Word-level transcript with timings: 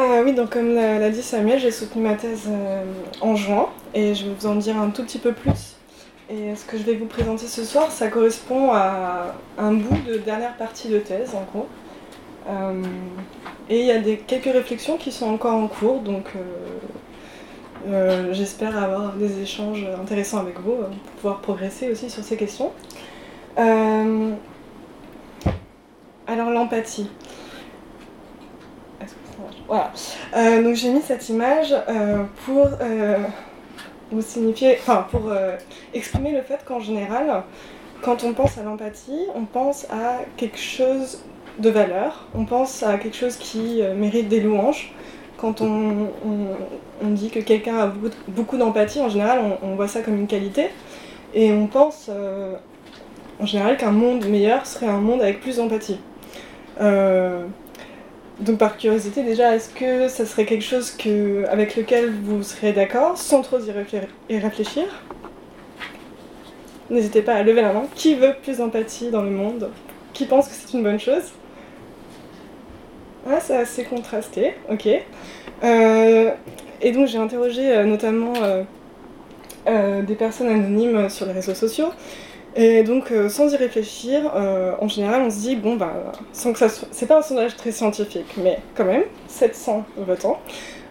Euh, 0.00 0.24
oui, 0.24 0.32
donc 0.32 0.50
comme 0.50 0.74
l'a 0.74 1.10
dit 1.10 1.22
Samuel, 1.22 1.60
j'ai 1.60 1.70
soutenu 1.70 2.00
ma 2.02 2.14
thèse 2.14 2.48
euh, 2.48 2.84
en 3.20 3.36
juin 3.36 3.68
et 3.92 4.14
je 4.14 4.24
vais 4.24 4.34
vous 4.38 4.46
en 4.46 4.54
dire 4.54 4.78
un 4.78 4.88
tout 4.88 5.04
petit 5.04 5.18
peu 5.18 5.32
plus. 5.32 5.76
Et 6.30 6.56
ce 6.56 6.64
que 6.64 6.78
je 6.78 6.84
vais 6.84 6.94
vous 6.94 7.04
présenter 7.04 7.46
ce 7.46 7.64
soir, 7.64 7.90
ça 7.90 8.08
correspond 8.08 8.72
à 8.72 9.34
un 9.58 9.72
bout 9.72 9.98
de 10.08 10.16
dernière 10.16 10.56
partie 10.56 10.88
de 10.88 10.98
thèse 11.00 11.34
en 11.34 11.42
gros. 11.52 11.68
Euh, 12.48 12.82
et 13.68 13.80
il 13.80 13.86
y 13.86 13.90
a 13.90 14.00
quelques 14.26 14.44
réflexions 14.44 14.96
qui 14.96 15.12
sont 15.12 15.26
encore 15.26 15.54
en 15.54 15.68
cours, 15.68 16.00
donc 16.00 16.32
j'espère 18.32 18.82
avoir 18.82 19.12
des 19.14 19.42
échanges 19.42 19.86
intéressants 20.00 20.38
avec 20.38 20.58
vous 20.60 20.76
pour 20.76 20.88
pouvoir 21.16 21.40
progresser 21.40 21.90
aussi 21.90 22.08
sur 22.08 22.24
ces 22.24 22.38
questions. 22.38 22.72
alors 26.26 26.50
l'empathie. 26.50 27.10
Voilà. 29.70 29.92
Euh, 30.36 30.64
donc 30.64 30.74
j'ai 30.74 30.90
mis 30.90 31.00
cette 31.00 31.28
image 31.28 31.72
euh, 31.72 32.24
pour 32.44 32.66
euh, 32.80 33.18
vous 34.10 34.20
signifier, 34.20 34.76
enfin 34.80 35.06
pour 35.12 35.32
exprimer 35.94 36.32
le 36.32 36.42
fait 36.42 36.64
qu'en 36.66 36.80
général, 36.80 37.44
quand 38.02 38.24
on 38.24 38.32
pense 38.32 38.58
à 38.58 38.64
l'empathie, 38.64 39.26
on 39.36 39.44
pense 39.44 39.84
à 39.84 40.22
quelque 40.36 40.58
chose 40.58 41.22
de 41.60 41.70
valeur, 41.70 42.26
on 42.34 42.46
pense 42.46 42.82
à 42.82 42.98
quelque 42.98 43.16
chose 43.16 43.36
qui 43.36 43.80
mérite 43.94 44.26
des 44.26 44.40
louanges. 44.40 44.92
Quand 45.36 45.60
on, 45.60 46.08
dit 47.02 47.30
que 47.30 47.38
quelqu'un 47.38 47.78
a 47.78 47.92
beaucoup, 48.26 48.56
d'empathie, 48.56 49.00
en 49.00 49.08
général, 49.08 49.38
on, 49.62 49.76
voit 49.76 49.86
ça 49.86 50.02
comme 50.02 50.18
une 50.18 50.26
qualité. 50.26 50.66
Et 51.32 51.52
on 51.52 51.68
pense 51.68 52.10
en 53.40 53.46
général 53.46 53.76
qu'un 53.76 53.92
monde 53.92 54.24
meilleur 54.24 54.66
serait 54.66 54.88
un 54.88 55.00
monde 55.00 55.22
avec 55.22 55.40
plus 55.40 55.58
d'empathie. 55.58 56.00
Donc 58.40 58.56
par 58.56 58.78
curiosité 58.78 59.22
déjà, 59.22 59.54
est-ce 59.54 59.68
que 59.68 60.08
ça 60.08 60.24
serait 60.24 60.46
quelque 60.46 60.64
chose 60.64 60.96
avec 61.50 61.76
lequel 61.76 62.10
vous 62.10 62.42
serez 62.42 62.72
d'accord, 62.72 63.18
sans 63.18 63.42
trop 63.42 63.58
y 63.58 64.38
réfléchir? 64.38 64.84
N'hésitez 66.88 67.20
pas 67.22 67.34
à 67.34 67.42
lever 67.42 67.60
la 67.60 67.72
main. 67.72 67.84
Qui 67.94 68.14
veut 68.14 68.34
plus 68.42 68.58
d'empathie 68.58 69.10
dans 69.10 69.22
le 69.22 69.30
monde? 69.30 69.68
Qui 70.14 70.24
pense 70.24 70.48
que 70.48 70.54
c'est 70.54 70.76
une 70.76 70.82
bonne 70.82 70.98
chose? 70.98 71.32
Ah, 73.28 73.38
c'est 73.40 73.56
assez 73.56 73.84
contrasté, 73.84 74.54
ok. 74.70 74.88
Euh, 75.62 76.30
et 76.80 76.92
donc 76.92 77.06
j'ai 77.06 77.18
interrogé 77.18 77.70
euh, 77.70 77.84
notamment 77.84 78.32
euh, 79.68 80.02
des 80.02 80.14
personnes 80.14 80.48
anonymes 80.48 81.10
sur 81.10 81.26
les 81.26 81.32
réseaux 81.32 81.54
sociaux 81.54 81.90
et 82.56 82.82
donc, 82.82 83.12
euh, 83.12 83.28
sans 83.28 83.52
y 83.52 83.56
réfléchir, 83.56 84.32
euh, 84.34 84.72
en 84.80 84.88
général, 84.88 85.22
on 85.22 85.30
se 85.30 85.38
dit, 85.38 85.56
bon, 85.56 85.76
bah, 85.76 86.12
sans 86.32 86.52
que 86.52 86.58
ça 86.58 86.68
soit... 86.68 86.88
C'est 86.90 87.06
pas 87.06 87.18
un 87.18 87.22
sondage 87.22 87.56
très 87.56 87.70
scientifique, 87.70 88.34
mais 88.36 88.58
quand 88.74 88.84
même, 88.84 89.04
700 89.28 89.84
votants. 89.98 90.40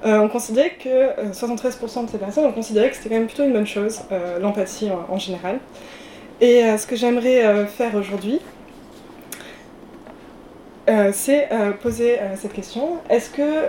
Euh, 0.05 0.19
on 0.19 0.29
considérait 0.29 0.77
que 0.81 1.31
73% 1.33 2.05
de 2.05 2.09
ces 2.09 2.17
personnes 2.17 2.45
ont 2.45 2.53
considéré 2.53 2.89
que 2.89 2.95
c'était 2.95 3.09
quand 3.09 3.15
même 3.15 3.27
plutôt 3.27 3.43
une 3.43 3.51
bonne 3.51 3.67
chose, 3.67 3.99
l'empathie 4.39 4.89
en, 5.09 5.17
général. 5.17 5.59
Et 6.39 6.61
ce 6.77 6.87
que 6.87 6.95
j'aimerais 6.95 7.65
faire 7.65 7.93
aujourd'hui, 7.95 8.39
c'est 11.11 11.49
poser 11.81 12.17
cette 12.37 12.53
question. 12.53 12.95
Est-ce 13.09 13.29
que, 13.29 13.67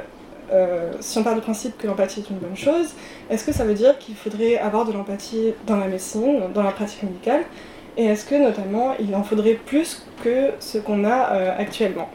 si 1.01 1.19
on 1.19 1.25
part 1.25 1.35
du 1.35 1.41
principe 1.41 1.77
que 1.77 1.89
l'empathie 1.89 2.21
est 2.21 2.31
une 2.31 2.39
bonne 2.39 2.57
chose, 2.57 2.95
est-ce 3.29 3.45
que 3.45 3.51
ça 3.51 3.65
veut 3.65 3.75
dire 3.75 3.99
qu'il 3.99 4.15
faudrait 4.15 4.57
avoir 4.57 4.85
de 4.85 4.93
l'empathie 4.93 5.53
dans 5.67 5.79
la 5.79 5.89
médecine, 5.89 6.43
dans 6.55 6.63
la 6.63 6.71
pratique 6.71 7.03
médicale? 7.03 7.43
Et 7.97 8.07
est-ce 8.07 8.25
que 8.25 8.35
notamment 8.35 8.95
il 8.99 9.15
en 9.15 9.23
faudrait 9.23 9.55
plus 9.55 10.07
que 10.23 10.51
ce 10.59 10.79
qu'on 10.79 11.05
a 11.05 11.33
euh, 11.33 11.59
actuellement? 11.59 12.09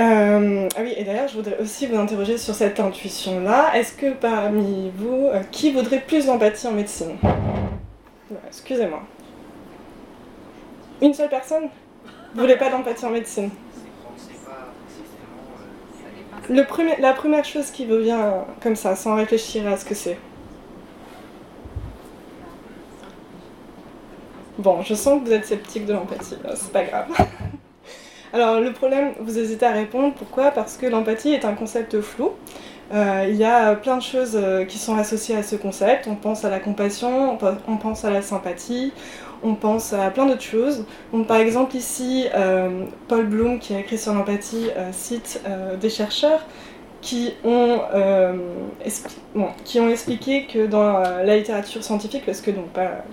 Euh, 0.00 0.68
ah 0.76 0.80
oui, 0.80 0.94
et 0.96 1.02
d'ailleurs, 1.02 1.26
je 1.26 1.34
voudrais 1.34 1.58
aussi 1.58 1.86
vous 1.86 1.96
interroger 1.96 2.38
sur 2.38 2.54
cette 2.54 2.78
intuition-là. 2.78 3.74
Est-ce 3.74 3.92
que 3.94 4.12
parmi 4.12 4.92
vous, 4.96 5.26
euh, 5.26 5.40
qui 5.50 5.72
voudrait 5.72 6.00
plus 6.00 6.26
d'empathie 6.26 6.68
en 6.68 6.72
médecine? 6.72 7.16
Excusez-moi. 8.46 9.00
Une 11.02 11.14
seule 11.14 11.28
personne? 11.28 11.64
Vous 12.34 12.40
voulez 12.40 12.56
pas 12.56 12.70
d'empathie 12.70 13.04
en 13.06 13.10
médecine? 13.10 13.50
La 16.48 16.64
première 17.12 17.44
chose 17.44 17.70
qui 17.72 17.84
vous 17.84 17.98
vient 17.98 18.44
comme 18.62 18.76
ça, 18.76 18.94
sans 18.94 19.16
réfléchir 19.16 19.66
à 19.66 19.76
ce 19.76 19.84
que 19.84 19.94
c'est? 19.94 20.16
Bon, 24.58 24.82
je 24.82 24.94
sens 24.94 25.20
que 25.20 25.26
vous 25.28 25.32
êtes 25.32 25.46
sceptique 25.46 25.86
de 25.86 25.92
l'empathie, 25.92 26.34
c'est 26.54 26.72
pas 26.72 26.82
grave. 26.82 27.06
Alors 28.32 28.60
le 28.60 28.72
problème, 28.72 29.12
vous 29.20 29.38
hésitez 29.38 29.64
à 29.64 29.70
répondre, 29.70 30.12
pourquoi? 30.14 30.50
Parce 30.50 30.76
que 30.76 30.86
l'empathie 30.86 31.32
est 31.32 31.44
un 31.44 31.54
concept 31.54 32.00
flou. 32.00 32.32
Euh, 32.92 33.26
il 33.28 33.36
y 33.36 33.44
a 33.44 33.76
plein 33.76 33.98
de 33.98 34.02
choses 34.02 34.32
euh, 34.34 34.64
qui 34.64 34.78
sont 34.78 34.96
associées 34.96 35.36
à 35.36 35.44
ce 35.44 35.54
concept. 35.54 36.08
On 36.08 36.16
pense 36.16 36.44
à 36.44 36.50
la 36.50 36.58
compassion, 36.58 37.38
on 37.68 37.76
pense 37.76 38.04
à 38.04 38.10
la 38.10 38.20
sympathie, 38.20 38.92
on 39.44 39.54
pense 39.54 39.92
à 39.92 40.10
plein 40.10 40.26
d'autres 40.26 40.42
choses. 40.42 40.84
Par 41.28 41.36
exemple, 41.36 41.76
ici, 41.76 42.26
euh, 42.34 42.84
Paul 43.06 43.26
Bloom, 43.26 43.60
qui 43.60 43.76
a 43.76 43.78
écrit 43.78 43.96
sur 43.96 44.12
l'empathie, 44.12 44.70
cite 44.90 45.40
des 45.80 45.90
chercheurs 45.90 46.44
qui 47.00 47.32
ont, 47.44 47.82
qui 49.64 49.78
ont 49.78 49.88
expliqué 49.88 50.46
que 50.46 50.66
dans 50.66 50.98
la 50.98 51.36
littérature 51.36 51.84
scientifique, 51.84 52.24
parce 52.26 52.40
que 52.40 52.50
donc 52.50 52.70
pas 52.70 53.04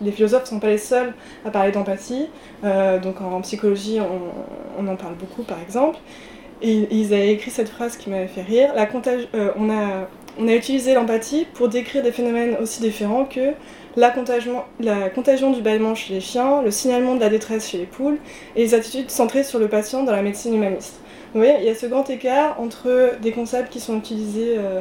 les 0.00 0.12
philosophes 0.12 0.42
ne 0.42 0.48
sont 0.48 0.60
pas 0.60 0.68
les 0.68 0.78
seuls 0.78 1.14
à 1.44 1.50
parler 1.50 1.72
d'empathie. 1.72 2.28
Euh, 2.64 2.98
donc 2.98 3.20
en, 3.20 3.40
psychologie, 3.40 3.98
on, 4.78 4.86
en 4.86 4.96
parle 4.96 5.14
beaucoup, 5.14 5.42
par 5.42 5.60
exemple. 5.60 5.98
Et, 6.62 6.86
ils 6.90 7.12
avaient 7.14 7.32
écrit 7.32 7.50
cette 7.50 7.68
phrase 7.68 7.96
qui 7.96 8.10
m'avait 8.10 8.26
fait 8.26 8.42
rire. 8.42 8.72
La 8.74 8.88
euh, 9.34 9.50
on, 9.56 9.70
a, 9.70 10.54
utilisé 10.54 10.94
l'empathie 10.94 11.46
pour 11.54 11.68
décrire 11.68 12.02
des 12.02 12.12
phénomènes 12.12 12.56
aussi 12.60 12.80
différents 12.80 13.24
que 13.24 13.52
la 13.96 14.10
contagion, 14.10 14.62
la 14.78 15.10
contagion 15.10 15.50
du 15.50 15.62
bâillement 15.62 15.94
chez 15.94 16.14
les 16.14 16.20
chiens, 16.20 16.62
le 16.62 16.70
signalement 16.70 17.16
de 17.16 17.20
la 17.20 17.28
détresse 17.28 17.68
chez 17.68 17.78
les 17.78 17.86
poules 17.86 18.18
et 18.54 18.62
les 18.62 18.74
attitudes 18.74 19.10
centrées 19.10 19.42
sur 19.42 19.58
le 19.58 19.68
patient 19.68 20.04
dans 20.04 20.12
la 20.12 20.22
médecine 20.22 20.54
humaniste. 20.54 21.00
Vous 21.32 21.40
voyez, 21.40 21.56
il 21.60 21.64
y 21.64 21.68
a 21.68 21.74
ce 21.74 21.86
grand 21.86 22.08
écart 22.10 22.60
entre 22.60 23.12
des 23.22 23.30
concepts 23.30 23.70
qui 23.70 23.80
sont 23.80 23.96
utilisés 23.98 24.56
euh, 24.58 24.80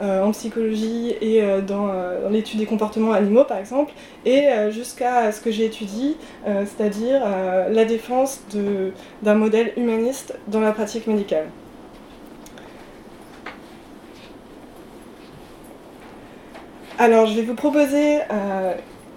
en 0.00 0.30
psychologie 0.32 1.14
et 1.20 1.42
euh, 1.42 1.60
dans, 1.60 1.86
dans 1.86 2.30
l'étude 2.30 2.58
des 2.58 2.66
comportements 2.66 3.12
animaux 3.12 3.44
par 3.44 3.58
exemple, 3.58 3.92
et 4.24 4.46
jusqu'à 4.70 5.32
ce 5.32 5.40
que 5.40 5.50
j'ai 5.50 5.64
étudié, 5.64 6.16
c'est-à-dire 6.44 7.22
la 7.70 7.84
défense 7.84 8.40
d'un 9.22 9.34
modèle 9.34 9.72
humaniste 9.76 10.34
dans 10.48 10.60
la 10.60 10.72
pratique 10.72 11.06
médicale. 11.06 11.46
Alors, 16.98 17.26
je 17.26 17.34
vais 17.34 17.42
vous 17.42 17.54
proposer 17.54 18.18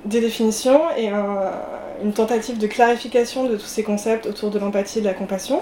des 0.06 0.20
définitions 0.22 0.82
et 0.98 1.10
une 2.04 2.14
tentative 2.14 2.58
de 2.58 2.68
clarification 2.68 3.46
de 3.46 3.56
tous 3.56 3.66
ces 3.66 3.84
concepts 3.84 4.26
autour 4.26 4.50
de 4.50 4.60
l'empathie 4.60 5.00
et 5.00 5.02
de 5.02 5.08
la 5.08 5.14
compassion. 5.14 5.62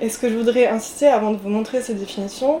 Et 0.00 0.08
ce 0.08 0.18
que 0.18 0.28
je 0.28 0.36
voudrais 0.36 0.66
insister 0.68 1.08
avant 1.08 1.32
de 1.32 1.38
vous 1.38 1.48
montrer 1.48 1.82
ces 1.82 1.94
définitions, 1.94 2.60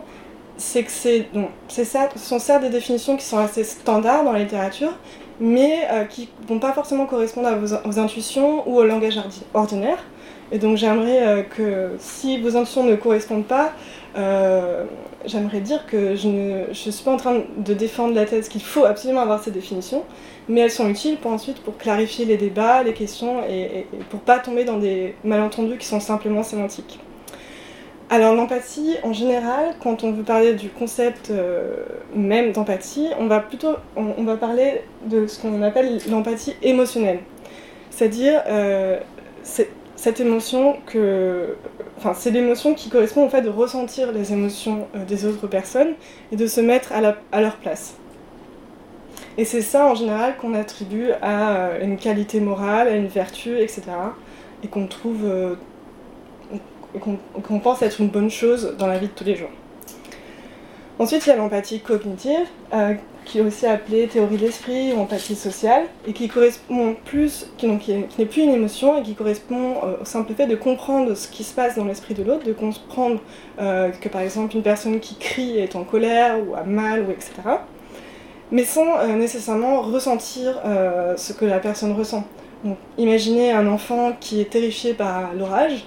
c'est 0.58 0.82
que 0.82 0.90
c'est, 0.90 1.84
ça, 1.84 2.08
ce 2.14 2.18
sont 2.18 2.38
certes 2.38 2.62
des 2.62 2.68
définitions 2.68 3.16
qui 3.16 3.24
sont 3.24 3.38
assez 3.38 3.64
standards 3.64 4.24
dans 4.24 4.32
la 4.32 4.40
littérature, 4.40 4.92
mais 5.40 5.86
euh, 5.90 6.04
qui 6.04 6.28
vont 6.48 6.58
pas 6.58 6.72
forcément 6.72 7.06
correspondre 7.06 7.48
à 7.48 7.54
vos, 7.54 7.98
intuitions 7.98 8.68
ou 8.68 8.76
au 8.76 8.84
langage 8.84 9.18
ordinaire. 9.54 9.98
Et 10.50 10.58
donc 10.58 10.76
j'aimerais 10.76 11.26
euh, 11.26 11.42
que 11.42 11.92
si 11.98 12.40
vos 12.40 12.56
intuitions 12.56 12.84
ne 12.84 12.96
correspondent 12.96 13.46
pas, 13.46 13.72
euh, 14.16 14.84
j'aimerais 15.26 15.60
dire 15.60 15.86
que 15.86 16.16
je 16.16 16.28
ne 16.28 16.64
je 16.72 16.90
suis 16.90 17.04
pas 17.04 17.12
en 17.12 17.18
train 17.18 17.42
de 17.56 17.74
défendre 17.74 18.14
la 18.14 18.24
thèse 18.24 18.48
qu'il 18.48 18.62
faut 18.62 18.84
absolument 18.84 19.20
avoir 19.20 19.42
ces 19.42 19.52
définitions, 19.52 20.02
mais 20.48 20.62
elles 20.62 20.70
sont 20.72 20.88
utiles 20.88 21.18
pour 21.18 21.30
ensuite 21.30 21.60
pour 21.60 21.76
clarifier 21.76 22.24
les 22.24 22.36
débats, 22.36 22.82
les 22.82 22.94
questions 22.94 23.44
et, 23.48 23.60
et, 23.60 23.78
et 23.80 24.04
pour 24.10 24.20
pas 24.20 24.38
tomber 24.40 24.64
dans 24.64 24.78
des 24.78 25.14
malentendus 25.22 25.78
qui 25.78 25.86
sont 25.86 26.00
simplement 26.00 26.42
sémantiques. 26.42 26.98
Alors 28.10 28.34
l'empathie, 28.34 28.96
en 29.02 29.12
général, 29.12 29.74
quand 29.82 30.02
on 30.02 30.12
veut 30.12 30.22
parler 30.22 30.54
du 30.54 30.70
concept 30.70 31.30
euh, 31.30 31.74
même 32.14 32.52
d'empathie, 32.52 33.08
on 33.18 33.26
va 33.26 33.40
plutôt 33.40 33.76
on, 33.96 34.24
va 34.24 34.38
parler 34.38 34.80
de 35.04 35.26
ce 35.26 35.38
qu'on 35.38 35.60
appelle 35.60 36.00
l'empathie 36.08 36.54
émotionnelle. 36.62 37.20
C'est-à-dire 37.90 38.42
euh, 38.46 38.98
cette 39.42 40.20
émotion 40.20 40.76
que... 40.86 41.56
Enfin, 41.98 42.14
c'est 42.14 42.30
l'émotion 42.30 42.72
qui 42.72 42.88
correspond 42.88 43.26
au 43.26 43.28
fait 43.28 43.42
de 43.42 43.50
ressentir 43.50 44.10
les 44.12 44.32
émotions 44.32 44.88
euh, 44.96 45.04
des 45.04 45.26
autres 45.26 45.46
personnes 45.46 45.92
et 46.32 46.36
de 46.36 46.46
se 46.46 46.62
mettre 46.62 46.92
à, 46.92 47.14
à 47.30 47.40
leur 47.42 47.56
place. 47.56 47.94
Et 49.36 49.44
c'est 49.44 49.62
ça, 49.62 49.84
en 49.86 49.94
général, 49.94 50.38
qu'on 50.38 50.54
attribue 50.54 51.10
à 51.20 51.72
une 51.82 51.98
qualité 51.98 52.40
morale, 52.40 52.88
à 52.88 52.96
une 52.96 53.06
vertu, 53.06 53.58
etc. 53.58 53.82
Et 54.64 54.68
qu'on 54.68 54.86
trouve 54.86 55.26
et 56.94 56.98
qu'on 56.98 57.58
pense 57.58 57.82
être 57.82 58.00
une 58.00 58.08
bonne 58.08 58.30
chose 58.30 58.74
dans 58.78 58.86
la 58.86 58.98
vie 58.98 59.08
de 59.08 59.12
tous 59.12 59.24
les 59.24 59.36
jours. 59.36 59.50
Ensuite, 60.98 61.26
il 61.26 61.28
y 61.28 61.32
a 61.32 61.36
l'empathie 61.36 61.78
cognitive, 61.78 62.48
euh, 62.74 62.94
qui 63.24 63.38
est 63.38 63.42
aussi 63.42 63.66
appelée 63.66 64.08
théorie 64.08 64.36
de 64.36 64.42
l'esprit 64.46 64.92
ou 64.92 64.98
empathie 64.98 65.36
sociale, 65.36 65.84
et 66.08 66.12
qui 66.12 66.26
correspond 66.26 66.96
plus, 67.04 67.46
qui, 67.56 67.68
n'est 67.68 68.26
plus 68.26 68.42
une 68.42 68.50
émotion, 68.50 68.98
et 68.98 69.02
qui 69.04 69.14
correspond 69.14 69.76
euh, 69.84 70.02
au 70.02 70.04
simple 70.04 70.34
fait 70.34 70.48
de 70.48 70.56
comprendre 70.56 71.14
ce 71.14 71.28
qui 71.28 71.44
se 71.44 71.54
passe 71.54 71.76
dans 71.76 71.84
l'esprit 71.84 72.14
de 72.14 72.24
l'autre, 72.24 72.44
de 72.44 72.52
comprendre 72.52 73.20
euh, 73.60 73.90
que 73.90 74.08
par 74.08 74.22
exemple 74.22 74.56
une 74.56 74.62
personne 74.62 74.98
qui 74.98 75.14
crie 75.14 75.58
est 75.58 75.76
en 75.76 75.84
colère 75.84 76.36
ou 76.44 76.56
a 76.56 76.64
mal, 76.64 77.02
ou 77.02 77.12
etc. 77.12 77.30
Mais 78.50 78.64
sans 78.64 79.06
nécessairement 79.08 79.82
ressentir 79.82 80.58
ce 81.18 81.34
que 81.34 81.44
la 81.44 81.58
personne 81.58 81.92
ressent. 81.92 82.24
Imaginez 82.96 83.52
un 83.52 83.66
enfant 83.66 84.12
qui 84.18 84.40
est 84.40 84.48
terrifié 84.48 84.94
par 84.94 85.34
l'orage 85.34 85.84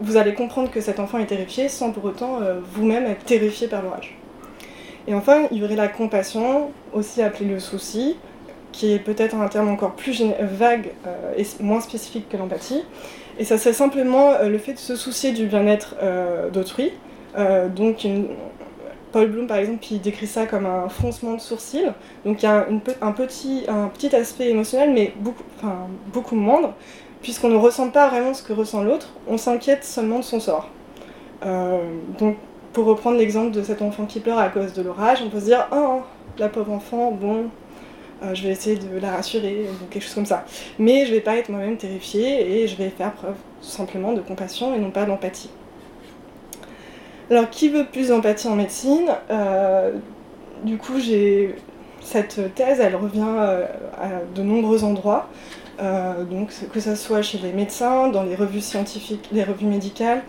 vous 0.00 0.16
allez 0.16 0.34
comprendre 0.34 0.70
que 0.70 0.80
cet 0.80 1.00
enfant 1.00 1.18
est 1.18 1.26
terrifié 1.26 1.68
sans 1.68 1.90
pour 1.90 2.04
autant 2.04 2.40
euh, 2.40 2.60
vous-même 2.72 3.06
être 3.06 3.24
terrifié 3.24 3.68
par 3.68 3.82
l'orage. 3.82 4.16
Et 5.08 5.14
enfin, 5.14 5.46
il 5.50 5.58
y 5.58 5.64
aurait 5.64 5.76
la 5.76 5.88
compassion, 5.88 6.70
aussi 6.92 7.22
appelée 7.22 7.46
le 7.46 7.60
souci, 7.60 8.16
qui 8.72 8.92
est 8.92 8.98
peut-être 8.98 9.34
un 9.36 9.48
terme 9.48 9.68
encore 9.68 9.92
plus 9.92 10.22
vague 10.40 10.90
euh, 11.06 11.32
et 11.36 11.44
moins 11.62 11.80
spécifique 11.80 12.28
que 12.28 12.36
l'empathie. 12.36 12.82
Et 13.38 13.44
ça, 13.44 13.56
c'est 13.58 13.72
simplement 13.72 14.32
euh, 14.32 14.48
le 14.48 14.58
fait 14.58 14.74
de 14.74 14.78
se 14.78 14.96
soucier 14.96 15.32
du 15.32 15.46
bien-être 15.46 15.94
d'autrui. 16.52 16.92
donc, 17.74 18.06
Paul 19.12 19.30
Bloom, 19.30 19.46
par 19.46 19.58
exemple, 19.58 19.78
qui 19.78 19.98
décrit 19.98 20.26
ça 20.26 20.46
comme 20.46 20.66
un 20.66 20.88
froncement 20.88 21.34
de 21.34 21.40
sourcils. 21.40 21.90
Donc, 22.26 22.42
il 22.42 22.46
y 22.46 22.48
a 22.48 22.66
un, 23.00 23.12
petit, 23.12 23.64
un 23.68 23.88
petit 23.88 24.14
aspect 24.14 24.50
émotionnel, 24.50 24.92
mais 24.92 25.14
beaucoup, 25.20 25.44
beaucoup 26.12 26.34
moindre 26.34 26.74
puisqu'on 27.22 27.48
ne 27.48 27.56
ressent 27.56 27.90
pas 27.90 28.08
vraiment 28.08 28.34
ce 28.34 28.42
que 28.42 28.52
ressent 28.52 28.82
l'autre, 28.82 29.08
on 29.26 29.38
s'inquiète 29.38 29.84
seulement 29.84 30.18
de 30.18 30.24
son 30.24 30.40
sort. 30.40 30.68
Euh, 31.44 31.78
donc, 32.18 32.36
pour 32.72 32.86
reprendre 32.86 33.16
l'exemple 33.16 33.50
de 33.50 33.62
cet 33.62 33.82
enfant 33.82 34.04
qui 34.06 34.20
pleure 34.20 34.38
à 34.38 34.48
cause 34.48 34.72
de 34.72 34.82
l'orage, 34.82 35.22
on 35.24 35.30
peut 35.30 35.40
se 35.40 35.46
dire 35.46 35.66
Oh, 35.72 36.02
la 36.38 36.48
pauvre 36.48 36.72
enfant, 36.72 37.10
bon, 37.10 37.46
euh, 38.22 38.34
je 38.34 38.42
vais 38.42 38.50
essayer 38.50 38.76
de 38.76 38.98
la 38.98 39.12
rassurer, 39.12 39.66
ou 39.70 39.86
quelque 39.90 40.02
chose 40.02 40.14
comme 40.14 40.26
ça. 40.26 40.44
Mais 40.78 41.06
je 41.06 41.12
vais 41.12 41.20
pas 41.20 41.36
être 41.36 41.48
moi-même 41.48 41.76
terrifiée 41.76 42.62
et 42.62 42.68
je 42.68 42.76
vais 42.76 42.90
faire 42.90 43.12
preuve 43.12 43.36
simplement 43.60 44.12
de 44.12 44.20
compassion 44.20 44.74
et 44.74 44.78
non 44.78 44.90
pas 44.90 45.04
d'empathie. 45.04 45.50
Alors, 47.30 47.50
qui 47.50 47.68
veut 47.68 47.86
plus 47.86 48.08
d'empathie 48.08 48.48
en 48.48 48.56
médecine? 48.56 49.10
Euh, 49.30 49.92
Du 50.64 50.78
coup, 50.78 50.98
j'ai 50.98 51.54
cette 52.00 52.54
thèse, 52.54 52.80
elle 52.80 52.96
revient 52.96 53.20
à 54.00 54.08
de 54.34 54.42
nombreux 54.42 54.84
endroits. 54.84 55.28
Euh, 55.78 56.24
donc 56.24 56.52
que 56.72 56.80
ce 56.80 56.94
soit 56.94 57.22
chez 57.22 57.38
les 57.38 57.52
médecins, 57.52 58.08
dans 58.08 58.22
les 58.22 58.34
revues 58.34 58.60
scientifiques, 58.60 59.28
les 59.32 59.44
revues 59.44 59.66
médicales, 59.66 60.22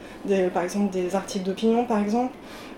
par 0.53 0.63
exemple 0.63 0.91
des 0.91 1.15
articles 1.15 1.45
d'opinion 1.45 1.85
par 1.85 1.99
exemple, 1.99 2.33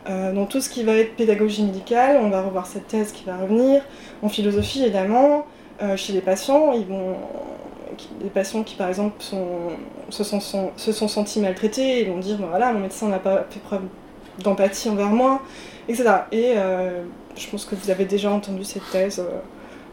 euh, 0.07 0.31
dans 0.33 0.45
tout 0.45 0.61
ce 0.61 0.69
qui 0.69 0.83
va 0.83 0.93
être 0.93 1.15
pédagogie 1.15 1.63
médicale, 1.63 2.19
on 2.21 2.29
va 2.29 2.41
revoir 2.43 2.67
cette 2.67 2.87
thèse 2.87 3.11
qui 3.11 3.25
va 3.25 3.37
revenir, 3.37 3.81
en 4.21 4.29
philosophie 4.29 4.83
évidemment, 4.83 5.45
euh, 5.81 5.97
chez 5.97 6.13
les 6.13 6.21
patients, 6.21 6.73
ils 6.73 6.85
les 8.21 8.29
patients 8.29 8.63
qui 8.63 8.75
par 8.75 8.87
exemple 8.87 9.15
se, 9.19 10.23
sont, 10.23 10.39
se 10.75 10.91
sont 10.91 11.07
sentis 11.07 11.39
maltraités, 11.39 12.01
ils 12.03 12.09
vont 12.09 12.19
dire 12.19 12.37
voilà 12.37 12.71
mon 12.71 12.79
médecin 12.79 13.07
n'a 13.07 13.19
pas 13.19 13.45
fait 13.49 13.59
preuve 13.59 13.81
d'empathie 14.43 14.89
envers 14.89 15.09
moi, 15.09 15.41
etc. 15.89 16.09
Et 16.31 16.53
je 17.35 17.49
pense 17.49 17.65
que 17.65 17.75
vous 17.75 17.89
avez 17.89 18.05
déjà 18.05 18.31
entendu 18.31 18.63
cette 18.63 18.89
thèse 18.91 19.21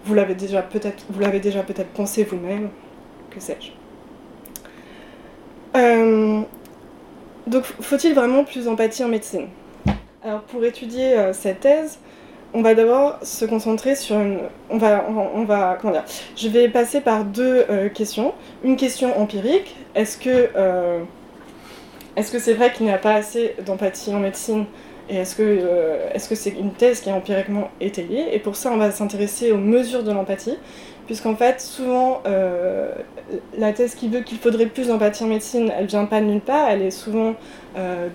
vous 0.07 0.15
l'avez 0.15 0.35
déjà 0.35 0.63
peut-être, 0.63 1.89
pensé 1.95 2.25
vous-même, 2.25 2.71
que 3.31 3.41
sais-je. 3.41 3.71
Euh, 5.77 6.41
donc, 7.47 7.65
faut-il 7.65 8.15
vraiment 8.15 8.45
plus 8.45 8.65
d'empathie 8.65 9.05
en 9.05 9.09
médecine? 9.09 9.49
Alors, 10.25 10.41
pour 10.43 10.65
étudier 10.65 11.19
euh, 11.19 11.33
cette 11.33 11.61
thèse, 11.61 11.99
on 12.55 12.63
va 12.63 12.75
d'abord 12.75 13.19
se 13.23 13.45
concentrer 13.45 13.95
sur 13.97 14.17
une. 14.17 14.39
On 14.71 14.79
va, 14.79 15.79
comment 15.81 15.93
dire? 15.93 16.05
Je 16.37 16.49
vais 16.49 16.69
passer 16.69 17.01
par 17.01 17.25
deux 17.25 17.65
euh, 17.69 17.89
questions. 17.89 18.33
Une 18.65 18.77
question 18.77 19.21
empirique 19.21 19.77
est-ce 19.95 20.17
que 20.17 20.51
est-ce 22.17 22.33
que 22.33 22.39
c'est 22.39 22.55
vrai 22.55 22.73
qu'il 22.73 22.87
n'y 22.87 22.93
a 22.93 22.99
pas 22.99 23.13
assez 23.13 23.55
d'empathie 23.67 24.15
en 24.15 24.21
médecine? 24.21 24.65
Et 25.09 25.17
est-ce 25.17 25.37
que 25.37 25.43
euh, 25.43 26.11
est-ce 26.15 26.29
que 26.29 26.35
c'est 26.35 26.51
une 26.51 26.73
thèse 26.73 27.01
qui 27.01 27.09
est 27.09 27.13
empiriquement 27.13 27.71
étayée 27.81 28.35
Et 28.35 28.41
pour 28.41 28.57
ça, 28.57 28.73
on 28.73 28.77
va 28.77 28.91
s'intéresser 28.91 29.53
aux 29.53 29.57
mesures 29.57 30.03
de 30.03 30.11
l'empathie, 30.11 30.59
puisqu'en 31.07 31.37
fait, 31.37 31.61
souvent, 31.61 32.23
euh, 32.27 32.91
la 33.57 33.73
thèse 33.73 33.95
qui 33.95 34.09
veut 34.09 34.21
qu'il 34.21 34.39
faudrait 34.39 34.67
plus 34.67 34.89
d'empathie 34.89 35.23
en 35.23 35.29
médecine, 35.29 35.73
elle 35.79 35.87
vient 35.87 36.07
pas 36.07 36.21
nulle 36.21 36.41
part, 36.41 36.71
elle 36.71 36.83
est 36.83 36.91
souvent 36.91 37.35
euh, 37.77 38.09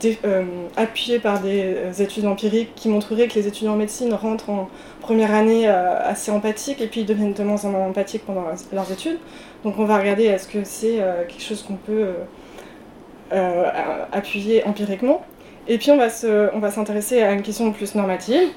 appuyée 0.75 1.19
par 1.19 1.39
des 1.39 2.01
études 2.01 2.25
empiriques 2.25 2.75
qui 2.75 2.89
montreraient 2.89 3.29
que 3.29 3.35
les 3.35 3.47
étudiants 3.47 3.73
en 3.73 3.77
médecine 3.77 4.13
rentrent 4.13 4.49
en 4.49 4.69
première 4.99 5.33
année 5.33 5.67
assez 5.67 6.31
empathiques 6.31 6.81
et 6.81 6.87
puis 6.87 7.05
deviennent 7.05 7.33
de 7.33 7.43
moins 7.43 7.63
en 7.63 7.69
moins 7.69 7.87
empathiques 7.87 8.25
pendant 8.25 8.43
leurs 8.73 8.91
études. 8.91 9.19
Donc 9.63 9.75
on 9.77 9.85
va 9.85 9.97
regarder 9.97 10.25
est-ce 10.25 10.47
que 10.47 10.63
c'est 10.63 10.99
quelque 11.27 11.43
chose 11.43 11.63
qu'on 11.63 11.75
peut 11.75 12.07
appuyer 13.29 14.65
empiriquement. 14.65 15.23
Et 15.67 15.77
puis 15.77 15.91
on 15.91 15.97
va, 15.97 16.09
s'intéresser 16.09 17.21
à 17.21 17.31
une 17.33 17.43
question 17.43 17.71
plus 17.71 17.95
normative, 17.95 18.49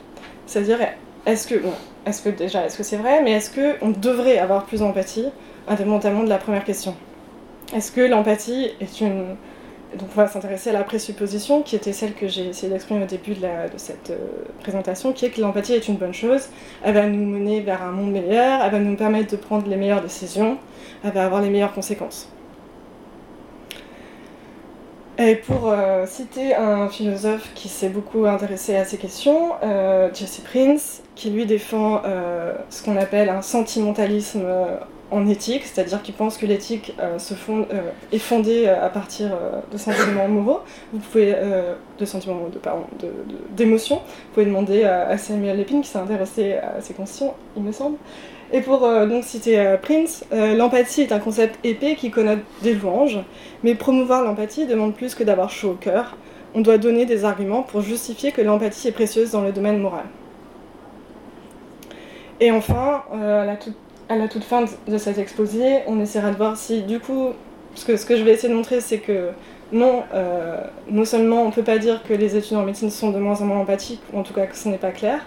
c'est-à-dire 0.47 0.79
est-ce 1.27 1.47
que, 1.47 1.57
bon, 1.57 1.73
est-ce 2.07 2.23
que 2.23 2.31
déjà, 2.31 2.65
est-ce 2.65 2.77
que 2.77 2.83
c'est 2.83 2.97
vrai, 2.97 3.23
mais 3.23 3.33
est-ce 3.33 3.51
qu'on 3.51 3.91
devrait 3.91 4.39
avoir 4.39 4.65
plus 4.65 4.81
d'empathie, 4.81 5.27
indépendamment 5.69 6.25
de 6.25 6.29
la 6.29 6.39
première 6.39 6.65
question? 6.65 6.95
Est-ce 7.75 7.93
que 7.93 8.01
l'empathie 8.01 8.71
est 8.81 9.01
une... 9.01 9.37
Donc 9.99 10.09
on 10.17 10.21
va 10.21 10.27
s'intéresser 10.27 10.71
à 10.71 10.73
la 10.73 10.83
présupposition, 10.83 11.63
qui 11.63 11.77
était 11.77 11.93
celle 11.93 12.15
que 12.15 12.27
j'ai 12.27 12.49
essayé 12.49 12.73
d'exprimer 12.73 13.05
au 13.05 13.07
début 13.07 13.35
de 13.35 13.47
cette 13.77 14.11
euh, 14.11 14.45
présentation, 14.61 15.13
qui 15.13 15.27
est 15.27 15.31
que 15.31 15.41
l'empathie 15.41 15.75
est 15.75 15.87
une 15.87 15.97
bonne 15.97 16.15
chose, 16.15 16.49
elle 16.83 16.95
va 16.95 17.07
nous 17.07 17.25
mener 17.25 17.61
vers 17.61 17.81
un 17.83 17.93
monde 17.93 18.11
meilleur, 18.11 18.61
elle 18.65 18.73
va 18.73 18.79
nous 18.81 18.97
permettre 18.97 19.31
de 19.31 19.37
prendre 19.37 19.69
les 19.69 19.77
meilleures 19.77 20.03
décisions, 20.03 20.59
elle 21.05 21.13
va 21.13 21.27
avoir 21.27 21.43
les 21.43 21.49
meilleures 21.49 21.73
conséquences. 21.73 22.29
Et 25.17 25.37
pour 25.37 25.71
euh, 25.71 26.07
citer 26.07 26.57
un 26.57 26.89
philosophe 26.89 27.53
qui 27.55 27.69
s'est 27.69 27.89
beaucoup 27.89 28.27
intéressé 28.27 28.75
à 28.75 28.85
ces 28.85 28.99
questions, 28.99 29.53
euh, 29.63 30.09
Jesse 30.13 30.41
Prince, 30.41 31.03
qui 31.15 31.31
lui 31.31 31.47
défend 31.47 32.03
euh, 32.05 32.55
ce 32.69 32.83
qu'on 32.83 32.97
appelle 32.97 33.29
un 33.29 33.41
sentimentalisme 33.41 34.45
en 35.13 35.29
éthique, 35.29 35.63
c'est-à-dire 35.65 36.03
qu'il 36.03 36.15
pense 36.15 36.37
que 36.37 36.47
l'éthique 36.47 36.93
est 38.11 38.19
fondée 38.19 38.67
à 38.67 38.89
partir 38.89 39.31
de 39.71 39.79
sentiments 39.79 40.27
moraux, 40.27 40.61
vous 40.93 40.99
pouvez, 40.99 41.37
de 41.99 42.05
sentiments 42.05 42.49
de, 42.53 42.59
pardon, 42.59 42.87
d'émotions. 43.51 43.97
Vous 43.97 44.33
pouvez 44.33 44.47
demander 44.47 44.83
à 44.83 45.17
Samuel 45.19 45.59
Lépine 45.59 45.83
qui 45.83 45.89
s'est 45.89 45.99
intéressé 45.99 46.55
à 46.55 46.81
ces 46.81 46.95
questions, 46.95 47.35
il 47.57 47.63
me 47.63 47.71
semble. 47.71 47.97
Et 48.55 48.61
pour 48.61 48.85
euh, 48.85 49.05
donc 49.07 49.25
citer 49.25 49.59
euh, 49.59 49.77
Prince, 49.77 50.25
euh, 50.33 50.55
l'empathie 50.55 51.01
est 51.01 51.11
un 51.11 51.19
concept 51.19 51.59
épais 51.67 51.97
qui 51.97 52.13
connote 52.13 52.39
des 52.63 52.75
louanges, 52.75 53.19
mais 53.65 53.75
promouvoir 53.75 54.23
l'empathie 54.23 54.65
demande 54.65 54.95
plus 54.95 55.17
que 55.17 55.25
d'avoir 55.25 55.51
chaud 55.51 55.71
au 55.71 55.75
cœur. 55.75 56.17
On 56.55 56.61
doit 56.61 56.79
donner 56.79 57.05
des 57.05 57.25
arguments 57.25 57.63
pour 57.63 57.81
justifier 57.81 58.31
que 58.31 58.41
l'empathie 58.41 58.87
est 58.87 58.93
précieuse 58.93 59.33
dans 59.33 59.41
le 59.41 59.51
domaine 59.51 59.81
moral. 59.81 60.05
Et 62.39 62.53
enfin, 62.53 63.03
à 63.13 63.45
la, 63.45 64.29
toute, 64.29 64.45
fin 64.45 64.65
de 64.87 64.99
cet 64.99 65.19
exposé, 65.19 65.81
on 65.89 66.01
essaiera 66.01 66.31
de 66.31 66.37
voir 66.37 66.57
si 66.57 66.83
du 66.83 67.01
coup, 67.01 67.31
parce 67.73 67.85
que 67.85 67.97
ce 67.97 68.07
que 68.07 68.17
je 68.17 68.23
vais 68.23 68.35
essayer 68.35 68.51
de 68.51 68.55
montrer, 68.55 68.81
c'est 68.81 68.99
que 68.99 69.31
non, 69.73 70.05
non 70.91 71.05
seulement 71.05 71.43
on 71.43 71.47
ne 71.47 71.53
peut 71.53 71.63
pas 71.63 71.79
dire 71.79 72.03
que 72.05 72.15
les 72.15 72.37
étudiants 72.37 72.61
en 72.61 72.65
médecine 72.65 72.91
sont 72.91 73.11
de 73.11 73.19
moins 73.19 73.41
en 73.41 73.47
moins 73.47 73.59
empathiques, 73.59 74.03
ou 74.13 74.19
en 74.19 74.23
tout 74.23 74.35
cas 74.35 74.47
que 74.47 74.57
ce 74.57 74.69
n'est 74.69 74.79
pas 74.79 74.93
clair, 74.93 75.25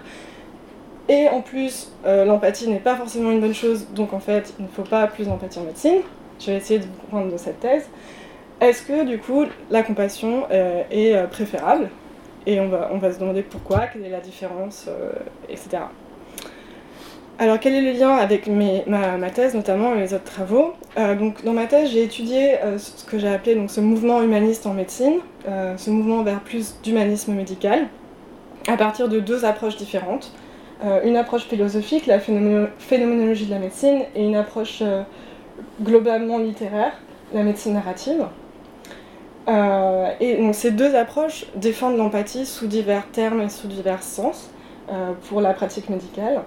et 1.09 1.29
en 1.29 1.41
plus, 1.41 1.91
euh, 2.05 2.25
l'empathie 2.25 2.67
n'est 2.69 2.79
pas 2.79 2.95
forcément 2.95 3.31
une 3.31 3.39
bonne 3.39 3.53
chose, 3.53 3.87
donc 3.93 4.13
en 4.13 4.19
fait, 4.19 4.53
il 4.59 4.65
ne 4.65 4.69
faut 4.69 4.83
pas 4.83 5.07
plus 5.07 5.25
d'empathie 5.25 5.59
en 5.59 5.63
médecine. 5.63 6.01
Je 6.39 6.51
vais 6.51 6.57
essayer 6.57 6.79
de 6.79 6.85
vous 6.85 7.07
prendre 7.09 7.31
de 7.31 7.37
cette 7.37 7.59
thèse. 7.59 7.87
Est-ce 8.59 8.83
que 8.83 9.05
du 9.05 9.17
coup, 9.17 9.45
la 9.69 9.83
compassion 9.83 10.45
euh, 10.51 10.83
est 10.91 11.15
euh, 11.15 11.27
préférable? 11.27 11.89
Et 12.45 12.59
on 12.59 12.67
va, 12.67 12.89
on 12.91 12.97
va 12.97 13.11
se 13.11 13.19
demander 13.19 13.41
pourquoi, 13.41 13.87
quelle 13.87 14.05
est 14.05 14.09
la 14.09 14.19
différence, 14.19 14.87
etc. 15.49 15.83
Alors, 17.39 17.59
quel 17.59 17.73
est 17.73 17.81
le 17.81 17.99
lien 17.99 18.15
avec 18.15 18.47
mes, 18.47 18.83
ma, 18.87 19.17
ma, 19.17 19.29
thèse, 19.29 19.53
notamment, 19.53 19.93
et 19.93 19.99
les 19.99 20.13
autres 20.13 20.23
travaux? 20.23 20.73
Donc, 20.95 21.43
Dans 21.43 21.51
ma 21.51 21.65
thèse, 21.65 21.89
j'ai 21.91 22.03
étudié 22.03 22.55
ce 22.77 23.03
que 23.03 23.19
j'ai 23.19 23.27
appelé 23.27 23.55
donc, 23.55 23.69
ce 23.69 23.81
mouvement 23.81 24.21
humaniste 24.21 24.65
en 24.65 24.73
médecine, 24.73 25.15
ce 25.45 25.89
mouvement 25.89 26.23
vers 26.23 26.39
plus 26.39 26.75
d'humanisme 26.83 27.33
médical, 27.33 27.87
à 28.69 28.77
partir 28.77 29.09
de 29.09 29.19
deux 29.19 29.43
approches 29.43 29.75
différentes. 29.75 30.31
Euh, 30.85 31.01
une 31.03 31.17
approche 31.17 31.45
philosophique, 31.45 32.05
la 32.05 32.19
phénoménologie 32.19 33.45
de 33.47 33.51
la 33.51 33.59
médecine, 33.59 34.03
et 34.15 34.23
une 34.23 34.35
approche 34.35 34.79
euh, 34.81 35.01
globalement 35.81 36.37
littéraire, 36.37 36.93
la 37.33 37.41
médecine 37.41 37.73
narrative. 37.73 38.25
Euh, 39.47 40.11
et 40.19 40.35
donc 40.35 40.53
ces 40.53 40.71
deux 40.71 40.93
approches 40.93 41.45
défendent 41.55 41.97
l'empathie 41.97 42.45
sous 42.45 42.67
divers 42.67 43.07
termes 43.11 43.41
et 43.41 43.49
sous 43.49 43.67
divers 43.67 44.03
sens 44.03 44.49
pour 45.27 45.41
la 45.41 45.53
pratique 45.53 45.89
médicale. 45.89 46.43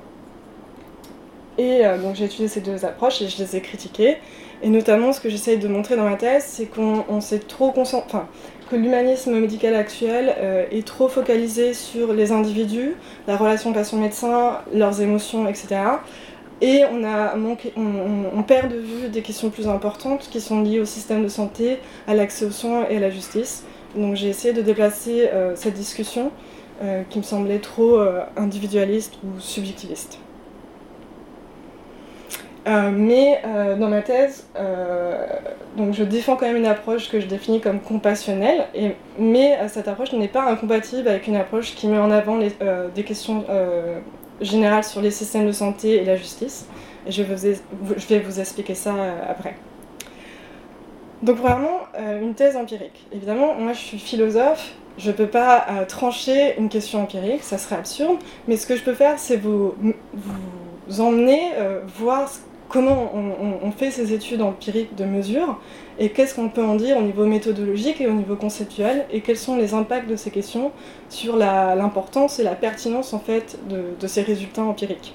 Et 1.58 1.82
donc 2.02 2.14
j'ai 2.14 2.24
étudié 2.24 2.48
ces 2.48 2.62
deux 2.62 2.86
approches 2.86 3.20
et 3.20 3.28
je 3.28 3.36
les 3.42 3.56
ai 3.56 3.60
critiquées. 3.60 4.16
Et 4.62 4.70
notamment, 4.70 5.12
ce 5.12 5.20
que 5.20 5.28
j'essaye 5.28 5.58
de 5.58 5.68
montrer 5.68 5.96
dans 5.96 6.08
ma 6.08 6.16
thèse, 6.16 6.44
c'est 6.46 6.66
qu'on 6.66 7.20
s'est 7.20 7.40
trop 7.40 7.70
concentré. 7.70 8.06
Enfin, 8.06 8.28
que 8.70 8.76
l'humanisme 8.76 9.38
médical 9.38 9.74
actuel 9.74 10.34
est 10.70 10.86
trop 10.86 11.08
focalisé 11.08 11.74
sur 11.74 12.12
les 12.12 12.30
individus, 12.30 12.94
la 13.26 13.36
relation 13.36 13.72
patient-médecin, 13.72 14.58
leurs 14.72 15.00
émotions, 15.00 15.48
etc. 15.48 15.80
Et 16.62 16.84
on, 16.92 17.04
a 17.04 17.34
on, 17.76 18.42
perd 18.42 18.70
de 18.70 18.76
vue 18.76 19.08
des 19.08 19.22
questions 19.22 19.48
plus 19.48 19.66
importantes 19.66 20.28
qui 20.30 20.40
sont 20.40 20.62
liées 20.62 20.78
au 20.78 20.84
système 20.84 21.22
de 21.22 21.28
santé, 21.28 21.78
à 22.06 22.14
l'accès 22.14 22.44
aux 22.44 22.50
soins 22.50 22.86
et 22.90 22.98
à 22.98 23.00
la 23.00 23.10
justice. 23.10 23.64
Donc 23.96 24.14
j'ai 24.14 24.28
essayé 24.28 24.52
de 24.52 24.60
déplacer 24.60 25.28
euh, 25.32 25.56
cette 25.56 25.74
discussion 25.74 26.30
euh, 26.82 27.02
qui 27.08 27.18
me 27.18 27.22
semblait 27.22 27.60
trop 27.60 27.96
euh, 27.98 28.22
individualiste 28.36 29.14
ou 29.24 29.40
subjectiviste. 29.40 30.18
Mais 32.66 33.40
dans 33.78 33.88
ma 33.88 34.02
thèse, 34.02 34.46
donc 35.76 35.94
je 35.94 36.04
défends 36.04 36.36
quand 36.36 36.46
même 36.46 36.56
une 36.56 36.66
approche 36.66 37.10
que 37.10 37.20
je 37.20 37.26
définis 37.26 37.60
comme 37.60 37.80
compassionnelle, 37.80 38.66
mais 39.18 39.58
cette 39.68 39.88
approche 39.88 40.12
n'est 40.12 40.28
pas 40.28 40.44
incompatible 40.44 41.08
avec 41.08 41.26
une 41.26 41.36
approche 41.36 41.74
qui 41.74 41.86
met 41.88 41.98
en 41.98 42.10
avant 42.10 42.38
des 42.38 43.02
questions 43.02 43.44
générale 44.40 44.84
sur 44.84 45.00
les 45.00 45.10
systèmes 45.10 45.46
de 45.46 45.52
santé 45.52 45.96
et 45.96 46.04
la 46.04 46.16
justice. 46.16 46.66
Je, 47.08 47.22
vais 47.22 48.18
vous 48.20 48.40
expliquer 48.40 48.74
ça 48.74 48.94
euh, 48.94 49.12
après. 49.28 49.54
Donc 51.22 51.36
vraiment, 51.36 51.80
euh, 51.98 52.20
une 52.20 52.34
thèse 52.34 52.56
empirique. 52.56 53.06
Évidemment, 53.12 53.54
moi 53.54 53.72
je 53.72 53.78
suis 53.78 53.98
philosophe, 53.98 54.74
je 54.98 55.10
ne 55.10 55.16
peux 55.16 55.26
pas 55.26 55.66
euh, 55.68 55.84
trancher 55.84 56.58
une 56.58 56.68
question 56.68 57.02
empirique, 57.02 57.42
ça 57.42 57.58
serait 57.58 57.76
absurde, 57.76 58.18
mais 58.48 58.56
ce 58.56 58.66
que 58.66 58.76
je 58.76 58.82
peux 58.82 58.94
faire, 58.94 59.18
c'est 59.18 59.36
vous, 59.36 59.74
vous 60.88 61.00
emmener 61.00 61.52
voir 61.98 62.28
comment 62.70 63.12
on, 63.14 63.70
fait 63.72 63.90
ces 63.90 64.12
études 64.12 64.42
empiriques 64.42 64.94
de 64.94 65.04
mesure 65.04 65.60
et 65.98 66.10
qu'est-ce 66.10 66.34
qu'on 66.34 66.48
peut 66.48 66.62
en 66.62 66.76
dire 66.76 66.96
au 66.96 67.02
niveau 67.02 67.26
méthodologique 67.26 68.00
et 68.00 68.06
au 68.06 68.12
niveau 68.12 68.36
conceptuel 68.36 69.06
et 69.12 69.20
quels 69.20 69.36
sont 69.36 69.56
les 69.56 69.74
impacts 69.74 70.08
de 70.08 70.16
ces 70.16 70.30
questions 70.30 70.70
sur 71.08 71.36
l'importance 71.36 72.38
et 72.38 72.44
la 72.44 72.54
pertinence 72.54 73.12
en 73.12 73.18
fait 73.18 73.58
de, 73.68 74.06
ces 74.06 74.22
résultats 74.22 74.62
empiriques. 74.62 75.14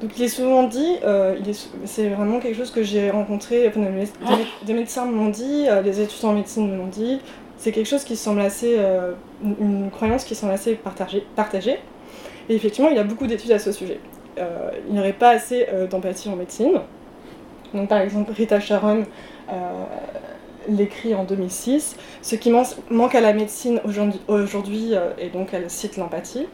Donc 0.00 0.10
il 0.16 0.24
est 0.24 0.28
souvent 0.28 0.64
dit, 0.64 0.96
euh, 1.04 1.36
c'est 1.84 2.08
vraiment 2.08 2.40
quelque 2.40 2.56
chose 2.56 2.70
que 2.70 2.82
j'ai 2.82 3.10
rencontré, 3.10 3.70
des, 4.66 4.74
médecins 4.74 5.04
m'ont 5.04 5.28
dit, 5.28 5.66
euh, 5.68 5.82
les 5.82 6.00
étudiants 6.00 6.30
en 6.30 6.34
médecine 6.34 6.70
me 6.70 6.76
l'ont 6.76 6.88
dit, 6.88 7.20
c'est 7.58 7.72
quelque 7.72 7.88
chose 7.88 8.04
qui 8.04 8.16
semble 8.16 8.40
assez, 8.40 8.76
euh, 8.78 9.12
une 9.42 9.90
croyance 9.90 10.24
qui 10.24 10.34
semble 10.34 10.52
assez 10.52 10.74
partagée. 10.74 11.78
Et 12.48 12.54
effectivement, 12.54 12.90
il 12.90 12.96
y 12.96 13.00
a 13.00 13.04
beaucoup 13.04 13.26
d'études 13.26 13.52
à 13.52 13.58
ce 13.58 13.72
sujet. 13.72 13.98
Il 14.38 14.92
n'y 14.92 14.98
aurait 14.98 15.12
pas 15.12 15.30
assez 15.30 15.66
d'empathie 15.90 16.28
en 16.28 16.36
médecine. 16.36 16.80
Donc 17.74 17.88
par 17.88 18.00
exemple, 18.00 18.32
Rita 18.32 18.60
Sharon 18.60 19.04
euh, 19.52 19.84
l'écrit 20.68 21.14
en 21.14 21.22
2006. 21.22 21.96
Ce 22.22 22.34
qui 22.34 22.50
manque 22.50 23.14
à 23.14 23.20
la 23.20 23.32
médecine 23.32 23.80
aujourd'hui, 24.26 24.94
euh, 24.94 25.12
et 25.18 25.28
donc 25.28 25.50
elle 25.52 25.70
cite 25.70 25.96
l'empathie, 25.96 26.46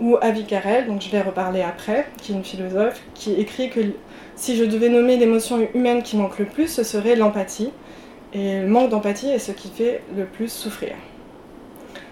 ou 0.00 0.16
Avi 0.22 0.44
Carel, 0.44 0.86
donc 0.86 1.02
je 1.02 1.10
vais 1.10 1.20
reparler 1.20 1.60
après, 1.60 2.06
qui 2.22 2.32
est 2.32 2.34
une 2.34 2.44
philosophe, 2.44 3.02
qui 3.12 3.34
écrit 3.34 3.68
que 3.68 3.80
si 4.34 4.56
je 4.56 4.64
devais 4.64 4.88
nommer 4.88 5.18
l'émotion 5.18 5.68
humaine 5.74 6.02
qui 6.02 6.16
manque 6.16 6.38
le 6.38 6.46
plus, 6.46 6.68
ce 6.68 6.82
serait 6.82 7.16
l'empathie. 7.16 7.70
Et 8.32 8.60
le 8.60 8.68
manque 8.68 8.90
d'empathie 8.90 9.28
est 9.28 9.40
ce 9.40 9.52
qui 9.52 9.68
fait 9.68 10.02
le 10.16 10.24
plus 10.24 10.50
souffrir. 10.50 10.94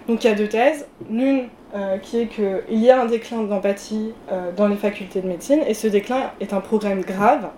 Donc 0.07 0.23
il 0.23 0.27
y 0.27 0.29
a 0.29 0.35
deux 0.35 0.49
thèses. 0.49 0.85
L'une 1.09 1.47
euh, 1.75 1.97
qui 1.97 2.19
est 2.19 2.27
qu'il 2.27 2.79
y 2.79 2.89
a 2.89 3.01
un 3.01 3.05
déclin 3.05 3.43
d'empathie 3.43 4.13
dans 4.57 4.67
les 4.67 4.75
facultés 4.75 5.21
de 5.21 5.27
médecine, 5.27 5.61
et 5.67 5.73
ce 5.73 5.87
déclin 5.87 6.31
est 6.39 6.53
un 6.53 6.61
problème 6.61 7.01
grave 7.01 7.49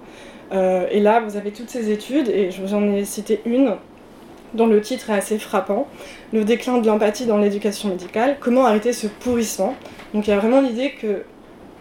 euh, 0.52 0.88
et 0.92 1.00
là, 1.00 1.22
vous 1.22 1.38
avez 1.38 1.52
toutes 1.52 1.70
ces 1.70 1.92
études, 1.92 2.30
et 2.30 2.52
je 2.52 2.62
vous 2.62 2.74
en 2.74 2.84
ai 2.92 3.06
cité 3.06 3.42
une 3.46 3.76
dont 4.54 4.68
le 4.68 4.82
titre 4.82 5.10
est 5.12 5.14
assez 5.14 5.40
frappant, 5.40 5.88
Le 6.34 6.44
déclin 6.44 6.80
de 6.80 6.88
l'empathie 6.88 7.26
dans 7.26 7.38
l'éducation 7.38 7.88
médicale, 7.88 8.36
comment 8.42 8.66
arrêter 8.66 8.92
ce 8.92 9.08
pourrissement? 9.08 9.76
Donc 10.14 10.28
il 10.28 10.32
y 10.32 10.34
a 10.34 10.40
vraiment 10.40 10.60
l'idée 10.60 10.92
que 10.92 11.24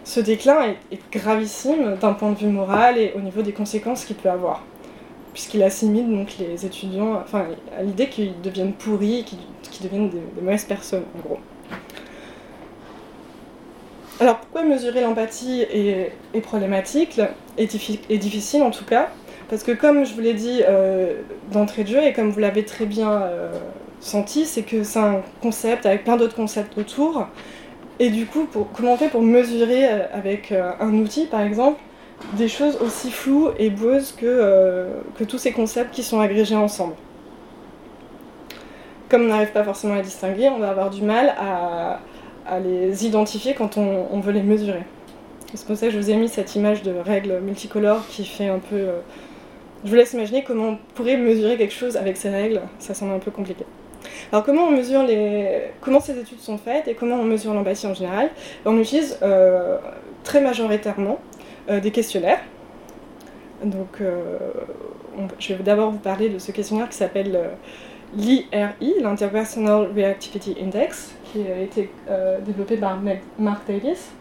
ce 0.05 0.21
déclin 0.21 0.75
est, 0.91 0.99
gravissime 1.11 1.97
d'un 1.99 2.13
point 2.13 2.31
de 2.31 2.37
vue 2.37 2.47
moral 2.47 2.97
et 2.97 3.11
au 3.17 3.19
niveau 3.19 3.41
des 3.41 3.51
conséquences 3.51 4.05
qu'il 4.05 4.15
peut 4.15 4.29
avoir, 4.29 4.63
puisqu'il 5.33 5.63
assimile 5.63 6.09
donc 6.09 6.37
les 6.39 6.65
étudiants 6.65 7.19
enfin, 7.21 7.45
à 7.77 7.83
l'idée 7.83 8.07
qu'ils 8.07 8.39
deviennent 8.41 8.73
pourris, 8.73 9.25
qu'ils 9.25 9.83
deviennent 9.83 10.09
des, 10.09 10.19
des 10.19 10.41
mauvaises 10.41 10.63
personnes 10.63 11.03
en 11.17 11.27
gros. 11.27 11.39
Alors 14.21 14.37
pourquoi 14.37 14.61
mesurer 14.61 15.01
l'empathie 15.01 15.63
est, 15.63 16.41
problématique, 16.43 17.19
est, 17.57 18.17
difficile 18.19 18.61
en 18.61 18.69
tout 18.69 18.85
cas 18.85 19.09
Parce 19.49 19.63
que 19.63 19.71
comme 19.71 20.05
je 20.05 20.13
vous 20.13 20.21
l'ai 20.21 20.35
dit 20.35 20.61
euh, 20.69 21.15
d'entrée 21.51 21.83
de 21.83 21.87
jeu 21.87 22.03
et 22.03 22.13
comme 22.13 22.29
vous 22.29 22.39
l'avez 22.39 22.63
très 22.63 22.85
bien 22.85 23.11
euh, 23.11 23.51
senti, 23.99 24.45
c'est 24.45 24.61
que 24.61 24.83
c'est 24.83 24.99
un 24.99 25.23
concept 25.41 25.87
avec 25.87 26.03
plein 26.03 26.17
d'autres 26.17 26.35
concepts 26.35 26.77
autour. 26.77 27.25
Et 27.97 28.11
du 28.11 28.27
coup, 28.27 28.47
comment 28.75 28.93
on 28.93 28.97
fait 28.97 29.09
pour 29.09 29.23
mesurer 29.23 29.87
euh, 29.87 30.05
avec 30.13 30.51
un 30.51 30.93
outil 30.93 31.25
par 31.25 31.41
exemple 31.41 31.81
des 32.33 32.47
choses 32.47 32.77
aussi 32.79 33.09
floues 33.09 33.49
et 33.57 33.71
boueuses 33.71 34.11
que, 34.11 34.85
que 35.17 35.23
tous 35.23 35.39
ces 35.39 35.51
concepts 35.51 35.95
qui 35.95 36.03
sont 36.03 36.19
agrégés 36.19 36.55
ensemble? 36.55 36.93
Comme 39.09 39.23
on 39.23 39.29
n'arrive 39.29 39.51
pas 39.51 39.63
forcément 39.63 39.95
à 39.95 40.01
distinguer, 40.01 40.47
on 40.47 40.59
va 40.59 40.69
avoir 40.69 40.91
du 40.91 41.01
mal 41.01 41.33
à 41.39 42.01
à 42.47 42.59
les 42.59 43.05
identifier 43.05 43.53
quand 43.53 43.77
on, 43.77 44.19
veut 44.19 44.31
les 44.31 44.43
mesurer. 44.43 44.83
C'est 45.53 45.65
pour 45.65 45.75
ça 45.75 45.87
que 45.87 45.93
je 45.93 45.97
vous 45.97 46.09
ai 46.09 46.15
mis 46.15 46.29
cette 46.29 46.55
image 46.55 46.81
de 46.81 46.91
règle 46.91 47.39
multicolore 47.39 48.05
qui 48.07 48.25
fait 48.25 48.47
un 48.47 48.59
peu... 48.59 48.75
Euh, 48.75 48.99
je 49.83 49.89
vous 49.89 49.95
laisse 49.95 50.13
imaginer 50.13 50.43
comment 50.43 50.69
on 50.69 50.77
pourrait 50.95 51.17
mesurer 51.17 51.57
quelque 51.57 51.73
chose 51.73 51.97
avec 51.97 52.17
ces 52.17 52.29
règles, 52.29 52.61
ça 52.79 52.93
semble 52.93 53.13
un 53.13 53.19
peu 53.19 53.31
compliqué. 53.31 53.65
Alors 54.31 54.43
comment 54.43 54.63
on 54.63 54.71
mesure 54.71 55.03
les... 55.03 55.71
comment 55.81 55.99
ces 55.99 56.17
études 56.17 56.39
sont 56.39 56.57
faites 56.57 56.87
et 56.87 56.93
comment 56.93 57.15
on 57.15 57.23
mesure 57.23 57.53
l'empathie 57.53 57.87
en 57.87 57.93
général? 57.93 58.29
On 58.65 58.77
utilise 58.77 59.17
euh, 59.21 59.77
très 60.23 60.41
majoritairement 60.41 61.19
euh, 61.69 61.79
des 61.79 61.91
questionnaires. 61.91 62.39
Donc 63.63 64.01
je 65.37 65.53
vais 65.53 65.63
d'abord 65.63 65.91
vous 65.91 65.99
parler 65.99 66.29
de 66.29 66.39
ce 66.39 66.51
questionnaire 66.51 66.89
qui 66.89 66.97
s'appelle 66.97 67.37
l'IRI, 68.15 68.95
l'Interpersonal 69.01 69.89
Reactivity 69.95 70.55
Index, 70.61 71.15
qui 71.31 71.47
a 71.47 71.59
été 71.61 71.89
euh, 72.09 72.39
développé 72.41 72.77
par 72.77 72.99
Mark 73.39 73.67
Davis. 73.67 74.11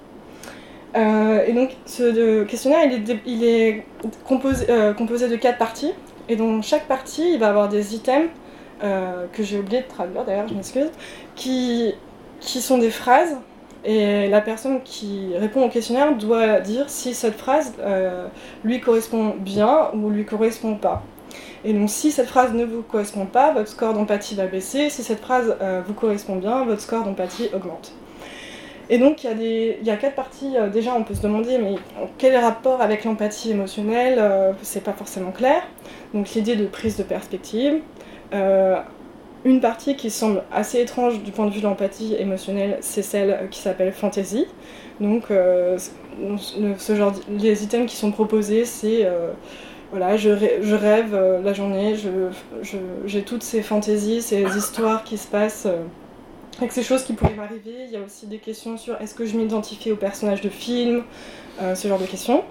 Euh, 0.97 1.45
et 1.47 1.53
donc 1.53 1.77
ce 1.87 2.43
questionnaire 2.43 2.81
il 3.25 3.45
est, 3.45 3.85
composé, 4.25 4.67
euh, 4.71 4.93
composé, 4.93 5.29
de 5.29 5.37
quatre 5.37 5.59
parties 5.59 5.93
et 6.29 6.35
dans 6.35 6.61
chaque 6.63 6.89
partie 6.89 7.35
il 7.35 7.39
va 7.39 7.51
avoir 7.51 7.69
des 7.69 7.95
items 7.95 8.29
que 8.81 9.43
j'ai 9.45 9.61
oublié 9.61 9.83
de 9.83 9.87
traduire 9.87 10.25
d'ailleurs 10.25 10.49
je 10.49 10.55
m'excuse 10.55 10.91
qui, 11.37 11.95
qui 12.41 12.61
sont 12.61 12.79
des 12.79 12.91
phrases 12.91 13.37
et 13.85 14.27
la 14.27 14.41
personne 14.41 14.81
qui 14.83 15.29
répond 15.37 15.65
au 15.65 15.69
questionnaire 15.69 16.17
doit 16.17 16.59
dire 16.59 16.91
si 16.91 17.15
cette 17.15 17.37
phrase 17.37 17.75
lui 18.65 18.81
correspond 18.81 19.37
bien 19.39 19.91
ou 19.95 20.11
lui 20.11 20.25
correspond 20.25 20.75
pas. 20.75 21.05
Et 21.65 21.73
donc 21.73 21.91
si 21.91 22.11
cette 22.11 22.29
phrase 22.29 22.55
ne 22.55 22.65
vous 22.65 22.83
correspond 22.83 23.27
pas, 23.27 23.53
votre 23.53 23.69
score 23.69 23.93
d'empathie 23.93 24.35
va 24.35 24.47
baisser. 24.47 24.89
Si 24.89 25.03
cette 25.03 25.21
phrase 25.21 25.57
euh, 25.61 25.83
vous 25.87 25.95
correspond 25.95 26.37
bien, 26.37 26.65
votre 26.65 26.81
score 26.81 27.05
d'empathie 27.05 27.51
augmente. 27.55 27.93
Et 28.89 28.99
donc 28.99 29.23
il 29.23 29.79
y, 29.85 29.91
a 29.91 29.97
quatre 29.97 30.17
parties, 30.17 30.57
euh, 30.57 30.69
déjà 30.69 30.95
on 30.95 31.05
peut 31.05 31.15
se 31.15 31.23
demander 31.23 31.59
mais 31.59 31.77
quel 32.19 32.33
est 32.33 32.41
le 32.41 32.45
rapport 32.45 32.81
avec 32.81 33.05
l'empathie 33.05 33.53
émotionnelle 33.53 34.19
euh, 34.19 34.53
C'est 34.63 34.83
pas 34.83 34.95
forcément 34.95 35.31
clair. 35.31 35.63
Donc 36.13 36.31
l'idée 36.31 36.57
de 36.57 36.67
prise 36.67 36.97
de 36.97 37.05
perspective. 37.05 37.81
une 39.45 39.61
partie 39.61 39.97
qui 39.97 40.11
semble 40.11 40.43
assez 40.53 40.81
étrange 40.81 41.23
du 41.23 41.31
point 41.31 41.47
de 41.47 41.51
vue 41.51 41.61
de 41.61 41.67
l'empathie 41.67 42.15
émotionnelle, 42.19 42.79
c'est 42.81 43.03
celle 43.03 43.49
qui 43.51 43.61
s'appelle 43.61 43.93
fantasy. 43.93 44.47
Donc 44.99 45.27
ce 45.29 46.95
genre, 46.95 47.13
les 47.29 47.63
items 47.65 47.89
qui 47.89 47.97
sont 47.97 48.11
proposés, 48.11 48.65
c'est 48.65 49.07
voilà, 49.91 50.17
je, 50.17 50.29
rêve 50.75 51.15
euh, 51.15 51.43
la 51.43 51.53
journée, 51.53 51.97
j'ai 53.07 53.23
toutes 53.23 53.43
ces 53.43 53.61
fantaisies, 53.61 54.23
ces 54.23 54.45
histoires 54.57 55.03
qui 55.03 55.19
se 55.19 55.27
passent 55.27 55.67
euh, 55.67 55.83
avec 56.59 56.71
ces 56.71 56.85
choses 56.85 57.03
qui 57.03 57.13
pourraient 57.13 57.35
m'arriver. 57.35 57.75
Il 57.87 57.91
y 57.91 57.97
a 57.97 58.01
aussi 58.01 58.27
des 58.27 58.39
questions 58.39 58.77
sur 58.77 59.01
est-ce 59.01 59.15
que 59.15 59.27
je 59.27 59.37
m'identifie 59.37 59.91
au 59.91 59.97
personnage 59.97 60.43
de 60.43 60.49
film, 60.49 61.03
euh, 61.61 61.75
ce 61.75 61.89
genre 61.89 61.99
de 61.99 62.07
questions. 62.07 62.45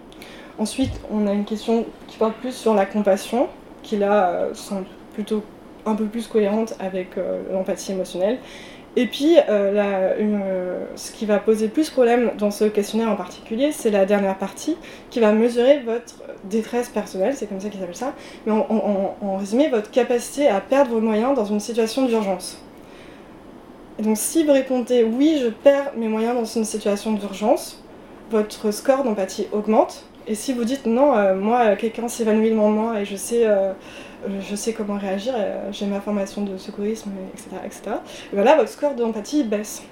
Ensuite, 0.58 0.91
on 1.10 1.27
a 1.27 1.31
une 1.31 1.46
question 1.46 1.86
qui 2.08 2.17
porte 2.17 2.36
plus 2.36 2.53
sur 2.53 2.74
la 2.74 2.86
compassion, 2.86 3.48
qui 3.84 3.96
là 3.96 4.50
sont 4.53 4.84
plutôt 5.13 5.41
un 5.86 5.96
peu 5.96 6.03
plus 6.05 6.27
cohérente 6.27 6.75
avec 6.79 7.12
l'empathie 7.50 7.93
émotionnelle. 7.93 8.39
Et 8.96 9.05
puis, 9.05 9.36
ce 10.96 11.12
qui 11.12 11.25
va 11.25 11.39
poser 11.39 11.67
plus 11.67 11.89
problème 11.89 12.31
dans 12.38 12.51
ce 12.51 12.65
questionnaire 12.65 13.10
en 13.10 13.15
particulier, 13.15 13.72
c'est 13.72 13.91
la 13.91 14.05
dernière 14.05 14.38
partie 14.38 14.77
qui 15.10 15.19
va 15.19 15.31
mesurer 15.31 15.79
votre 15.79 16.15
détresse 16.46 16.89
personnelle, 16.89 17.34
c'est 17.36 17.48
comme 17.48 17.60
ça 17.60 17.69
qu'ils 17.69 17.84
appellent 17.84 17.96
ça, 17.96 18.13
mais 18.46 18.51
en, 18.51 19.38
résumé, 19.38 19.69
votre 19.69 19.91
capacité 19.91 20.48
à 20.48 20.60
perdre 20.62 20.91
vos 20.91 21.01
moyens 21.01 21.36
dans 21.36 21.46
une 21.46 21.60
situation 21.60 22.05
d'urgence. 22.05 22.62
Donc 24.00 24.17
si 24.17 24.43
vous 24.43 24.53
répondez 24.53 25.03
oui, 25.03 25.39
je 25.41 25.50
perds 25.50 25.91
mes 25.98 26.08
moyens 26.08 26.36
dans 26.36 26.46
une 26.46 26.63
situation 26.63 27.13
d'urgence, 27.13 27.84
votre 28.31 28.72
score 28.72 29.03
d'empathie 29.03 29.48
augmente. 29.51 30.05
Et 30.27 30.36
si 30.36 30.53
vous 30.53 30.63
dites 30.63 30.86
non, 30.86 31.17
euh, 31.17 31.36
moi, 31.36 31.75
quelqu'un 31.75 32.08
s'évanouit 32.08 32.51
devant 32.51 32.69
moi 32.69 33.01
et 33.01 33.05
je 33.05 33.15
sais, 33.15 33.41
euh, 33.46 33.74
je 34.42 34.56
sais 34.56 34.74
comment 34.74 34.98
réagir, 34.98 35.34
j'ai 35.72 35.86
ma 35.86 36.02
formation 36.02 36.44
de 36.44 36.58
secourisme, 36.58 37.12
etc. 37.34 37.50
etc. 37.66 37.82
Et 38.32 38.36
voilà, 38.36 38.56
votre 38.56 38.70
score 38.70 38.94
d'empathie 38.96 39.44
baisse. 39.44 39.84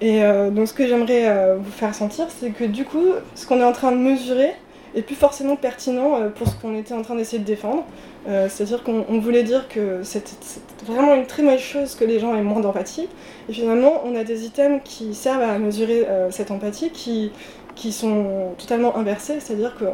Et 0.00 0.20
donc 0.50 0.68
ce 0.68 0.74
que 0.74 0.86
j'aimerais 0.86 1.56
vous 1.56 1.70
faire 1.70 1.94
sentir, 1.94 2.26
c'est 2.28 2.50
que 2.50 2.64
du 2.64 2.84
coup, 2.84 3.06
ce 3.34 3.46
qu'on 3.46 3.60
est 3.60 3.64
en 3.64 3.72
train 3.72 3.92
de 3.92 3.96
mesurer 3.96 4.52
est 4.94 5.02
plus 5.02 5.14
forcément 5.14 5.56
pertinent 5.56 6.30
pour 6.36 6.48
ce 6.48 6.54
qu'on 6.54 6.76
était 6.76 6.94
en 6.94 7.02
train 7.02 7.14
d'essayer 7.14 7.38
de 7.38 7.44
défendre. 7.44 7.84
C'est-à-dire 8.26 8.82
qu'on 8.82 9.20
voulait 9.20 9.44
dire 9.44 9.68
que 9.68 10.02
c'était 10.02 10.32
vraiment 10.84 11.14
une 11.14 11.26
très 11.26 11.42
mauvaise 11.42 11.60
chose 11.60 11.94
que 11.94 12.04
les 12.04 12.18
gens 12.18 12.34
aient 12.34 12.42
moins 12.42 12.60
d'empathie. 12.60 13.08
Et 13.48 13.52
finalement, 13.52 14.02
on 14.04 14.16
a 14.16 14.24
des 14.24 14.44
items 14.46 14.80
qui 14.84 15.14
servent 15.14 15.42
à 15.42 15.58
mesurer 15.58 16.06
cette 16.30 16.50
empathie 16.50 16.90
qui, 16.90 17.32
qui 17.74 17.92
sont 17.92 18.52
totalement 18.58 18.96
inversés. 18.96 19.40
C'est-à-dire 19.40 19.76
que 19.78 19.84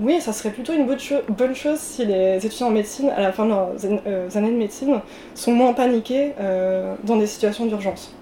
oui, 0.00 0.20
ça 0.20 0.32
serait 0.32 0.50
plutôt 0.50 0.72
une 0.72 0.86
bonne 0.86 1.54
chose 1.54 1.78
si 1.78 2.04
les 2.04 2.44
étudiants 2.44 2.66
en 2.66 2.70
médecine, 2.70 3.10
à 3.10 3.20
la 3.20 3.32
fin 3.32 3.44
de 3.44 3.50
leurs 3.50 3.70
euh, 4.06 4.28
années 4.34 4.50
de 4.50 4.56
médecine, 4.56 5.00
sont 5.34 5.52
moins 5.52 5.72
paniqués 5.72 6.32
euh, 6.40 6.94
dans 7.04 7.16
des 7.16 7.28
situations 7.28 7.66
d'urgence. 7.66 8.14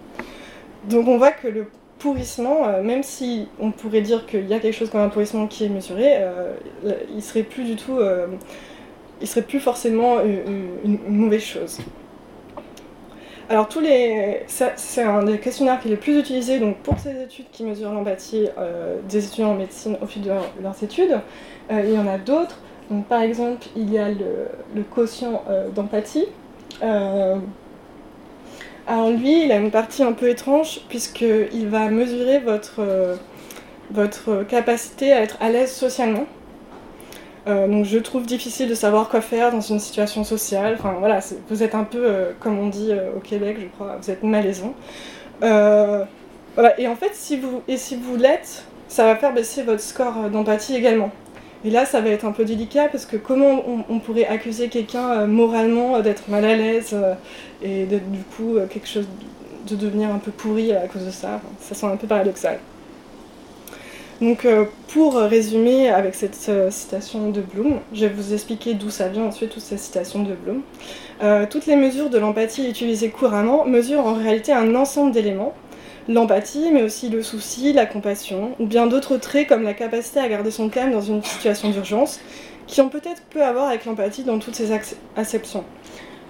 Donc 0.91 1.09
on 1.09 1.17
voit 1.17 1.31
que 1.31 1.49
le 1.49 1.69
pourrissement, 1.99 2.67
euh, 2.67 2.83
même 2.83 3.03
si 3.03 3.49
on 3.59 3.71
pourrait 3.71 4.03
dire 4.03 4.27
qu'il 4.27 4.47
y 4.47 4.55
a 4.55 4.59
quelque 4.59 4.75
chose 4.75 4.91
comme 4.91 5.01
un 5.01 5.09
pourrissement 5.09 5.47
qui 5.47 5.65
est 5.65 5.71
mesuré, 5.71 6.19
il 7.15 7.23
serait 7.23 7.43
plus 7.43 7.65
du 7.65 7.77
tout, 7.77 8.01
il 9.21 9.27
serait 9.27 9.43
plus 9.43 9.61
forcément 9.61 10.19
une 10.23 10.99
mauvaise 11.09 11.43
chose. 11.43 11.79
Alors 13.49 13.69
tous 13.69 13.81
les, 13.81 14.45
c'est 14.47 15.03
un 15.03 15.25
des 15.25 15.39
questionnaires 15.39 15.79
qui 15.81 15.89
est 15.89 15.91
le 15.91 15.97
plus 15.97 16.19
utilisé 16.19 16.59
donc 16.59 16.79
pour 16.79 16.99
ces 16.99 17.23
études 17.23 17.51
qui 17.53 17.65
mesurent 17.65 17.93
l'empathie 17.93 18.49
des 19.09 19.25
étudiants 19.25 19.51
en 19.51 19.55
médecine 19.55 19.97
au 20.03 20.07
fil 20.07 20.23
de 20.23 20.31
leurs 20.63 20.83
études. 20.83 21.21
Euh, 21.71 21.83
il 21.85 21.95
y 21.95 21.99
en 21.99 22.07
a 22.07 22.19
d'autres. 22.19 22.59
Donc 22.91 23.07
par 23.07 23.21
exemple, 23.21 23.67
il 23.77 23.93
y 23.93 23.99
a 23.99 24.09
le, 24.09 24.83
quotient 24.91 25.43
euh, 25.49 25.69
d'empathie. 25.71 26.27
alors 26.81 27.41
lui, 29.11 29.45
il 29.45 29.53
a 29.53 29.57
une 29.57 29.71
partie 29.71 30.03
un 30.03 30.13
peu 30.13 30.29
étrange 30.29 30.81
puisqu'il 30.89 31.69
va 31.69 31.89
mesurer 31.89 32.41
votre, 32.41 33.17
votre 33.91 34.43
capacité 34.45 35.13
à 35.13 35.21
être 35.21 35.37
à 35.41 35.51
l'aise 35.51 35.73
socialement. 35.73 36.27
Euh, 37.49 37.67
donc 37.67 37.85
je 37.85 37.99
trouve 37.99 38.25
difficile 38.25 38.69
de 38.69 38.75
savoir 38.75 39.09
quoi 39.09 39.21
faire 39.21 39.51
dans 39.51 39.61
une 39.61 39.81
situation 39.81 40.25
sociale. 40.25 40.77
Enfin 40.79 40.97
voilà, 40.99 41.21
vous 41.49 41.63
êtes 41.63 41.75
un 41.75 41.85
peu, 41.85 42.05
euh, 42.05 42.33
comme 42.41 42.59
on 42.59 42.69
dit 42.69 42.93
euh, 42.93 43.17
au 43.17 43.21
Québec, 43.21 43.57
je 43.61 43.67
crois, 43.67 43.97
vous 44.01 44.11
êtes 44.11 44.23
malaisant. 44.23 44.75
voilà. 45.41 46.79
Et 46.79 46.87
en 46.87 46.97
fait, 46.97 47.15
si 47.15 47.39
vous, 47.39 47.63
si 47.77 47.97
vous 47.97 48.17
l'êtes, 48.17 48.65
ça 48.89 49.05
va 49.05 49.17
faire 49.17 49.33
baisser 49.33 49.63
votre 49.63 49.81
score 49.81 50.31
d'empathie 50.31 50.77
également. 50.77 51.11
Et 51.65 51.71
là, 51.71 51.87
ça 51.87 52.01
va 52.01 52.09
être 52.11 52.25
un 52.25 52.33
peu 52.33 52.45
délicat 52.45 52.89
parce 52.89 53.07
que 53.07 53.17
comment 53.17 53.63
on, 53.89 53.99
pourrait 54.01 54.27
accuser 54.27 54.69
quelqu'un 54.69 55.27
moralement 55.27 56.01
d'être 56.01 56.29
mal 56.29 56.45
à 56.45 56.57
l'aise 56.57 56.97
et 57.63 57.85
d'être 57.85 58.11
du 58.11 58.23
coup 58.37 58.57
quelque 58.69 58.89
chose 58.89 59.07
de 59.69 59.77
devenir 59.77 60.11
un 60.11 60.19
peu 60.19 60.33
pourri 60.33 60.73
à 60.73 60.89
cause 60.89 61.07
de 61.07 61.11
ça. 61.13 61.41
ça 61.61 61.75
sent 61.75 61.87
un 61.87 61.97
peu 61.97 62.09
paradoxal. 62.09 62.59
Donc 64.23 64.45
euh, 64.45 64.67
pour 64.87 65.17
résumer 65.17 65.89
avec 65.89 66.15
cette 66.15 66.39
euh, 66.49 66.71
citation 66.71 67.31
de 67.31 67.41
Bloom, 67.41 67.81
je 67.93 68.07
vais 68.07 68.13
vous 68.13 68.33
expliquer 68.33 68.75
d'où 68.75 68.89
ça 68.89 69.09
vient 69.09 69.25
ensuite 69.25 69.51
toutes 69.51 69.65
ces 69.65 69.77
citations 69.77 70.23
de 70.23 70.35
Bloom. 70.35 70.63
Euh, 71.25 71.45
toutes 71.51 71.67
les 71.67 71.75
mesures 71.75 72.09
de 72.09 72.19
l'empathie 72.19 72.69
utilisées 72.69 73.09
couramment 73.09 73.65
mesurent 73.65 74.07
en 74.07 74.15
réalité 74.15 74.53
un 74.53 74.77
ensemble 74.77 75.11
d'éléments. 75.11 75.55
L'empathie, 76.09 76.71
mais 76.73 76.83
aussi 76.83 77.09
le 77.09 77.23
souci, 77.23 77.73
la 77.73 77.87
compassion, 77.87 78.57
ou 78.59 78.67
bien 78.67 78.87
d'autres 78.87 79.17
traits 79.17 79.49
comme 79.49 79.63
la 79.63 79.75
capacité 79.75 80.21
à 80.21 80.29
garder 80.29 80.51
son 80.51 80.69
calme 80.69 80.93
dans 80.93 81.01
une 81.01 81.23
situation 81.23 81.71
d'urgence, 81.71 82.21
qui 82.67 82.81
ont 82.81 82.89
peut-être 82.89 83.23
peu 83.31 83.43
à 83.43 83.53
voir 83.53 83.69
avec 83.69 83.85
l'empathie 83.85 84.25
dans 84.25 84.39
toutes 84.39 84.55
ses 84.55 84.73
acceptions. 85.17 85.65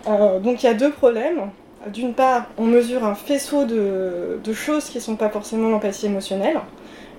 donc 0.07 0.63
il 0.63 0.67
y 0.67 0.69
a 0.69 0.75
deux 0.75 0.91
problèmes. 0.91 1.51
D'une 1.91 2.15
part, 2.15 2.47
on 2.59 2.65
mesure 2.65 3.05
un 3.05 3.17
faisceau 3.17 3.65
de, 3.65 4.53
choses 4.53 4.85
qui 4.85 4.99
ne 4.99 5.03
sont 5.03 5.17
pas 5.17 5.29
forcément 5.31 5.69
l'empathie 5.69 6.07
émotionnelle. 6.07 6.61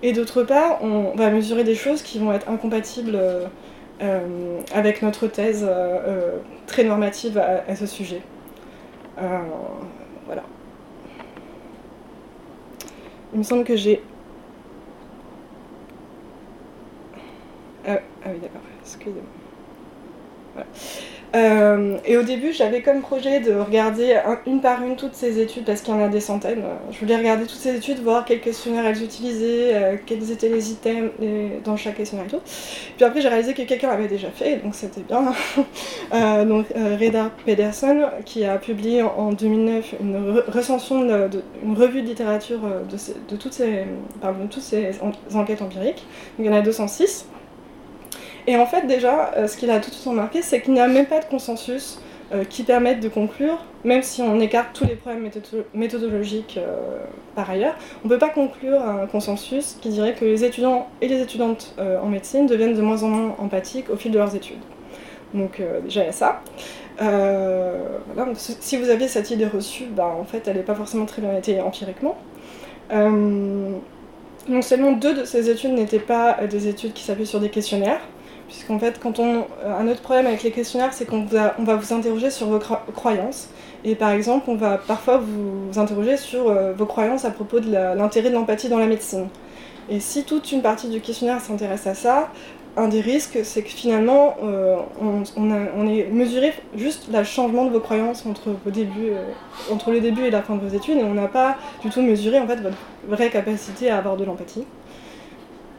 Et 0.03 0.13
d'autre 0.13 0.43
part, 0.43 0.79
on 0.81 1.13
va 1.15 1.29
mesurer 1.29 1.63
des 1.63 1.75
choses 1.75 2.01
qui 2.01 2.19
vont 2.19 2.31
être 2.31 2.50
incompatibles 2.50 3.15
euh, 3.15 3.45
euh, 4.01 4.60
avec 4.74 5.01
notre 5.01 5.27
thèse 5.27 5.65
euh, 5.67 6.38
très 6.67 6.83
normative 6.83 7.38
à, 7.38 7.75
ce 7.75 7.86
sujet. 7.86 8.22
voilà. 10.25 10.43
Il 13.33 13.39
me 13.39 13.43
semble 13.43 13.63
que 13.63 13.75
j'ai... 13.75 14.01
ah 17.85 17.98
oui, 18.27 18.39
d'accord, 18.39 18.61
excusez-moi. 18.81 19.24
Voilà. 20.53 20.67
Euh, 21.35 21.98
et 22.05 22.15
au 22.15 22.22
début, 22.22 22.53
j'avais 22.53 22.81
comme 22.81 23.01
projet 23.01 23.39
de 23.39 23.53
regarder 23.53 24.19
une 24.46 24.61
par 24.61 24.83
une 24.83 24.96
toutes 24.96 25.15
ces 25.15 25.39
études, 25.39 25.65
parce 25.65 25.81
qu'il 25.81 25.93
y 25.93 25.98
en 25.98 26.03
a 26.03 26.07
des 26.07 26.19
centaines. 26.19 26.63
Je 26.91 27.00
voulais 27.00 27.17
regarder 27.17 27.46
toutes 27.46 27.59
ces 27.59 27.75
études, 27.75 28.00
voir 28.00 28.24
quels 28.25 28.39
questionnaires 28.39 28.85
elles 28.85 29.01
utilisaient, 29.03 29.74
euh, 29.74 29.96
quels 30.05 30.31
étaient 30.31 30.50
les 30.50 30.72
items 30.72 31.11
dans 31.63 31.75
chaque 31.75 31.96
questionnaire 31.96 32.27
et 32.27 32.29
tout. 32.29 32.41
Puis 32.96 33.05
après, 33.05 33.22
j'ai 33.22 33.29
réalisé 33.29 33.53
que 33.53 33.63
quelqu'un 33.63 33.87
l'avait 33.89 34.07
déjà 34.07 34.29
fait, 34.29 34.57
donc 34.57 34.75
c'était 34.75 35.01
bien. 35.01 35.33
euh, 36.13 36.46
donc, 36.46 36.67
euh, 36.75 36.98
Reda 37.00 37.31
Pedersen, 37.46 38.05
qui 38.25 38.46
a 38.46 38.57
publié 38.57 39.01
en, 39.01 39.31
2009 39.31 39.96
une 40.01 40.43
recension, 40.48 41.01
de, 41.01 41.41
une 41.63 41.75
revue 41.75 42.03
de 42.03 42.07
littérature 42.07 42.59
de 42.61 43.35
toutes 43.35 43.53
ces 43.53 43.85
enquêtes 45.33 45.61
empiriques. 45.61 46.05
Donc, 46.37 46.39
il 46.39 46.46
y 46.46 46.50
en 46.50 46.53
a 46.53 46.61
206. 46.61 47.25
Et 48.48 48.58
en 48.58 48.66
fait, 48.66 48.86
déjà, 48.88 49.32
euh, 49.38 49.48
ce 49.48 49.58
qu'il 49.58 49.72
a 49.72 49.79
tout 49.79 49.90
de 49.90 49.96
suite 49.96 50.08
remarqué, 50.08 50.42
c'est 50.42 50.62
qu'il 50.62 50.74
n'y 50.74 50.79
a 50.79 50.88
même 50.88 51.06
pas 51.06 51.20
de 51.20 51.25
consensus 51.25 52.00
euh, 52.34 52.44
qui 52.44 52.64
permette 52.64 53.00
de 53.00 53.08
conclure, 53.08 53.64
même 53.84 54.03
si 54.03 54.22
on 54.22 54.40
écarte 54.40 54.74
tous 54.74 54.86
les 54.86 54.96
problèmes 54.96 55.29
méthodologiques 55.74 56.58
euh, 56.58 56.77
par 57.36 57.50
ailleurs, 57.50 57.75
on 58.03 58.08
ne 58.08 58.14
peut 58.14 58.20
pas 58.20 58.29
conclure 58.29 58.82
un 58.82 59.08
consensus 59.08 59.77
qui 59.82 59.90
dirait 59.90 60.14
que 60.14 60.25
les 60.25 60.44
étudiants 60.44 60.88
et 61.01 61.08
les 61.08 61.22
étudiantes 61.22 61.75
en 61.79 62.08
médecine 62.08 62.46
deviennent 62.46 62.75
de 62.75 62.82
moins 62.82 63.03
en 63.03 63.08
moins 63.08 63.36
empathiques 63.40 63.90
au 63.90 63.96
fil 63.96 64.12
de 64.12 64.18
leurs 64.18 64.36
études. 64.36 64.62
Donc 65.34 65.62
déjà, 65.84 66.03
il 66.03 66.06
y 66.06 66.10
a 66.10 66.12
ça. 66.12 66.42
si 68.36 68.77
vous 68.77 68.90
aviez 68.90 69.08
cette 69.08 69.32
idée 69.32 69.48
reçue, 69.48 69.86
bah, 69.86 70.16
en 70.20 70.24
fait, 70.24 70.48
elle 70.48 70.58
n'est 70.58 70.64
pas 70.64 70.75
forcément 70.75 71.06
très 71.06 71.22
bien 71.22 71.36
été 71.36 71.60
empiriquement. 71.60 72.18
non 72.92 73.82
seulement 74.62 74.92
deux 74.92 75.16
de 75.16 75.24
ces 75.25 75.50
études 75.50 75.74
n'étaient 75.74 75.98
pas 75.98 76.38
des 76.50 76.68
études 76.68 76.94
qui 76.94 77.03
s'appuient 77.03 77.25
sur 77.25 77.40
des 77.40 77.50
questionnaires, 77.50 78.01
Puisqu'en 78.48 78.77
fait, 78.77 79.00
quand 79.00 79.20
on, 79.20 79.46
euh, 79.64 79.79
un 79.79 79.88
autre 79.88 80.01
problème 80.01 80.27
avec 80.27 80.44
les 80.44 80.51
questionnaires, 80.51 80.94
c'est 80.94 81.06
qu'on 81.06 81.24
va, 81.24 81.56
on 81.60 81.64
va 81.64 81.75
vous 81.75 81.94
interroger 81.94 82.29
sur 82.29 82.48
vos 82.48 82.60
croyances. 82.60 83.50
Et 83.84 83.96
par 83.96 84.12
exemple, 84.12 84.50
on 84.50 84.56
va 84.56 84.77
parfois 84.77 85.18
vous 85.18 85.79
interroger 85.79 86.18
sur 86.18 86.50
euh, 86.50 86.74
vos 86.74 86.86
croyances 86.86 87.25
à 87.25 87.32
propos 87.32 87.60
de 87.60 87.72
l'intérêt 87.72 88.29
de 88.29 88.36
l'empathie 88.36 88.70
dans 88.70 88.77
la 88.77 88.86
médecine. 88.86 89.27
Et 89.90 90.00
si 90.00 90.24
toute 90.24 90.51
une 90.51 90.62
partie 90.62 90.88
du 90.90 91.01
questionnaire 91.01 91.42
s'intéresse 91.42 91.88
à 91.88 91.94
ça, 91.94 92.29
un 92.75 92.88
des 92.88 93.01
risques, 93.01 93.40
c'est 93.44 93.62
que 93.62 93.70
finalement, 93.70 94.36
euh, 94.44 94.77
on, 95.00 95.24
on, 95.38 95.88
est 95.88 96.08
mesuré 96.10 96.53
juste 96.75 97.10
le 97.14 97.24
changement 97.24 97.66
de 97.66 97.72
vos 97.72 97.79
croyances 97.79 98.25
entre, 98.25 98.50
le 98.66 98.72
début 100.00 100.24
et 100.24 100.32
la 100.32 100.42
fin 100.42 100.56
de 100.56 100.66
vos 100.66 100.75
études, 100.75 100.98
et 100.98 101.03
on 101.03 101.14
n'a 101.14 101.27
pas 101.27 101.58
du 101.84 101.90
tout 101.90 102.01
mesuré 102.01 102.40
en 102.40 102.48
fait 102.48 102.62
votre 102.62 102.77
vraie 103.08 103.29
capacité 103.29 103.92
à 103.92 103.98
avoir 103.98 104.18
de 104.18 104.25
l'empathie. 104.25 104.66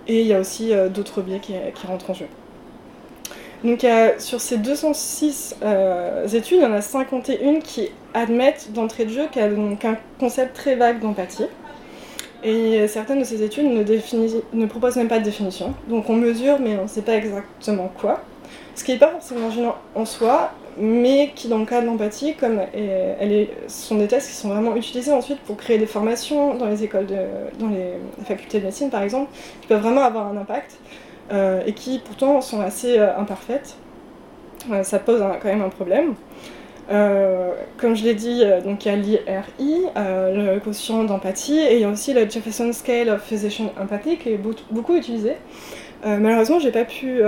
Et 0.06 0.20
il 0.20 0.26
y 0.26 0.34
a 0.34 0.38
aussi 0.38 0.72
d'autres 0.94 1.22
biais 1.22 1.40
qui 1.40 1.86
rentrent 1.86 2.10
en 2.10 2.14
jeu. 2.14 2.26
Donc 3.64 3.86
sur 4.18 4.42
ces 4.42 4.58
206 4.58 5.56
euh, 5.62 6.28
études, 6.28 6.58
il 6.58 6.62
y 6.62 6.66
en 6.66 6.72
a 6.74 6.82
51 6.82 7.60
qui 7.60 7.88
admettent 8.12 8.72
d'entrée 8.72 9.06
de 9.06 9.10
jeu 9.10 9.22
qu'il 9.32 9.40
y 9.40 9.44
a 9.44 9.48
donc 9.48 9.82
un 9.86 9.96
concept 10.20 10.54
très 10.54 10.76
vague 10.76 11.00
d'empathie. 11.00 11.46
Et 12.42 12.86
certaines 12.88 13.20
de 13.20 13.24
ces 13.24 13.42
études 13.42 13.64
ne, 13.64 14.66
proposent 14.66 14.96
même 14.96 15.08
pas 15.08 15.18
de 15.18 15.24
définition. 15.24 15.72
Donc 15.88 16.10
on 16.10 16.14
mesure, 16.14 16.58
mais 16.60 16.76
on 16.76 16.82
ne 16.82 16.88
sait 16.88 17.00
pas 17.00 17.16
exactement 17.16 17.90
quoi. 17.98 18.20
Ce 18.74 18.84
qui 18.84 18.92
n'est 18.92 18.98
pas 18.98 19.08
forcément 19.08 19.50
gênant 19.50 19.76
en 19.94 20.04
soi, 20.04 20.52
mais 20.76 21.32
qui 21.34 21.48
dans 21.48 21.58
le 21.58 21.64
cas 21.64 21.80
de 21.80 21.86
l'empathie, 21.86 22.34
comme 22.34 22.60
elle 22.74 23.32
est, 23.32 23.50
ce 23.68 23.86
sont 23.86 23.96
des 23.96 24.08
tests 24.08 24.28
qui 24.28 24.34
sont 24.34 24.50
vraiment 24.50 24.76
utilisés 24.76 25.12
ensuite 25.12 25.38
pour 25.40 25.56
créer 25.56 25.78
des 25.78 25.86
formations 25.86 26.54
dans 26.54 26.66
les 26.66 26.84
écoles, 26.84 27.06
dans 27.58 27.68
les 27.68 27.94
facultés 28.26 28.60
de 28.60 28.66
médecine 28.66 28.90
par 28.90 29.02
exemple, 29.02 29.30
qui 29.62 29.68
peuvent 29.68 29.80
vraiment 29.80 30.02
avoir 30.02 30.26
un 30.26 30.36
impact. 30.36 30.76
Euh, 31.32 31.62
et 31.66 31.72
qui 31.72 32.00
pourtant 32.00 32.40
sont 32.42 32.60
assez 32.60 32.98
euh, 32.98 33.16
imparfaites. 33.16 33.76
Euh, 34.70 34.82
ça 34.82 34.98
pose 34.98 35.22
quand 35.40 35.48
même 35.48 35.62
un 35.62 35.70
problème. 35.70 36.14
comme 37.78 37.96
je 37.96 38.04
l'ai 38.04 38.14
dit, 38.14 38.42
donc 38.62 38.84
il 38.84 38.88
y 38.88 38.90
a 38.90 38.96
l'IRI, 38.96 39.86
le 39.96 40.58
quotient 40.58 41.04
d'empathie, 41.04 41.58
et 41.58 41.76
il 41.76 41.80
y 41.80 41.84
a 41.84 41.88
aussi 41.88 42.12
le 42.12 42.28
Jefferson 42.28 42.70
Scale 42.74 43.08
of 43.08 43.22
Physician 43.22 43.72
Empathy 43.80 44.18
qui 44.18 44.30
est 44.30 44.40
beaucoup 44.70 44.94
utilisé. 44.94 45.36
malheureusement, 46.04 46.58
j'ai 46.58 46.72
pas 46.72 46.84
pu 46.84 47.22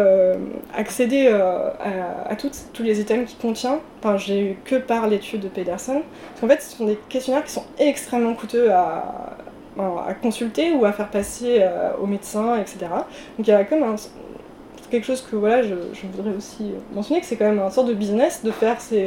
accéder 0.74 1.28
à, 1.28 2.36
tous 2.36 2.82
les 2.82 3.00
items 3.00 3.26
qu'il 3.26 3.38
contient. 3.38 3.80
Enfin, 4.00 4.18
j'ai 4.18 4.40
eu 4.42 4.58
que 4.62 4.76
par 4.76 5.08
l'étude 5.08 5.40
de 5.40 5.48
Pedersen. 5.48 6.02
Parce 6.02 6.40
qu'en 6.42 6.48
fait, 6.48 6.62
ce 6.62 6.76
sont 6.76 6.84
des 6.84 6.98
questionnaires 7.08 7.44
qui 7.44 7.52
sont 7.52 7.64
extrêmement 7.78 8.34
coûteux 8.34 8.70
à, 8.70 9.38
à 9.78 10.14
consulter 10.14 10.72
ou 10.72 10.84
à 10.84 10.92
faire 10.92 11.08
passer 11.08 11.58
euh, 11.60 11.92
au 12.00 12.06
médecin, 12.06 12.58
etc. 12.58 12.78
Donc 13.36 13.46
il 13.46 13.48
y 13.48 13.52
a 13.52 13.64
comme 13.64 13.82
un 13.82 13.96
quelque 14.90 15.04
chose 15.04 15.20
que 15.28 15.34
voilà, 15.34 15.62
je, 15.62 15.74
voudrais 16.12 16.36
aussi 16.36 16.70
mentionner, 16.94 17.20
que 17.20 17.26
c'est 17.26 17.34
quand 17.34 17.46
même 17.46 17.58
un 17.58 17.70
sorte 17.70 17.88
de 17.88 17.94
business 17.94 18.44
de 18.44 18.52
faire, 18.52 18.80
ces, 18.80 19.06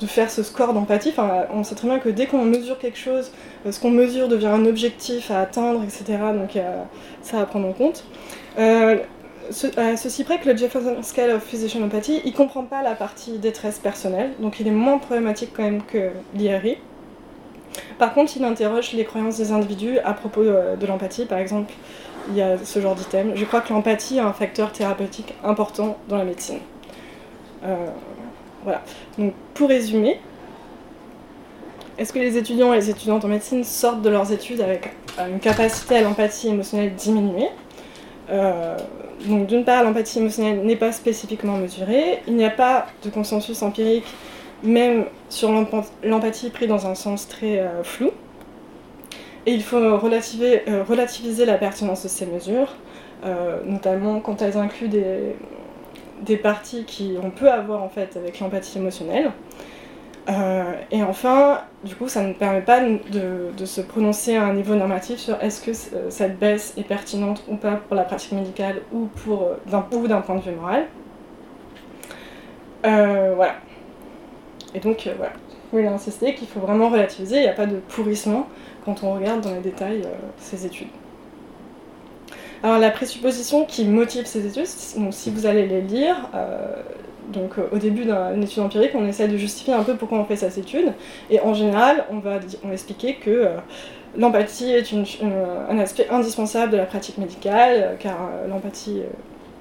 de 0.00 0.06
faire 0.06 0.30
ce 0.30 0.42
score 0.42 0.72
d'empathie. 0.72 1.12
On 1.52 1.62
sait 1.62 1.74
très 1.74 1.88
bien 1.88 1.98
que 1.98 2.08
dès 2.08 2.26
qu'on 2.26 2.42
mesure 2.46 2.78
quelque 2.78 2.96
chose, 2.96 3.30
euh, 3.66 3.72
ce 3.72 3.80
qu'on 3.80 3.90
mesure 3.90 4.28
devient 4.28 4.46
un 4.46 4.64
objectif 4.64 5.30
à 5.30 5.40
atteindre, 5.40 5.82
etc. 5.84 6.18
Donc 6.34 6.58
ça 7.20 7.40
à 7.40 7.44
prendre 7.44 7.68
en 7.68 7.74
compte. 7.74 8.04
Euh, 8.58 8.96
ceci 9.50 10.24
près 10.24 10.38
que 10.38 10.48
le 10.48 10.56
Jefferson 10.56 10.96
Scale 11.02 11.32
of 11.32 11.42
Physician 11.42 11.82
Empathy, 11.82 12.20
il 12.24 12.32
comprend 12.32 12.64
pas 12.64 12.82
la 12.82 12.94
partie 12.94 13.38
détresse 13.38 13.78
personnelle, 13.78 14.32
donc 14.38 14.60
il 14.60 14.68
est 14.68 14.72
moins 14.72 14.98
problématique 14.98 15.50
quand 15.54 15.62
même 15.62 15.82
que 15.82 16.10
l'IRI. 16.34 16.78
Par 17.98 18.14
contre, 18.14 18.36
il 18.36 18.44
interroge 18.44 18.92
les 18.92 19.04
croyances 19.04 19.38
des 19.38 19.52
individus 19.52 19.98
à 20.00 20.12
propos 20.12 20.42
euh, 20.42 20.76
de 20.76 20.86
l'empathie, 20.86 21.26
par 21.26 21.38
exemple, 21.38 21.72
il 22.30 22.36
y 22.36 22.42
a 22.42 22.56
ce 22.58 22.80
genre 22.80 22.94
d'item. 22.94 23.32
Je 23.34 23.44
crois 23.44 23.60
que 23.60 23.72
l'empathie 23.72 24.16
est 24.16 24.20
un 24.20 24.32
facteur 24.32 24.72
thérapeutique 24.72 25.34
important 25.44 25.98
dans 26.08 26.16
la 26.16 26.24
médecine. 26.24 26.58
Euh, 27.64 27.74
voilà. 28.62 28.82
Donc, 29.18 29.34
pour 29.52 29.68
résumer, 29.68 30.18
est-ce 31.98 32.12
que 32.12 32.18
les 32.18 32.36
étudiants 32.36 32.72
et 32.72 32.76
les 32.76 32.90
étudiantes 32.90 33.24
en 33.24 33.28
médecine 33.28 33.62
sortent 33.62 34.02
de 34.02 34.10
leurs 34.10 34.32
études 34.32 34.60
avec 34.60 34.90
une 35.18 35.38
capacité 35.38 35.96
à 35.96 36.02
l'empathie 36.02 36.48
émotionnelle 36.48 36.94
diminuée? 36.94 37.48
Euh, 38.30 38.76
donc 39.26 39.46
d'une 39.46 39.64
part, 39.64 39.84
l'empathie 39.84 40.18
émotionnelle 40.18 40.62
n'est 40.64 40.76
pas 40.76 40.92
spécifiquement 40.92 41.56
mesurée, 41.56 42.22
il 42.26 42.36
n'y 42.36 42.44
a 42.44 42.50
pas 42.50 42.86
de 43.04 43.10
consensus 43.10 43.62
empirique 43.62 44.06
même 44.64 45.04
sur 45.28 45.50
l'empathie 46.02 46.50
pris 46.50 46.66
dans 46.66 46.86
un 46.86 46.94
sens 46.94 47.28
très 47.28 47.60
euh, 47.60 47.84
flou. 47.84 48.10
Et 49.46 49.52
il 49.52 49.62
faut 49.62 49.98
relativiser, 49.98 50.62
euh, 50.68 50.82
relativiser 50.82 51.44
la 51.44 51.58
pertinence 51.58 52.02
de 52.02 52.08
ces 52.08 52.24
mesures, 52.24 52.74
euh, 53.24 53.58
notamment 53.66 54.20
quand 54.20 54.40
elles 54.40 54.56
incluent 54.56 54.88
des, 54.88 55.36
des 56.22 56.38
parties 56.38 56.86
qu'on 56.86 57.30
peut 57.30 57.50
avoir 57.50 57.82
en 57.82 57.90
fait 57.90 58.16
avec 58.16 58.40
l'empathie 58.40 58.78
émotionnelle. 58.78 59.32
et 60.90 61.02
enfin, 61.02 61.60
du 61.84 61.94
coup, 61.94 62.08
ça 62.08 62.22
ne 62.22 62.32
permet 62.32 62.62
pas 62.62 62.80
de, 62.80 63.50
de, 63.54 63.64
se 63.66 63.82
prononcer 63.82 64.36
à 64.36 64.44
un 64.44 64.54
niveau 64.54 64.74
normatif 64.74 65.18
sur 65.18 65.38
est-ce 65.42 65.60
que 65.60 65.72
cette 66.08 66.38
baisse 66.38 66.72
est 66.78 66.88
pertinente 66.88 67.44
ou 67.46 67.56
pas 67.56 67.76
pour 67.76 67.94
la 67.94 68.04
pratique 68.04 68.32
médicale 68.32 68.80
ou 68.94 69.10
d'un 69.66 69.82
point 70.22 70.36
de 70.36 70.40
vue 70.40 70.52
moral. 70.52 70.86
voilà. 72.82 73.56
Et 74.74 74.80
donc, 74.80 75.08
voilà, 75.16 75.32
je 75.74 75.76
voulais 75.76 75.88
insister 75.88 76.34
qu'il 76.34 76.48
faut 76.48 76.60
vraiment 76.60 76.88
relativiser, 76.88 77.36
il 77.36 77.42
n'y 77.42 77.48
a 77.48 77.52
pas 77.52 77.66
de 77.66 77.76
pourrissement 77.76 78.46
quand 78.84 79.02
on 79.02 79.14
regarde 79.14 79.40
dans 79.40 79.52
les 79.52 79.60
détails 79.60 80.02
euh, 80.04 80.14
ces 80.38 80.66
études. 80.66 80.88
Alors 82.62 82.78
la 82.78 82.90
présupposition 82.90 83.64
qui 83.64 83.84
motive 83.84 84.26
ces 84.26 84.46
études, 84.46 84.66
si 84.66 85.30
vous 85.30 85.46
allez 85.46 85.66
les 85.66 85.82
lire, 85.82 86.28
euh, 86.34 86.76
donc 87.28 87.58
euh, 87.58 87.66
au 87.72 87.78
début 87.78 88.04
d'une 88.04 88.42
étude 88.42 88.62
empirique, 88.62 88.92
on 88.94 89.06
essaie 89.06 89.28
de 89.28 89.36
justifier 89.36 89.74
un 89.74 89.82
peu 89.82 89.94
pourquoi 89.96 90.18
on 90.18 90.24
fait 90.24 90.36
cette 90.36 90.56
étude, 90.56 90.92
et 91.30 91.40
en 91.40 91.54
général, 91.54 92.04
on 92.10 92.18
va, 92.18 92.38
on 92.64 92.72
expliquer 92.72 93.16
que 93.16 93.48
l'empathie 94.16 94.70
est 94.72 94.94
un 95.70 95.78
aspect 95.78 96.08
indispensable 96.08 96.72
de 96.72 96.76
la 96.76 96.86
pratique 96.86 97.18
médicale, 97.18 97.96
car 97.98 98.30
l'empathie, 98.48 99.02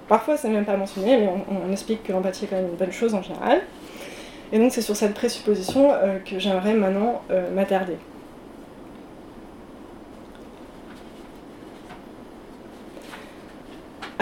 parfois 0.07 0.37
c'est 0.37 0.49
même 0.49 0.65
pas 0.65 0.77
mentionné, 0.77 1.17
mais 1.17 1.29
on 1.67 1.71
explique 1.71 2.03
que 2.03 2.13
l'empathie 2.13 2.45
est 2.45 2.47
quand 2.47 2.55
même 2.55 2.69
une 2.69 2.77
bonne 2.77 2.91
chose 2.91 3.13
en 3.15 3.21
général. 3.21 3.61
Et 4.53 4.59
donc 4.59 4.71
c'est 4.71 4.81
sur 4.81 4.95
cette 4.95 5.15
présupposition 5.15 5.89
que 6.25 6.39
j'aimerais 6.39 6.75
maintenant 6.75 7.23
m'attarder. 7.53 7.97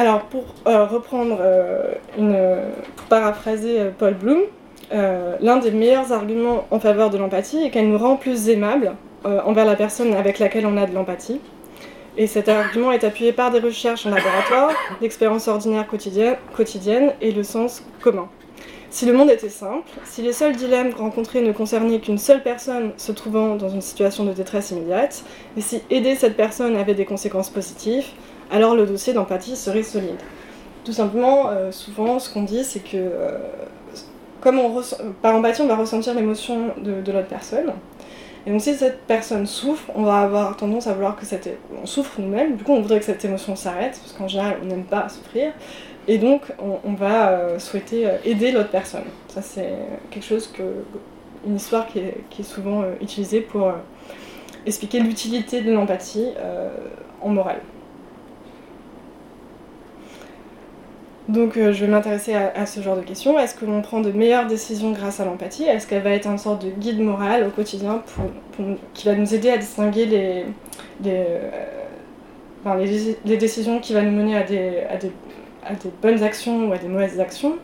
Alors, 0.01 0.21
pour 0.23 0.45
euh, 0.67 0.85
reprendre 0.85 1.37
euh, 1.39 1.93
une. 2.17 2.35
pour 2.95 3.05
paraphraser 3.05 3.79
euh, 3.79 3.89
Paul 3.95 4.15
Bloom, 4.15 4.39
l'un 4.91 5.57
des 5.57 5.69
meilleurs 5.69 6.11
arguments 6.11 6.65
en 6.71 6.79
faveur 6.79 7.11
de 7.11 7.19
l'empathie 7.19 7.63
est 7.63 7.69
qu'elle 7.69 7.87
nous 7.87 7.99
rend 7.99 8.15
plus 8.15 8.49
aimables 8.49 8.93
envers 9.23 9.63
la 9.63 9.75
personne 9.75 10.13
avec 10.15 10.39
laquelle 10.39 10.65
on 10.65 10.75
a 10.75 10.87
de 10.87 10.93
l'empathie. 10.93 11.39
Et 12.17 12.25
cet 12.25 12.49
argument 12.49 12.91
est 12.91 13.03
appuyé 13.03 13.31
par 13.31 13.51
des 13.51 13.59
recherches 13.59 14.07
en 14.07 14.09
laboratoire, 14.09 14.71
l'expérience 14.99 15.47
ordinaire 15.47 15.85
quotidienne 15.87 17.13
et 17.21 17.31
le 17.31 17.43
sens 17.43 17.83
commun. 18.01 18.27
Si 18.91 19.05
le 19.05 19.13
monde 19.13 19.29
était 19.29 19.49
simple, 19.49 19.89
si 20.03 20.21
les 20.21 20.33
seuls 20.33 20.55
dilemmes 20.55 20.91
rencontrés 20.93 21.41
ne 21.41 21.53
concernaient 21.53 22.01
qu'une 22.01 22.17
seule 22.17 22.43
personne 22.43 22.91
se 22.97 23.13
trouvant 23.13 23.55
dans 23.55 23.69
une 23.69 23.81
situation 23.81 24.25
de 24.25 24.33
détresse 24.33 24.71
immédiate, 24.71 25.23
et 25.55 25.61
si 25.61 25.81
aider 25.89 26.15
cette 26.15 26.35
personne 26.35 26.75
avait 26.75 26.93
des 26.93 27.05
conséquences 27.05 27.49
positives, 27.49 28.05
alors 28.51 28.75
le 28.75 28.85
dossier 28.85 29.13
d'empathie 29.13 29.55
serait 29.55 29.83
solide. 29.83 30.19
Tout 30.83 30.91
simplement, 30.91 31.47
euh, 31.47 31.71
souvent, 31.71 32.19
ce 32.19 32.33
qu'on 32.33 32.43
dit, 32.43 32.65
c'est 32.65 32.81
que 32.81 32.97
euh, 32.97 33.37
comme 34.41 34.59
on 34.59 34.81
par 35.21 35.35
empathie, 35.35 35.61
on 35.61 35.67
va 35.67 35.77
ressentir 35.77 36.13
l'émotion 36.13 36.73
de, 36.77 37.11
l'autre 37.11 37.27
personne. 37.29 37.71
Et 38.45 38.51
donc 38.51 38.59
si 38.59 38.73
cette 38.73 39.01
personne 39.03 39.45
souffre, 39.45 39.89
on 39.95 40.03
va 40.03 40.17
avoir 40.17 40.57
tendance 40.57 40.87
à 40.87 40.93
vouloir 40.93 41.15
que 41.15 41.25
cette... 41.25 41.47
On 41.81 41.85
souffre 41.85 42.19
nous-mêmes, 42.19 42.55
du 42.55 42.63
coup 42.63 42.73
on 42.73 42.81
voudrait 42.81 42.99
que 42.99 43.05
cette 43.05 43.23
émotion 43.23 43.55
s'arrête, 43.55 43.99
parce 44.01 44.13
qu'en 44.13 44.27
général 44.27 44.57
on 44.63 44.65
n'aime 44.65 44.83
pas 44.83 45.07
souffrir. 45.09 45.53
Et 46.07 46.17
donc 46.17 46.41
on, 46.59 46.93
va 46.93 47.29
euh, 47.29 47.59
souhaiter 47.59 48.07
aider 48.25 48.51
l'autre 48.51 48.69
personne. 48.69 49.03
Ça 49.27 49.41
c'est 49.41 49.73
quelque 50.09 50.25
chose 50.25 50.47
que... 50.47 50.63
une 51.45 51.55
histoire 51.55 51.87
qui 51.87 51.99
est, 51.99 52.43
souvent 52.43 52.83
utilisée 53.01 53.41
pour 53.41 53.71
expliquer 54.65 54.99
l'utilité 54.99 55.61
de 55.61 55.71
l'empathie 55.71 56.29
en 57.21 57.29
morale. 57.29 57.61
Donc 61.31 61.55
euh, 61.55 61.71
je 61.71 61.85
vais 61.85 61.91
m'intéresser 61.91 62.33
à, 62.33 62.65
ce 62.65 62.81
genre 62.81 62.97
de 62.97 63.01
questions. 63.01 63.39
Est-ce 63.39 63.55
que 63.55 63.65
l'on 63.65 63.81
prend 63.81 64.01
de 64.01 64.11
meilleures 64.11 64.47
décisions 64.47 64.91
grâce 64.91 65.21
à 65.21 65.25
l'empathie? 65.25 65.63
Est-ce 65.63 65.87
qu'elle 65.87 66.03
va 66.03 66.09
être 66.09 66.27
une 66.27 66.37
sorte 66.37 66.65
de 66.65 66.69
guide 66.69 66.99
moral 66.99 67.47
au 67.47 67.49
quotidien 67.51 68.03
qui 68.93 69.05
va 69.05 69.15
nous 69.15 69.33
aider 69.33 69.49
à 69.49 69.57
distinguer 69.57 70.05
les, 70.05 70.45
les, 73.25 73.37
décisions 73.37 73.79
qui 73.79 73.93
vont 73.93 74.01
nous 74.01 74.11
mener 74.11 74.35
à 74.35 74.43
des, 74.43 75.11
bonnes 76.01 76.23
actions 76.23 76.67
ou 76.67 76.73
à 76.73 76.77
des 76.77 76.87
mauvaises 76.87 77.19
actions. 77.19 77.55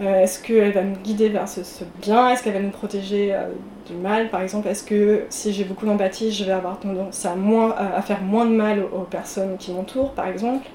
Euh, 0.00 0.22
Est-ce 0.22 0.42
qu'elle 0.42 0.72
va 0.72 0.82
nous 0.82 0.96
guider 0.96 1.28
vers 1.28 1.48
ce, 1.48 1.60
bien? 2.00 2.30
Est-ce 2.30 2.42
qu'elle 2.42 2.54
va 2.54 2.60
nous 2.60 2.70
protéger 2.70 3.34
euh, 3.34 3.48
du 3.86 3.94
mal? 3.94 4.28
Par 4.30 4.42
exemple, 4.42 4.68
est-ce 4.68 4.84
que 4.84 5.24
si 5.30 5.52
j'ai 5.52 5.64
beaucoup 5.64 5.86
d'empathie, 5.86 6.32
je 6.32 6.44
vais 6.44 6.52
avoir 6.52 6.78
tendance 6.78 7.24
à, 7.24 7.34
moins, 7.34 7.74
à 7.76 8.02
faire 8.02 8.22
moins 8.22 8.44
de 8.44 8.54
mal 8.54 8.82
aux 8.82 9.04
personnes 9.04 9.56
qui 9.58 9.72
m'entourent, 9.72 10.12
par 10.12 10.28
exemple? 10.28 10.66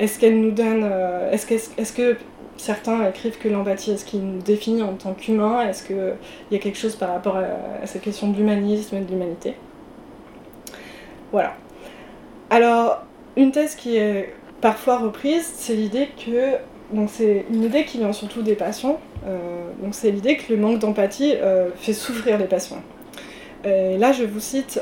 Est-ce 0.00 0.18
qu'elle 0.18 0.40
nous 0.40 0.50
donne. 0.50 0.82
Euh, 0.82 1.30
est-ce 1.30 1.92
que, 1.92 2.16
certains 2.56 3.08
écrivent 3.08 3.38
que 3.38 3.48
l'empathie, 3.48 3.92
est-ce 3.92 4.04
qu'il 4.04 4.22
nous 4.22 4.42
définit 4.42 4.82
en 4.82 4.94
tant 4.94 5.12
qu'humain 5.12 5.66
Est-ce 5.68 5.84
qu'il 5.84 6.14
y 6.50 6.56
a 6.56 6.58
quelque 6.58 6.78
chose 6.78 6.96
par 6.96 7.10
rapport 7.10 7.36
à, 7.36 7.86
cette 7.86 8.02
question 8.02 8.30
de 8.30 8.36
l'humanisme 8.36 8.96
et 8.96 9.00
de 9.00 9.10
l'humanité? 9.10 9.56
Voilà. 11.32 11.54
Alors, 12.48 13.04
une 13.36 13.52
thèse 13.52 13.74
qui 13.74 13.96
est 13.96 14.34
parfois 14.60 14.98
reprise, 14.98 15.50
c'est 15.54 15.74
l'idée 15.74 16.08
que. 16.24 16.56
Donc, 16.92 17.08
c'est 17.12 17.44
une 17.50 17.62
idée 17.62 17.84
qui 17.84 17.98
vient 17.98 18.12
surtout 18.12 18.42
des 18.42 18.56
patients. 18.56 18.98
Euh, 19.26 19.38
donc, 19.80 19.94
c'est 19.94 20.10
l'idée 20.10 20.36
que 20.36 20.52
le 20.52 20.58
manque 20.58 20.80
d'empathie 20.80 21.34
euh, 21.36 21.68
fait 21.76 21.92
souffrir 21.92 22.36
les 22.36 22.46
patients. 22.46 22.82
Et 23.64 23.98
là, 23.98 24.10
je 24.12 24.24
vous 24.24 24.40
cite 24.40 24.80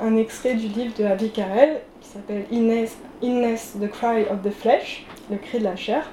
un 0.00 0.16
extrait 0.16 0.54
du 0.54 0.66
livre 0.68 0.94
de 0.98 1.04
Abby 1.04 1.28
Carrel 1.28 1.82
qui 2.00 2.08
s'appelle 2.08 2.44
Inès 2.50 2.96
Illness, 3.22 3.74
The 3.80 3.88
Cry 3.88 4.22
of 4.30 4.42
the 4.42 4.50
Flesh, 4.50 5.04
le 5.30 5.36
cri 5.36 5.58
de 5.58 5.64
la 5.64 5.76
chair. 5.76 6.10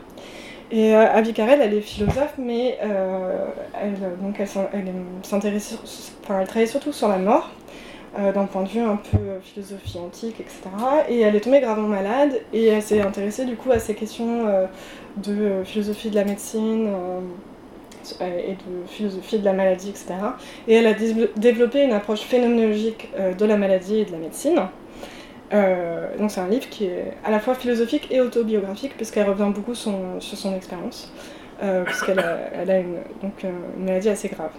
Et 0.71 0.95
euh, 0.95 1.11
Abby 1.11 1.33
Carrel, 1.33 1.59
elle 1.61 1.73
est 1.73 1.81
philosophe, 1.81 2.35
mais 2.37 2.77
euh, 2.83 3.45
elle, 3.81 4.17
donc 4.21 4.39
elle, 4.39 4.47
s'intéresse, 5.23 5.79
enfin, 6.23 6.41
elle 6.41 6.47
travaille 6.47 6.67
surtout 6.67 6.93
sur 6.93 7.07
la 7.07 7.17
mort, 7.17 7.49
euh, 8.17 8.31
d'un 8.31 8.45
point 8.45 8.63
de 8.63 8.69
vue 8.69 8.81
un 8.81 8.95
peu 8.95 9.17
philosophie 9.41 9.99
antique, 9.99 10.39
etc. 10.39 10.61
Et 11.09 11.19
elle 11.21 11.35
est 11.35 11.41
tombée 11.41 11.59
gravement 11.59 11.87
malade, 11.87 12.41
et 12.53 12.67
elle 12.67 12.81
s'est 12.81 13.01
intéressée 13.01 13.45
du 13.45 13.55
coup 13.55 13.71
à 13.71 13.79
ces 13.79 13.95
questions 13.95 14.45
de 15.17 15.63
philosophie 15.63 16.09
de 16.09 16.15
la 16.15 16.23
médecine 16.23 16.89
et 18.21 18.53
de 18.53 18.87
philosophie 18.87 19.39
de 19.39 19.45
la 19.45 19.53
maladie, 19.53 19.89
etc. 19.89 20.15
Et 20.67 20.75
elle 20.75 20.87
a 20.87 20.93
développé 21.35 21.83
une 21.83 21.93
approche 21.93 22.21
phénoménologique 22.21 23.11
de 23.37 23.45
la 23.45 23.57
maladie 23.57 23.99
et 23.99 24.05
de 24.05 24.11
la 24.11 24.17
médecine. 24.17 24.59
Euh, 25.51 26.15
donc 26.17 26.29
c'est 26.29 26.41
un 26.41 26.47
livre 26.47 26.69
qui 26.69 26.85
est 26.85 27.13
à 27.23 27.31
la 27.31 27.39
fois 27.39 27.55
philosophique 27.55 28.07
et 28.11 28.21
autobiographique 28.21 28.95
puisqu'elle 28.95 29.27
revient 29.27 29.51
beaucoup 29.53 29.73
sur 29.73 29.93
son 30.19 30.55
expérience, 30.55 31.11
euh, 31.63 31.83
puisqu'elle 31.83 32.19
a, 32.19 32.37
donc, 33.21 33.43
euh, 33.43 33.49
une, 33.77 33.85
maladie 33.85 34.09
assez 34.09 34.27
grave. 34.27 34.51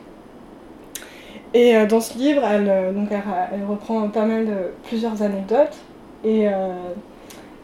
Et 1.53 1.75
dans 1.87 2.01
ce 2.01 2.17
livre, 2.17 2.43
elle, 2.45 2.95
donc, 2.95 3.09
elle, 3.11 3.65
reprend 3.69 4.09
pas 4.09 4.25
mal 4.25 4.47
de 4.47 4.55
plusieurs 4.85 5.21
anecdotes 5.21 5.77
et, 6.25 6.47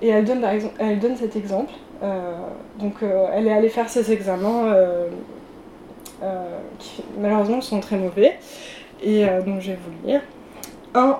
et 0.03 0.09
elle, 0.09 0.25
donne, 0.25 0.45
elle 0.79 0.99
donne 0.99 1.17
cet 1.17 1.37
exemple. 1.37 1.73
donc 2.81 2.95
elle 3.33 3.47
est 3.47 3.53
allée 3.53 3.69
faire 3.69 3.89
ses 3.89 4.11
examens 4.11 4.75
qui 6.81 7.05
malheureusement 7.21 7.61
sont 7.61 7.79
très 7.79 7.97
mauvais. 7.97 8.39
Et 9.05 9.25
donc 9.47 9.61
je 9.61 9.71
vais 9.71 9.79
vous 9.85 10.09
lire. 10.09 10.21
1-1, 10.97 11.17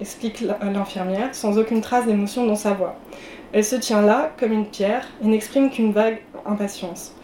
explique 0.00 0.40
l'infirmière, 0.40 1.34
sans 1.34 1.58
aucune 1.58 1.82
trace 1.82 2.06
d'émotion 2.06 2.46
dans 2.46 2.56
sa 2.56 2.72
voix. 2.72 2.96
Elle 3.52 3.64
se 3.64 3.76
tient 3.76 4.00
là, 4.00 4.30
comme 4.38 4.52
une 4.52 4.66
pierre, 4.66 5.06
et 5.22 5.26
n'exprime 5.26 5.70
qu'une 5.70 5.92
vague 5.92 6.18
impatience. 6.46 7.14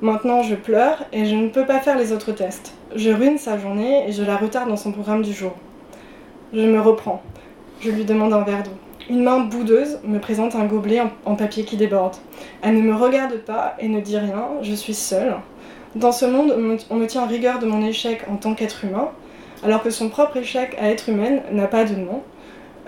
Maintenant, 0.00 0.42
je 0.42 0.54
pleure 0.54 1.04
et 1.12 1.26
je 1.26 1.34
ne 1.34 1.48
peux 1.48 1.66
pas 1.66 1.80
faire 1.80 1.98
les 1.98 2.12
autres 2.12 2.32
tests. 2.32 2.74
Je 2.96 3.10
ruine 3.10 3.38
sa 3.38 3.56
journée 3.56 4.08
et 4.08 4.12
je 4.12 4.24
la 4.24 4.36
retarde 4.36 4.68
dans 4.68 4.76
son 4.76 4.90
programme 4.90 5.22
du 5.22 5.32
jour. 5.32 5.52
Je 6.52 6.60
me 6.60 6.80
reprends. 6.80 7.22
Je 7.80 7.90
lui 7.90 8.04
demande 8.04 8.32
un 8.32 8.42
verre 8.42 8.64
d'eau. 8.64 8.72
Une 9.08 9.22
main 9.22 9.40
boudeuse 9.40 10.00
me 10.02 10.18
présente 10.18 10.56
un 10.56 10.64
gobelet 10.64 11.00
en, 11.24 11.36
papier 11.36 11.64
qui 11.64 11.76
déborde. 11.76 12.16
Elle 12.62 12.74
ne 12.74 12.82
me 12.82 12.94
regarde 12.94 13.36
pas 13.38 13.76
et 13.78 13.88
ne 13.88 14.00
dit 14.00 14.18
rien, 14.18 14.48
je 14.62 14.74
suis 14.74 14.94
seule. 14.94 15.36
Dans 15.94 16.10
ce 16.10 16.24
monde, 16.24 16.52
on 16.90 16.96
me 16.96 17.06
tient 17.06 17.26
rigueur 17.26 17.60
de 17.60 17.66
mon 17.66 17.84
échec 17.84 18.22
en 18.28 18.36
tant 18.36 18.54
qu'être 18.54 18.84
humain, 18.84 19.08
alors 19.62 19.82
que 19.82 19.90
son 19.90 20.08
propre 20.08 20.36
échec 20.36 20.76
à 20.80 20.90
être 20.90 21.08
humaine 21.08 21.42
n'a 21.52 21.68
pas 21.68 21.84
de 21.84 21.94
nom. 21.94 22.22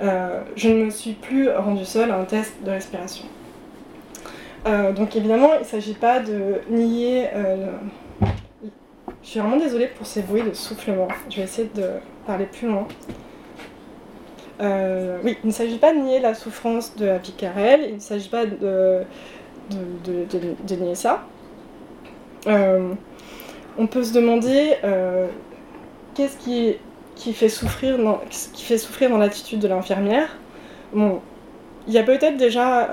Euh, 0.00 0.40
je 0.56 0.68
ne 0.68 0.84
me 0.86 0.90
suis 0.90 1.12
plus 1.12 1.48
rendue 1.48 1.84
seule 1.84 2.10
à 2.10 2.16
un 2.16 2.24
test 2.24 2.54
de 2.64 2.70
respiration. 2.70 3.26
Euh, 4.66 4.92
donc 4.92 5.14
évidemment, 5.14 5.50
il 5.54 5.60
ne 5.60 5.66
s'agit 5.66 5.94
pas 5.94 6.18
de 6.18 6.60
nier... 6.70 7.28
Euh, 7.34 7.66
je 9.22 9.28
suis 9.28 9.40
vraiment 9.40 9.56
désolée 9.56 9.86
pour 9.86 10.06
ces 10.06 10.22
bruits 10.22 10.42
de 10.42 10.52
soufflement. 10.52 11.08
Je 11.30 11.36
vais 11.36 11.42
essayer 11.42 11.70
de 11.74 11.88
parler 12.26 12.46
plus 12.46 12.68
loin. 12.68 12.86
oui, 14.60 15.36
il 15.42 15.46
ne 15.46 15.52
s'agit 15.52 15.78
pas 15.78 15.92
de 15.92 15.98
nier 15.98 16.20
la 16.20 16.34
souffrance 16.34 16.96
de 16.96 17.08
Happy 17.08 17.32
Carrel, 17.32 17.86
il 17.88 17.94
ne 17.96 18.00
s'agit 18.00 18.28
pas 18.28 18.46
de, 18.46 19.02
de, 19.70 20.74
nier 20.74 20.94
ça. 20.94 21.24
on 22.46 23.86
peut 23.86 24.04
se 24.04 24.12
demander 24.12 24.76
qu'est-ce 26.14 26.36
qui 26.38 26.76
qui 27.14 27.34
fait 27.34 27.48
souffrir 27.48 27.98
dans, 27.98 28.20
qui 28.30 28.64
fait 28.64 28.78
souffrir 28.78 29.10
dans 29.10 29.18
l'attitude 29.18 29.60
de 29.60 29.68
l'infirmière? 29.68 30.36
Bon, 30.92 31.20
il 31.86 31.94
y 31.94 31.98
a 31.98 32.02
peut-être 32.02 32.36
déjà. 32.36 32.88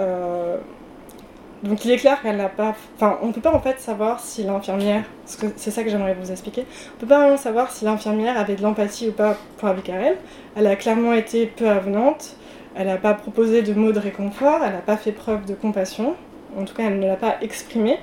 Donc 1.63 1.83
il 1.83 1.91
est 1.91 1.97
clair 1.97 2.21
qu'elle 2.21 2.37
n'a 2.37 2.49
pas. 2.49 2.75
Enfin, 2.95 3.17
on 3.21 3.27
ne 3.27 3.33
peut 3.33 3.41
pas 3.41 3.53
en 3.53 3.59
fait 3.59 3.79
savoir 3.79 4.19
si 4.19 4.43
l'infirmière. 4.43 5.03
C'est 5.25 5.71
ça 5.71 5.83
que 5.83 5.89
j'aimerais 5.89 6.15
vous 6.19 6.31
expliquer. 6.31 6.65
On 6.91 6.95
ne 6.95 6.99
peut 7.01 7.07
pas 7.07 7.19
vraiment 7.19 7.37
savoir 7.37 7.71
si 7.71 7.85
l'infirmière 7.85 8.37
avait 8.37 8.55
de 8.55 8.61
l'empathie 8.61 9.09
ou 9.09 9.11
pas 9.11 9.37
pour 9.57 9.69
elle. 9.69 10.17
Elle 10.55 10.67
a 10.67 10.75
clairement 10.75 11.13
été 11.13 11.45
peu 11.47 11.67
avenante. 11.69 12.35
Elle 12.75 12.87
n'a 12.87 12.97
pas 12.97 13.13
proposé 13.13 13.61
de 13.61 13.73
mots 13.73 13.91
de 13.91 13.99
réconfort. 13.99 14.61
Elle 14.65 14.73
n'a 14.73 14.79
pas 14.79 14.97
fait 14.97 15.11
preuve 15.11 15.45
de 15.45 15.53
compassion. 15.53 16.15
En 16.57 16.63
tout 16.63 16.73
cas, 16.73 16.83
elle 16.83 16.99
ne 16.99 17.07
l'a 17.07 17.17
pas 17.17 17.35
exprimé. 17.41 17.97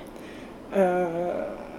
Euh, 0.75 1.05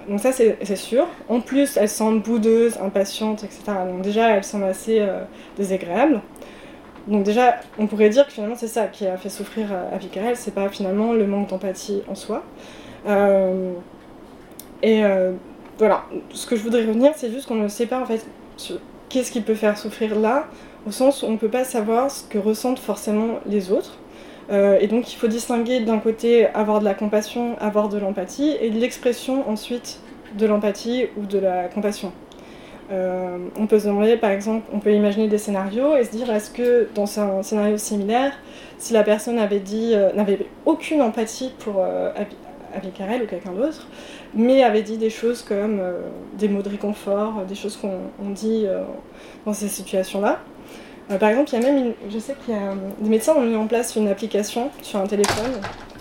donc 0.08 0.20
ça 0.20 0.32
c'est 0.32 0.76
sûr. 0.76 1.06
En 1.28 1.40
plus, 1.40 1.76
elle 1.76 1.88
semble 1.88 2.20
boudeuse, 2.20 2.78
impatiente, 2.82 3.44
etc. 3.44 3.60
Donc 3.86 4.02
déjà, 4.02 4.30
elle 4.30 4.44
semble 4.44 4.64
assez 4.64 5.00
euh, 5.00 5.20
désagréable. 5.56 6.22
Donc 7.08 7.24
déjà, 7.24 7.56
on 7.78 7.86
pourrait 7.86 8.10
dire 8.10 8.26
que 8.26 8.32
finalement 8.32 8.56
c'est 8.56 8.68
ça 8.68 8.86
qui 8.86 9.06
a 9.06 9.16
fait 9.16 9.30
souffrir 9.30 9.72
à 9.72 9.96
euh, 9.96 10.32
c'est 10.34 10.54
pas 10.54 10.68
finalement 10.68 11.12
le 11.14 11.26
manque 11.26 11.48
d'empathie 11.48 12.02
en 12.08 12.14
soi. 12.14 12.44
Euh, 13.06 13.72
et 14.82 15.02
voilà, 15.78 16.04
ce 16.30 16.46
que 16.46 16.56
je 16.56 16.62
voudrais 16.62 16.84
revenir, 16.84 17.12
c'est 17.16 17.30
juste 17.30 17.46
qu'on 17.48 17.54
ne 17.56 17.68
sait 17.68 17.86
pas 17.86 18.00
en 18.00 18.06
fait 18.06 18.26
qu'est-ce 19.08 19.32
qui 19.32 19.40
peut 19.40 19.54
faire 19.54 19.78
souffrir 19.78 20.18
là, 20.18 20.46
au 20.86 20.90
sens 20.90 21.22
où 21.22 21.26
on 21.26 21.32
ne 21.32 21.36
peut 21.36 21.48
pas 21.48 21.64
savoir 21.64 22.10
ce 22.10 22.24
que 22.24 22.38
ressentent 22.38 22.78
forcément 22.78 23.40
les 23.46 23.72
autres. 23.72 23.98
Euh, 24.50 24.78
et 24.80 24.86
donc 24.86 25.12
il 25.12 25.16
faut 25.16 25.28
distinguer 25.28 25.80
d'un 25.80 25.98
côté 25.98 26.46
avoir 26.46 26.80
de 26.80 26.84
la 26.84 26.94
compassion, 26.94 27.56
avoir 27.58 27.88
de 27.88 27.98
l'empathie, 27.98 28.56
et 28.60 28.70
l'expression 28.70 29.48
ensuite 29.48 30.00
de 30.36 30.46
l'empathie 30.46 31.06
ou 31.16 31.26
de 31.26 31.38
la 31.38 31.68
compassion. 31.68 32.12
Euh, 32.90 33.36
on 33.58 33.66
peut 33.66 33.78
se 33.78 33.86
demander, 33.86 34.16
par 34.16 34.30
exemple, 34.30 34.66
on 34.72 34.78
peut 34.78 34.92
imaginer 34.92 35.28
des 35.28 35.38
scénarios 35.38 35.96
et 35.96 36.04
se 36.04 36.10
dire 36.10 36.30
est-ce 36.30 36.50
que 36.50 36.88
dans 36.94 37.20
un 37.20 37.42
scénario 37.42 37.76
similaire, 37.76 38.32
si 38.78 38.92
la 38.92 39.02
personne 39.02 39.38
avait 39.38 39.60
dit 39.60 39.92
euh, 39.94 40.12
n'avait 40.14 40.46
aucune 40.64 41.02
empathie 41.02 41.52
pour 41.58 41.84
avec 42.74 42.94
Karel 42.94 43.22
ou 43.22 43.26
quelqu'un 43.26 43.52
d'autre, 43.52 43.88
mais 44.34 44.62
avait 44.62 44.82
dit 44.82 44.98
des 44.98 45.10
choses 45.10 45.42
comme 45.42 45.80
des 46.38 46.48
mots 46.48 46.62
de 46.62 46.68
réconfort, 46.68 47.44
des 47.48 47.54
choses 47.54 47.76
qu'on 47.76 48.30
dit 48.30 48.66
dans 49.46 49.52
ces 49.52 49.68
situations-là, 49.68 50.38
euh, 51.10 51.18
par 51.18 51.30
exemple, 51.30 51.50
il 51.52 51.62
y 51.62 51.64
a 51.64 51.72
même, 51.72 51.92
je 52.10 52.18
sais 52.18 52.34
qu'il 52.44 52.54
y 52.54 52.56
a 52.56 52.74
des 53.00 53.08
médecins 53.08 53.34
ont 53.34 53.40
mis 53.40 53.56
en 53.56 53.66
place 53.66 53.96
une 53.96 54.08
application 54.08 54.70
sur 54.82 55.00
un 55.00 55.06
téléphone 55.06 55.52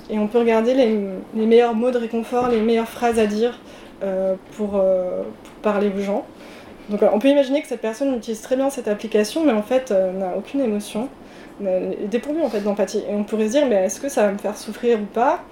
et 0.09 0.19
on 0.19 0.27
peut 0.27 0.39
regarder 0.39 0.73
les, 0.73 1.45
meilleurs 1.45 1.73
mots 1.73 1.91
de 1.91 1.97
réconfort, 1.97 2.49
les 2.49 2.61
meilleures 2.61 2.89
phrases 2.89 3.19
à 3.19 3.25
dire 3.25 3.59
euh, 4.03 4.35
euh, 4.35 4.35
pour, 4.55 4.81
parler 5.61 5.91
aux 5.95 6.01
gens. 6.01 6.25
Donc 6.89 7.01
on 7.01 7.19
peut 7.19 7.27
imaginer 7.27 7.61
que 7.61 7.67
cette 7.67 7.81
personne 7.81 8.15
utilise 8.15 8.41
très 8.41 8.55
bien 8.55 8.69
cette 8.69 8.87
application, 8.87 9.43
mais 9.43 9.51
en 9.51 9.63
fait 9.63 9.91
n'a 9.91 10.37
aucune 10.37 10.61
émotion, 10.61 11.09
est 11.65 12.07
dépourvue 12.07 12.41
en 12.41 12.49
fait 12.49 12.61
d'empathie. 12.61 13.03
Et 13.09 13.13
on 13.13 13.23
pourrait 13.23 13.47
se 13.47 13.51
dire, 13.51 13.67
mais 13.67 13.85
est-ce 13.85 13.99
que 13.99 14.09
ça 14.09 14.23
va 14.23 14.31
me 14.31 14.37
faire 14.37 14.57
souffrir 14.57 14.99
ou 15.01 15.05
pas 15.05 15.43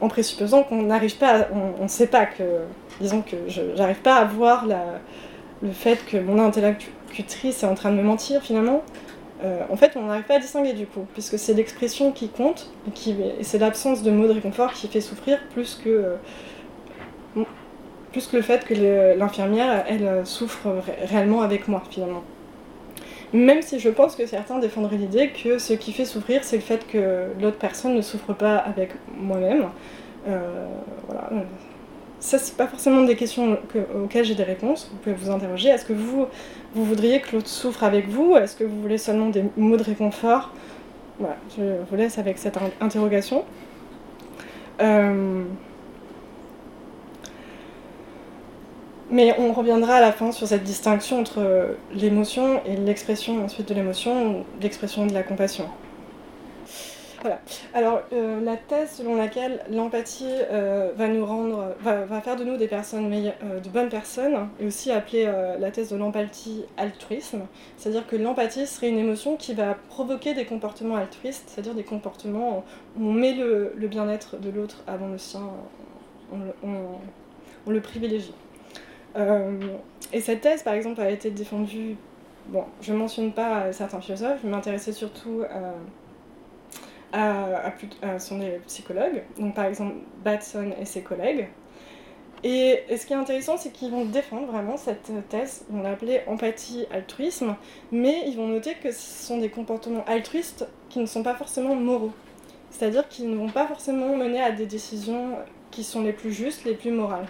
En 0.00 0.08
présupposant 0.08 0.62
qu'on 0.62 0.82
n'arrive 0.82 1.16
pas, 1.16 1.48
on 1.78 1.84
ne 1.84 1.88
sait 1.88 2.08
pas 2.08 2.26
que, 2.26 2.42
disons 3.00 3.22
que 3.22 3.36
je 3.48 3.62
n'arrive 3.76 4.00
pas 4.00 4.16
à 4.16 4.24
voir 4.24 4.66
le 4.66 5.72
fait 5.72 6.04
que 6.06 6.16
mon 6.16 6.38
interlocutrice 6.40 7.62
est 7.62 7.66
en 7.66 7.74
train 7.74 7.90
de 7.90 7.96
me 7.96 8.02
mentir 8.02 8.42
finalement, 8.42 8.82
euh, 9.42 9.62
en 9.70 9.76
fait 9.76 9.92
on 9.96 10.02
n'arrive 10.02 10.24
pas 10.24 10.34
à 10.34 10.38
distinguer 10.38 10.74
du 10.74 10.86
coup, 10.86 11.06
puisque 11.14 11.38
c'est 11.38 11.54
l'expression 11.54 12.12
qui 12.12 12.28
compte, 12.28 12.70
et, 13.06 13.42
c'est 13.42 13.58
l'absence 13.58 14.02
de 14.02 14.10
mots 14.10 14.26
de 14.26 14.32
réconfort 14.32 14.72
qui 14.72 14.86
fait 14.88 15.00
souffrir 15.00 15.38
plus 15.54 15.80
que, 15.82 15.88
euh, 15.88 16.16
plus 18.12 18.26
que 18.26 18.36
le 18.36 18.42
fait 18.42 18.64
que 18.64 18.74
l'infirmière, 19.18 19.84
elle, 19.88 20.06
euh, 20.06 20.24
souffre 20.24 20.68
réellement 21.04 21.42
avec 21.42 21.68
moi 21.68 21.82
finalement. 21.90 22.22
Même 23.32 23.62
si 23.62 23.78
je 23.78 23.88
pense 23.88 24.16
que 24.16 24.26
certains 24.26 24.58
défendraient 24.58 24.96
l'idée 24.96 25.30
que 25.30 25.58
ce 25.58 25.74
qui 25.74 25.92
fait 25.92 26.04
souffrir, 26.04 26.42
c'est 26.42 26.56
le 26.56 26.62
fait 26.62 26.84
que 26.86 27.26
l'autre 27.40 27.58
personne 27.58 27.94
ne 27.94 28.02
souffre 28.02 28.32
pas 28.32 28.56
avec 28.56 28.90
moi-même. 29.16 29.68
voilà 30.26 31.30
ça, 32.20 32.36
c'est 32.38 32.54
pas 32.54 32.66
forcément 32.66 33.02
des 33.02 33.16
questions 33.16 33.58
auxquelles 34.04 34.26
j'ai 34.26 34.34
des 34.34 34.44
réponses. 34.44 34.90
Vous 34.92 34.98
pouvez 34.98 35.14
vous 35.14 35.30
interroger. 35.30 35.70
Est-ce 35.70 35.86
que 35.86 35.94
vous, 35.94 36.26
vous 36.74 36.84
voudriez 36.84 37.20
que 37.20 37.34
l'autre 37.34 37.48
souffre 37.48 37.82
avec 37.82 38.08
vous? 38.08 38.36
Est-ce 38.36 38.56
que 38.56 38.64
vous 38.64 38.80
voulez 38.82 38.98
seulement 38.98 39.30
des 39.30 39.42
mots 39.56 39.78
de 39.78 39.82
réconfort? 39.82 40.52
Voilà, 41.18 41.36
je 41.56 41.62
vous 41.88 41.96
laisse 41.96 42.18
avec 42.18 42.36
cette 42.36 42.58
interrogation. 42.80 43.42
Euh, 44.82 45.44
mais 49.10 49.34
on 49.38 49.52
reviendra 49.52 49.96
à 49.96 50.00
la 50.00 50.12
fin 50.12 50.32
sur 50.32 50.46
cette 50.46 50.64
distinction 50.64 51.20
entre 51.20 51.76
l'émotion 51.92 52.60
et 52.66 52.76
l'expression 52.76 53.44
ensuite 53.44 53.68
de 53.68 53.74
l'émotion, 53.74 54.44
l'expression 54.60 55.06
de 55.06 55.12
la 55.12 55.22
compassion. 55.22 55.66
Voilà. 57.20 57.38
Alors, 57.74 58.00
euh, 58.14 58.40
la 58.40 58.56
thèse 58.56 58.92
selon 58.92 59.14
laquelle 59.14 59.62
l'empathie 59.70 60.24
euh, 60.50 60.92
va 60.96 61.06
nous 61.06 61.26
rendre, 61.26 61.74
va, 61.80 62.20
faire 62.22 62.36
de 62.36 62.44
nous 62.44 62.56
des 62.56 62.66
personnes 62.66 63.12
euh, 63.12 63.60
de 63.60 63.68
bonnes 63.68 63.90
personnes, 63.90 64.48
est 64.58 64.64
aussi 64.64 64.90
appelée 64.90 65.30
la 65.58 65.70
thèse 65.70 65.90
de 65.90 65.96
l'empathie 65.96 66.64
altruisme. 66.78 67.42
C'est-à-dire 67.76 68.06
que 68.06 68.16
l'empathie 68.16 68.66
serait 68.66 68.88
une 68.88 68.98
émotion 68.98 69.36
qui 69.36 69.52
va 69.52 69.76
provoquer 69.88 70.32
des 70.32 70.46
comportements 70.46 70.96
altruistes, 70.96 71.44
c'est-à-dire 71.48 71.74
des 71.74 71.84
comportements 71.84 72.64
où 72.98 73.08
on 73.08 73.12
met 73.12 73.34
le, 73.34 73.74
bien-être 73.76 74.38
de 74.38 74.48
l'autre 74.48 74.82
avant 74.86 75.08
le 75.08 75.18
sien, 75.18 75.42
on, 76.32 77.70
le 77.70 77.80
privilégie. 77.80 78.32
Et 79.16 80.20
cette 80.20 80.40
thèse, 80.40 80.62
par 80.62 80.74
exemple, 80.74 81.00
a 81.00 81.10
été 81.10 81.30
défendue. 81.30 81.96
Bon, 82.48 82.64
je 82.80 82.92
ne 82.92 82.98
mentionne 82.98 83.32
pas 83.32 83.72
certains 83.72 84.00
philosophes, 84.00 84.40
je 84.42 84.48
m'intéressais 84.48 84.92
surtout 84.92 85.42
à 85.48 85.74
à, 87.12 88.18
sont 88.18 88.38
des 88.38 88.60
psychologues, 88.66 89.22
donc 89.38 89.54
par 89.54 89.66
exemple 89.66 89.94
Batson 90.24 90.72
et 90.80 90.84
ses 90.84 91.02
collègues. 91.02 91.48
Et, 92.42 92.84
ce 92.96 93.04
qui 93.04 93.12
est 93.12 93.16
intéressant, 93.16 93.58
c'est 93.58 93.70
qu'ils 93.70 93.90
vont 93.90 94.06
défendre 94.06 94.46
vraiment 94.46 94.78
cette 94.78 95.10
thèse, 95.28 95.64
ils 95.68 95.76
vont 95.76 95.82
l'appeler 95.82 96.22
empathie 96.26 96.86
altruisme, 96.90 97.54
mais 97.92 98.22
ils 98.26 98.36
vont 98.36 98.48
noter 98.48 98.74
que 98.82 98.92
ce 98.92 99.26
sont 99.26 99.38
des 99.38 99.50
comportements 99.50 100.04
altruistes 100.06 100.66
qui 100.88 101.00
ne 101.00 101.06
sont 101.06 101.22
pas 101.22 101.34
forcément 101.34 101.74
moraux. 101.74 102.12
C'est-à-dire 102.70 103.08
qu'ils 103.08 103.28
ne 103.28 103.36
vont 103.36 103.50
pas 103.50 103.66
forcément 103.66 104.16
mener 104.16 104.40
à 104.40 104.52
des 104.52 104.64
décisions 104.64 105.36
qui 105.70 105.84
sont 105.84 106.02
les 106.02 106.12
plus 106.12 106.32
justes, 106.32 106.64
les 106.64 106.74
plus 106.74 106.92
morales. 106.92 107.26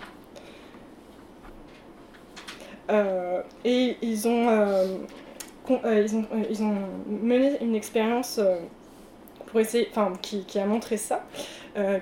Euh, 2.91 3.43
et 3.65 3.97
ils 4.03 4.27
ont, 4.27 4.49
euh, 4.49 4.87
euh, 5.71 6.07
ils, 6.51 6.63
ont, 6.63 6.75
mené 7.07 7.57
une 7.61 7.75
expérience 7.75 8.41
qui, 10.23 10.59
a 10.59 10.67
montré 10.67 10.97
ça, 10.97 11.25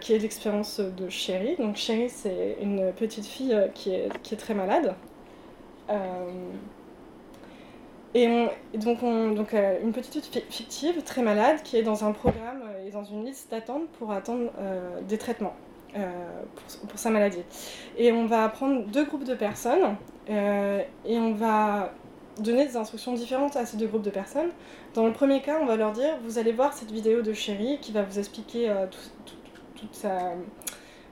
qui 0.00 0.14
est 0.14 0.18
l'expérience 0.18 0.80
de 0.80 1.08
Chérie. 1.08 1.56
Donc 1.56 1.76
Chérie, 1.76 2.10
c'est 2.10 2.56
une 2.62 2.92
petite 2.92 3.26
fille 3.26 3.56
qui 3.74 3.92
est, 3.92 4.36
très 4.36 4.54
malade. 4.54 4.94
Et 8.14 8.26
donc, 8.74 9.02
on, 9.02 9.32
donc 9.32 9.52
une 9.52 9.92
petite 9.92 10.24
fille 10.24 10.44
fictive, 10.48 11.02
très 11.02 11.22
malade, 11.22 11.62
qui 11.62 11.76
est 11.76 11.82
dans 11.82 12.04
un 12.04 12.12
programme 12.12 12.62
et 12.86 12.90
dans 12.90 13.04
une 13.04 13.24
liste 13.24 13.50
d'attente 13.50 13.88
pour 13.98 14.12
attendre 14.12 14.50
des 15.06 15.18
traitements 15.18 15.56
pour, 15.92 16.88
pour, 16.88 16.98
sa 16.98 17.10
maladie. 17.10 17.42
Et 17.96 18.12
on 18.12 18.26
va 18.26 18.48
prendre 18.48 18.86
deux 18.86 19.04
groupes 19.04 19.24
de 19.24 19.34
personnes 19.34 19.96
et 20.28 21.18
on 21.18 21.32
va 21.34 21.92
donner 22.38 22.66
des 22.66 22.76
instructions 22.76 23.14
différentes 23.14 23.56
à 23.56 23.66
ces 23.66 23.76
deux 23.76 23.86
groupes 23.86 24.02
de 24.02 24.10
personnes. 24.10 24.50
Dans 24.94 25.06
le 25.06 25.12
premier 25.12 25.40
cas, 25.40 25.58
on 25.60 25.66
va 25.66 25.76
leur 25.76 25.92
dire 25.92 26.16
vous 26.24 26.38
allez 26.38 26.52
voir 26.52 26.72
cette 26.72 26.90
vidéo 26.90 27.22
de 27.22 27.32
Chéri 27.32 27.78
qui 27.80 27.92
va 27.92 28.02
vous 28.02 28.18
expliquer 28.18 28.72
toute 29.76 29.94
sa 29.94 30.32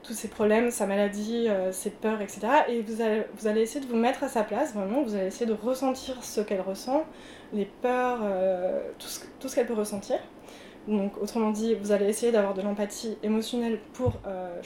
tous 0.07 0.13
ses 0.13 0.29
problèmes, 0.29 0.71
sa 0.71 0.85
maladie, 0.85 1.47
euh, 1.49 1.71
ses 1.71 1.89
peurs, 1.89 2.21
etc. 2.21 2.47
Et 2.69 2.81
vous 2.81 3.01
allez, 3.01 3.61
essayer 3.61 3.85
de 3.85 3.89
vous 3.89 3.97
mettre 3.97 4.23
à 4.23 4.29
sa 4.29 4.43
place, 4.43 4.73
vraiment, 4.73 5.03
vous 5.03 5.15
allez 5.15 5.27
essayer 5.27 5.45
de 5.45 5.53
ressentir 5.53 6.23
ce 6.23 6.39
qu'elle 6.39 6.61
ressent, 6.61 7.03
les 7.53 7.65
peurs, 7.65 8.19
euh, 8.23 8.79
tout 8.97 9.07
tout 9.39 9.49
ce 9.49 9.55
qu'elle 9.55 9.67
peut 9.67 9.73
ressentir. 9.73 10.17
Donc, 10.87 11.13
autrement 11.21 11.51
dit, 11.51 11.75
vous 11.75 11.91
allez 11.91 12.05
essayer 12.05 12.31
d'avoir 12.31 12.53
de 12.53 12.61
l'empathie 12.61 13.17
émotionnelle 13.23 13.79
pour 13.93 14.13
euh. 14.25 14.61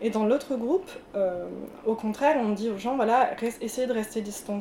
Et 0.00 0.10
dans 0.10 0.24
l'autre 0.24 0.56
groupe, 0.56 0.90
euh, 1.14 1.46
au 1.86 1.94
contraire, 1.94 2.36
on 2.40 2.50
dit 2.50 2.70
aux 2.70 2.78
gens 2.78 2.96
voilà, 2.96 3.30
essayez 3.60 3.86
de 3.86 3.92
rester 3.92 4.20
distant, 4.20 4.60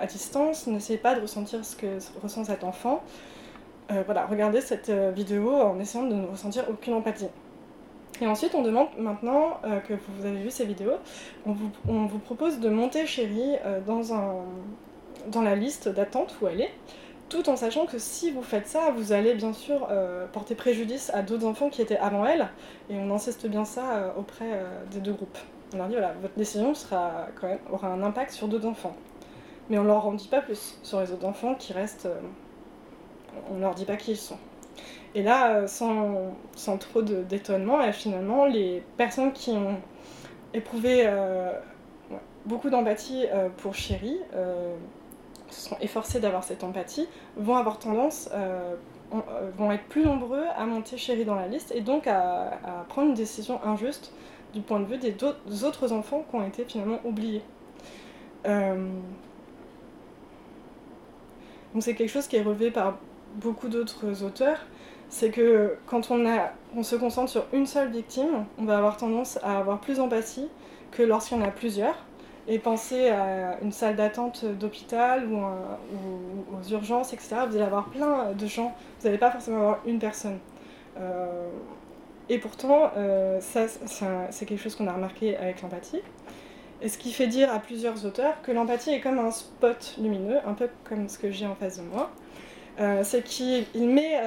à 0.00 0.06
distance, 0.06 0.66
n'essayez 0.66 0.98
pas 0.98 1.14
de 1.14 1.20
ressentir 1.20 1.64
ce 1.64 1.76
que 1.76 1.86
ressent 2.22 2.44
cet 2.44 2.64
enfant. 2.64 3.02
voilà, 3.88 4.26
regardez 4.26 4.60
cette 4.60 4.90
vidéo 4.90 5.52
en 5.52 5.78
essayant 5.78 6.06
de 6.06 6.14
ne 6.14 6.26
ressentir 6.26 6.64
aucune 6.68 6.94
empathie. 6.94 7.28
Et 8.20 8.26
ensuite, 8.26 8.54
on 8.54 8.62
demande 8.62 8.88
maintenant 8.98 9.60
euh, 9.64 9.80
que 9.80 9.94
vous 9.94 10.26
avez 10.26 10.42
vu 10.42 10.50
ces 10.50 10.66
vidéos, 10.66 10.92
on 11.46 11.52
vous, 11.52 12.18
propose 12.18 12.60
de 12.60 12.68
monter 12.68 13.06
Chérie 13.06 13.56
euh, 13.64 13.80
dans 13.80 15.42
la 15.42 15.56
liste 15.56 15.88
d'attente 15.88 16.36
où 16.40 16.46
elle 16.46 16.60
est, 16.60 16.72
tout 17.30 17.48
en 17.48 17.56
sachant 17.56 17.86
que 17.86 17.98
si 17.98 18.30
vous 18.30 18.42
faites 18.42 18.66
ça, 18.66 18.90
vous 18.94 19.12
allez 19.12 19.34
bien 19.34 19.54
sûr 19.54 19.88
euh, 19.90 20.26
porter 20.26 20.54
préjudice 20.54 21.10
à 21.14 21.22
d'autres 21.22 21.46
enfants 21.46 21.70
qui 21.70 21.80
étaient 21.80 21.96
avant 21.96 22.26
elle, 22.26 22.48
et 22.90 22.96
on 22.96 23.10
insiste 23.14 23.46
bien 23.46 23.64
ça 23.64 24.14
auprès 24.18 24.62
des 24.90 25.00
deux 25.00 25.12
groupes. 25.12 25.38
On 25.72 25.78
leur 25.78 25.88
dit 25.88 25.94
voilà, 25.94 26.12
votre 26.20 26.36
décision 26.36 26.72
quand 26.90 27.46
même, 27.46 27.58
aura 27.72 27.88
un 27.88 28.02
impact 28.02 28.32
sur 28.32 28.48
d'autres 28.48 28.66
enfants. 28.66 28.96
Mais 29.70 29.78
on 29.78 29.84
leur 29.84 30.04
en 30.06 30.12
dit 30.12 30.28
pas 30.28 30.42
plus 30.42 30.78
sur 30.82 31.00
les 31.00 31.12
autres 31.12 31.24
enfants 31.24 31.54
qui 31.54 31.72
restent. 31.72 32.08
on 33.50 33.58
leur 33.58 33.74
dit 33.74 33.86
pas 33.86 33.96
qui 33.96 34.10
ils 34.10 34.16
sont. 34.16 34.38
Et 35.14 35.22
là, 35.22 35.56
euh, 35.56 35.66
sans, 35.66 36.34
sans 36.54 36.78
trop 36.78 37.02
d'étonnement, 37.02 37.80
finalement, 37.92 38.46
les 38.46 38.82
personnes 38.96 39.32
qui 39.32 39.50
ont 39.50 39.76
éprouvé 40.54 41.02
euh, 41.04 41.52
beaucoup 42.46 42.70
d'empathie 42.70 43.26
euh, 43.32 43.48
pour 43.56 43.74
Chéri, 43.74 44.16
se 45.50 45.68
sont 45.68 45.76
efforcées 45.80 46.20
d'avoir 46.20 46.44
cette 46.44 46.64
empathie, 46.64 47.08
vont 47.36 47.56
avoir 47.56 47.78
tendance, 47.78 48.28
vont 49.56 49.72
être 49.72 49.84
plus 49.84 50.04
nombreux 50.04 50.44
à 50.56 50.64
monter 50.66 50.96
Chéri 50.96 51.24
dans 51.24 51.34
la 51.34 51.48
liste 51.48 51.72
et 51.74 51.80
donc 51.80 52.06
à, 52.06 52.58
à 52.64 52.84
prendre 52.88 53.08
une 53.08 53.14
décision 53.14 53.60
injuste 53.64 54.12
du 54.52 54.60
point 54.60 54.80
de 54.80 54.86
vue 54.86 54.98
des 54.98 55.14
autres 55.64 55.92
enfants 55.92 56.24
qui 56.28 56.36
ont 56.36 56.46
été 56.46 56.64
finalement 56.64 57.00
oubliés. 57.04 57.42
donc 58.44 58.52
c'est 61.80 61.94
quelque 61.94 62.10
chose 62.10 62.28
qui 62.28 62.36
est 62.36 62.42
relevé 62.42 62.70
par 62.70 62.98
beaucoup 63.36 63.68
d'autres 63.68 64.22
auteurs 64.22 64.58
c'est 65.10 65.30
que 65.30 65.76
quand 65.86 66.10
on, 66.10 66.24
a, 66.26 66.52
on 66.74 66.82
se 66.82 66.96
concentre 66.96 67.30
sur 67.30 67.44
une 67.52 67.66
seule 67.66 67.90
victime, 67.90 68.46
on 68.58 68.64
va 68.64 68.78
avoir 68.78 68.96
tendance 68.96 69.38
à 69.42 69.58
avoir 69.58 69.80
plus 69.80 69.96
d'empathie 69.96 70.48
que 70.92 71.02
lorsqu'il 71.02 71.36
y 71.36 71.40
en 71.40 71.44
a 71.44 71.50
plusieurs. 71.50 71.96
Et 72.52 72.58
penser 72.58 73.10
à 73.10 73.58
une 73.62 73.70
salle 73.70 73.94
d'attente 73.94 74.44
d'hôpital 74.44 75.24
ou, 75.30 75.38
aux 75.38 76.68
urgences, 76.72 77.12
etc. 77.12 77.36
Vous 77.48 77.54
allez 77.54 77.64
avoir 77.64 77.90
plein 77.90 78.32
de 78.32 78.46
gens, 78.46 78.74
vous 78.98 79.06
n'allez 79.06 79.18
pas 79.18 79.30
forcément 79.30 79.58
avoir 79.58 79.78
une 79.86 80.00
personne. 80.00 80.40
Euh, 80.98 81.48
et 82.28 82.38
pourtant, 82.38 82.90
euh, 82.96 83.40
ça, 83.40 83.66
c'est 84.30 84.46
quelque 84.46 84.60
chose 84.60 84.74
qu'on 84.74 84.88
a 84.88 84.92
remarqué 84.92 85.36
avec 85.36 85.62
l'empathie. 85.62 86.02
Et 86.82 86.88
ce 86.88 86.98
qui 86.98 87.12
fait 87.12 87.28
dire 87.28 87.52
à 87.52 87.60
plusieurs 87.60 88.04
auteurs 88.04 88.42
que 88.42 88.50
l'empathie 88.50 88.90
est 88.90 89.00
comme 89.00 89.20
un 89.20 89.30
spot 89.30 89.96
lumineux, 90.00 90.38
un 90.44 90.54
peu 90.54 90.68
comme 90.88 91.08
ce 91.08 91.18
que 91.18 91.30
j'ai 91.30 91.46
en 91.46 91.54
face 91.54 91.78
de 91.78 91.82
moi. 91.82 92.10
Euh, 92.80 93.02
c'est 93.04 93.22
qu'il 93.22 93.66
met 93.74 94.18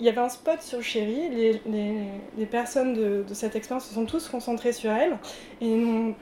il 0.00 0.06
y 0.06 0.08
avait 0.08 0.20
un 0.20 0.28
spot 0.28 0.60
sur 0.62 0.82
Chérie, 0.82 1.28
les, 1.66 2.46
personnes 2.46 2.94
de, 2.94 3.24
cette 3.32 3.54
expérience 3.54 3.84
se 3.86 3.94
sont 3.94 4.06
tous 4.06 4.28
concentrées 4.28 4.72
sur 4.72 4.90
elle 4.90 5.18
et 5.60 5.76
n'ont 5.76 6.14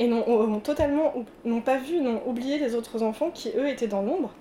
n'ont 0.00 0.60
totalement 0.60 1.14
n'ont 1.44 1.60
pas 1.60 1.78
vu, 1.78 2.00
n'ont 2.00 2.20
oublié 2.26 2.58
les 2.58 2.74
autres 2.74 3.02
enfants 3.02 3.30
qui 3.30 3.50
eux 3.56 3.68
étaient 3.68 3.86
dans 3.86 4.02
l'ombre. 4.02 4.34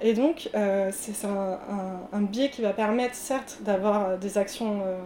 Et 0.00 0.14
donc 0.14 0.48
euh, 0.54 0.90
c'est 0.92 1.26
un, 1.26 2.20
biais 2.22 2.50
qui 2.50 2.62
va 2.62 2.72
permettre 2.72 3.14
certes 3.14 3.58
d'avoir 3.62 4.16
des 4.18 4.38
actions 4.38 4.80
euh, 4.84 4.98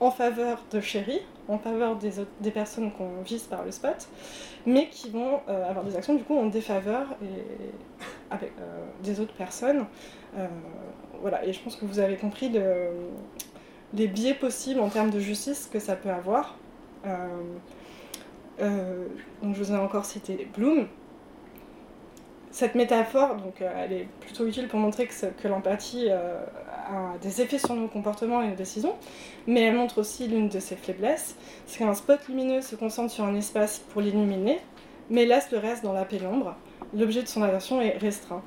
en 0.00 0.10
faveur 0.10 0.62
de 0.72 0.80
Chérie, 0.80 1.22
en 1.48 1.58
faveur 1.58 1.96
des, 1.96 2.50
personnes 2.50 2.90
qu'on 2.92 3.22
vise 3.24 3.44
par 3.44 3.64
le 3.64 3.70
spot, 3.70 4.08
mais 4.66 4.88
qui 4.88 5.08
vont 5.08 5.40
euh, 5.48 5.70
avoir 5.70 5.84
des 5.84 5.96
actions 5.96 6.14
du 6.14 6.24
coup 6.24 6.36
en 6.36 6.46
défaveur 6.46 7.06
des 9.02 9.20
autres 9.20 9.34
personnes 9.34 9.86
voilà, 11.20 11.44
et 11.44 11.52
je 11.52 11.60
pense 11.60 11.76
que 11.76 11.84
vous 11.84 11.98
avez 11.98 12.16
compris 12.16 12.50
les 13.94 14.08
biais 14.08 14.34
possibles 14.34 14.80
en 14.80 14.88
termes 14.88 15.10
de 15.10 15.20
justice 15.20 15.68
que 15.72 15.78
ça 15.78 15.96
peut 15.96 16.10
avoir. 16.10 16.56
Euh, 17.06 17.28
euh, 18.60 19.06
je 19.42 19.62
vous 19.62 19.72
ai 19.72 19.76
encore 19.76 20.04
cité 20.04 20.48
Bloom. 20.56 20.86
Cette 22.50 22.76
métaphore, 22.76 23.36
donc, 23.36 23.60
euh, 23.60 23.70
elle 23.76 23.92
est 23.92 24.08
plutôt 24.20 24.46
utile 24.46 24.68
pour 24.68 24.78
montrer 24.78 25.08
que, 25.08 25.48
l'empathie 25.48 26.08
a 26.08 27.18
des 27.20 27.40
effets 27.40 27.58
sur 27.58 27.74
nos 27.74 27.88
comportements 27.88 28.42
et 28.42 28.48
nos 28.48 28.54
décisions, 28.54 28.94
mais 29.48 29.62
elle 29.62 29.74
montre 29.74 29.98
aussi 29.98 30.28
l'une 30.28 30.48
de 30.48 30.60
ses 30.60 30.76
faiblesses, 30.76 31.34
c'est 31.66 31.78
qu'un 31.78 31.94
spot 31.94 32.20
lumineux 32.28 32.60
se 32.60 32.76
concentre 32.76 33.10
sur 33.10 33.24
un 33.24 33.34
espace 33.34 33.78
pour 33.78 34.02
l'illuminer, 34.02 34.60
mais 35.10 35.24
laisse 35.24 35.50
le 35.50 35.58
reste 35.58 35.82
dans 35.82 35.92
la 35.92 36.04
pénombre. 36.04 36.54
L'objet 36.94 37.22
de 37.22 37.28
son 37.28 37.42
attention 37.42 37.80
est 37.80 37.98
restreint. 37.98 38.42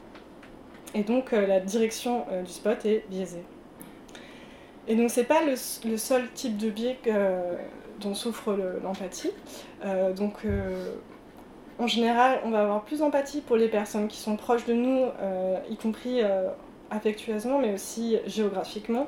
Et 0.94 1.04
donc 1.04 1.34
euh, 1.34 1.46
la 1.46 1.60
direction 1.60 2.26
euh, 2.32 2.44
du 2.44 2.52
spot 2.52 2.86
est 2.86 3.06
biaisée. 3.10 3.44
Et 4.88 4.96
donc 4.96 5.10
c'est 5.10 5.26
pas 5.26 5.42
le, 5.44 5.56
seul 5.98 6.32
type 6.34 6.58
de 6.58 6.70
biais 6.70 6.98
dont 8.00 8.16
souffre 8.16 8.58
l'empathie. 8.82 9.32
Euh, 9.84 10.14
donc 10.14 10.46
en 11.78 11.88
général, 11.88 12.40
on 12.46 12.52
va 12.52 12.62
avoir 12.62 12.84
plus 12.84 13.00
d'empathie 13.00 13.42
pour 13.42 13.58
les 13.58 13.68
personnes 13.68 14.08
qui 14.08 14.18
sont 14.18 14.38
proches 14.38 14.66
de 14.66 14.72
nous, 14.72 15.08
y 15.70 15.76
compris 15.76 16.22
affectueusement, 16.90 17.60
mais 17.60 17.74
aussi 17.74 18.18
géographiquement. 18.28 19.08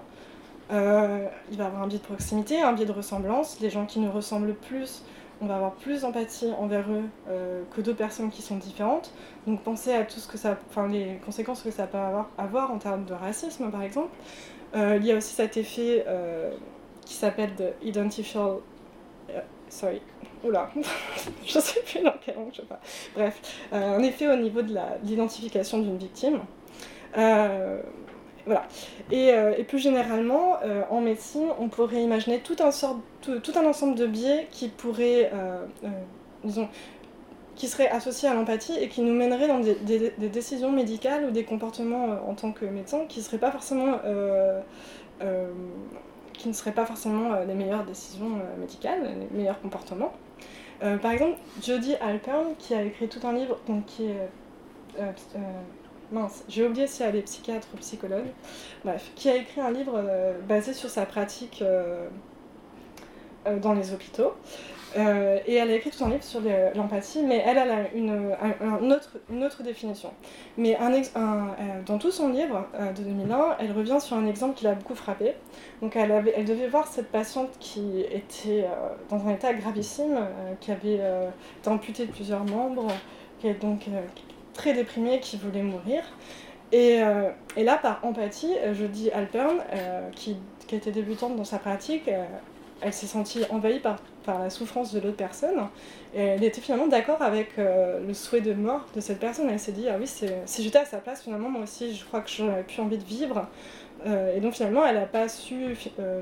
il 0.69 0.75
va 0.75 1.29
y 1.51 1.61
avoir 1.61 1.83
un 1.83 1.87
biais 1.87 1.99
de 1.99 2.03
proximité, 2.03 2.59
un 2.61 2.73
biais 2.73 2.85
de 2.85 2.91
ressemblance. 2.91 3.61
Les 3.61 3.69
gens 3.69 3.85
qui 3.85 4.01
nous 4.01 4.11
ressemblent 4.11 4.55
plus 4.55 5.05
on 5.41 5.45
va 5.45 5.55
avoir 5.55 5.73
plus 5.73 6.01
d'empathie 6.01 6.51
envers 6.57 6.89
eux 6.91 7.03
euh, 7.29 7.63
que 7.75 7.81
d'autres 7.81 7.97
personnes 7.97 8.29
qui 8.29 8.41
sont 8.41 8.57
différentes. 8.57 9.13
Donc 9.47 9.61
pensez 9.63 9.93
à 9.93 10.03
tout 10.03 10.19
ce 10.19 10.27
que 10.27 10.37
ça, 10.37 10.57
enfin 10.69 10.87
les 10.87 11.19
conséquences 11.25 11.61
que 11.61 11.71
ça 11.71 11.87
peut 11.87 11.97
avoir, 12.37 12.71
en 12.71 12.77
termes 12.77 13.05
de 13.05 13.13
racisme 13.13 13.71
par 13.71 13.83
exemple. 13.83 14.15
Euh, 14.75 14.97
il 14.99 15.05
y 15.05 15.11
a 15.11 15.15
aussi 15.15 15.33
cet 15.33 15.57
effet 15.57 16.05
euh, 16.07 16.51
qui 17.05 17.15
s'appelle 17.15 17.55
de 17.55 17.71
identifiable, 17.81 18.59
sorry, 19.69 20.01
oula, 20.43 20.69
je 21.45 21.59
sais 21.59 21.81
plus 21.81 22.03
dans 22.03 22.13
quel 22.23 22.35
langue, 22.35 22.49
je 22.51 22.61
sais 22.61 22.67
pas. 22.67 22.79
Bref, 23.15 23.39
un 23.71 24.03
effet 24.03 24.27
au 24.27 24.35
niveau 24.35 24.61
de 24.61 24.75
l'identification 25.03 25.79
d'une 25.79 25.97
victime. 25.97 26.41
Euh, 29.11 29.53
et, 29.57 29.63
plus 29.63 29.79
généralement, 29.79 30.57
euh, 30.63 30.83
en 30.89 31.01
médecine, 31.01 31.47
on 31.59 31.67
pourrait 31.67 32.01
imaginer 32.01 32.39
tout 32.39 32.55
un, 32.59 33.65
ensemble 33.65 33.95
de 33.95 34.07
biais 34.07 34.47
qui 34.51 34.69
pourraient, 34.69 35.31
euh, 35.33 35.65
disons, 36.43 36.67
qui 37.55 37.67
seraient 37.67 37.89
associés 37.89 38.29
à 38.29 38.33
l'empathie 38.33 38.77
et 38.79 38.87
qui 38.87 39.01
nous 39.01 39.13
mèneraient 39.13 39.47
dans 39.47 39.59
des, 39.59 40.11
décisions 40.29 40.71
médicales 40.71 41.25
ou 41.25 41.31
des 41.31 41.43
comportements 41.43 42.17
en 42.27 42.33
tant 42.33 42.51
que 42.51 42.65
médecin 42.65 43.05
qui 43.07 43.21
seraient 43.21 43.37
pas 43.37 43.51
forcément 43.51 43.99
ne 46.45 46.53
seraient 46.53 46.71
pas 46.71 46.85
forcément 46.85 47.31
les 47.45 47.53
meilleures 47.53 47.83
décisions 47.83 48.39
médicales, 48.59 49.01
les 49.03 49.37
meilleurs 49.37 49.59
comportements. 49.59 50.13
par 50.79 51.11
exemple, 51.11 51.37
Jodie 51.61 51.95
Alpern, 51.95 52.55
qui 52.57 52.73
a 52.73 52.81
écrit 52.81 53.09
tout 53.09 53.27
un 53.27 53.33
livre 53.33 53.59
qui 53.85 54.05
est 54.05 54.29
mince, 56.11 56.43
j'ai 56.47 56.65
oublié 56.65 56.87
si 56.87 57.03
elle 57.03 57.15
est 57.15 57.21
psychiatre 57.21 57.67
ou 57.73 57.77
psychologue, 57.77 58.27
bref, 58.83 59.11
qui 59.15 59.29
a 59.29 59.35
écrit 59.35 59.61
un 59.61 59.71
livre 59.71 59.93
euh, 59.95 60.33
basé 60.47 60.73
sur 60.73 60.89
sa 60.89 61.05
pratique 61.05 61.61
euh, 61.61 62.07
euh, 63.47 63.59
dans 63.59 63.73
les 63.73 63.93
hôpitaux. 63.93 64.33
et 64.95 65.53
elle 65.53 65.69
a 65.69 65.75
écrit 65.75 65.91
tout 65.91 66.03
un 66.03 66.09
livre 66.09 66.23
sur 66.23 66.41
l'empathie, 66.73 67.21
mais 67.21 67.43
elle, 67.45 67.59
a 67.59 67.91
une, 67.93 68.33
autre, 69.43 69.61
définition. 69.61 70.11
Mais 70.57 70.75
dans 71.85 71.99
tout 71.99 72.09
son 72.09 72.29
livre 72.29 72.65
de 72.97 73.03
2001, 73.03 73.57
elle 73.59 73.71
revient 73.71 74.01
sur 74.01 74.17
un 74.17 74.25
exemple 74.25 74.55
qui 74.55 74.63
l'a 74.63 74.73
beaucoup 74.73 74.95
frappé. 74.95 75.35
Donc 75.83 75.95
elle, 75.95 76.43
devait 76.43 76.67
voir 76.67 76.87
cette 76.87 77.11
patiente 77.11 77.51
qui 77.59 78.01
était 78.11 78.65
dans 79.09 79.27
un 79.27 79.33
état 79.33 79.53
gravissime, 79.53 80.27
qui 80.59 80.71
avait 80.71 80.99
été 81.59 81.69
amputée 81.69 82.07
de 82.07 82.11
plusieurs 82.11 82.43
membres, 82.45 82.87
qui, 83.39 83.53
donc, 83.53 83.85
très 84.59 84.73
déprimée 84.73 85.21
qui 85.21 85.37
voulait 85.37 85.63
mourir. 85.63 86.03
Et, 86.73 87.01
euh, 87.01 87.29
et 87.55 87.63
là, 87.63 87.77
par 87.77 88.03
empathie, 88.03 88.53
euh, 88.59 88.73
je 88.73 88.85
dis 88.85 89.09
Alpern, 89.09 89.57
euh, 89.73 90.09
qui, 90.11 90.35
qui, 90.67 90.75
était 90.75 90.91
débutante 90.91 91.37
dans 91.37 91.45
sa 91.45 91.59
pratique, 91.59 92.09
elle 92.81 92.93
s'est 92.93 93.07
sentie 93.07 93.43
envahie 93.49 93.79
par, 93.79 93.99
par 94.25 94.39
la 94.39 94.49
souffrance 94.49 94.93
de 94.93 94.99
l'autre 94.99 95.15
personne. 95.15 95.59
Et 96.13 96.21
elle 96.21 96.43
était 96.43 96.61
finalement 96.61 96.87
d'accord 96.87 97.21
avec 97.21 97.57
le 97.57 98.13
souhait 98.13 98.41
de 98.41 98.53
mort 98.53 98.85
de 98.95 98.99
cette 99.01 99.19
personne. 99.19 99.49
Elle 99.49 99.59
s'est 99.59 99.71
dit, 99.71 99.87
ah 99.89 99.95
oui, 99.99 100.07
si 100.07 100.63
j'étais 100.63 100.77
à 100.77 100.85
sa 100.85 100.97
place, 100.97 101.23
finalement, 101.23 101.49
moi 101.49 101.63
aussi, 101.63 101.95
je 101.95 102.05
crois 102.05 102.21
que 102.21 102.29
j'aurais 102.29 102.63
plus 102.63 102.81
envie 102.81 102.97
de 102.97 103.03
vivre. 103.03 103.47
Et 104.05 104.39
donc 104.39 104.53
finalement, 104.53 104.85
elle 104.85 104.95
n'a 104.95 105.07
pas 105.07 105.27
su 105.27 105.75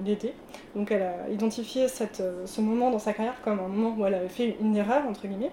l'aider. 0.04 0.34
Donc 0.76 0.92
elle 0.92 1.04
a 1.04 1.30
identifié 1.30 1.90
cette, 1.90 2.24
ce 2.46 2.62
moment 2.62 2.90
dans 2.90 3.00
sa 3.00 3.14
carrière 3.14 3.40
comme 3.44 3.60
un 3.60 3.68
moment 3.68 3.96
où 3.98 4.06
elle 4.06 4.16
avait 4.16 4.30
fait 4.30 4.56
une 4.62 4.78
erreur, 4.78 5.06
entre 5.06 5.28
guillemets. 5.28 5.52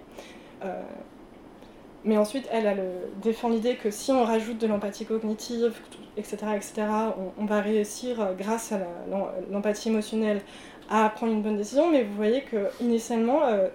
Mais 2.04 2.16
ensuite, 2.18 2.48
elle, 2.52 2.66
a 2.66 2.74
défend 3.22 3.48
l'idée 3.48 3.76
que 3.76 3.90
si 3.90 4.12
on 4.12 4.24
rajoute 4.24 4.58
de 4.58 4.66
l'empathie 4.66 5.06
cognitive, 5.06 5.72
etc., 6.16 6.36
etc., 6.54 6.86
on, 7.38 7.44
va 7.46 7.60
réussir, 7.60 8.34
grâce 8.38 8.72
à 8.72 8.78
l'empathie 9.50 9.88
émotionnelle, 9.88 10.40
à 10.90 11.08
prendre 11.08 11.32
une 11.32 11.42
bonne 11.42 11.56
décision, 11.56 11.90
mais 11.90 12.02
vous 12.02 12.14
voyez 12.14 12.42
que 12.42 12.68
initialement, 12.80 13.40
euh, 13.44 13.68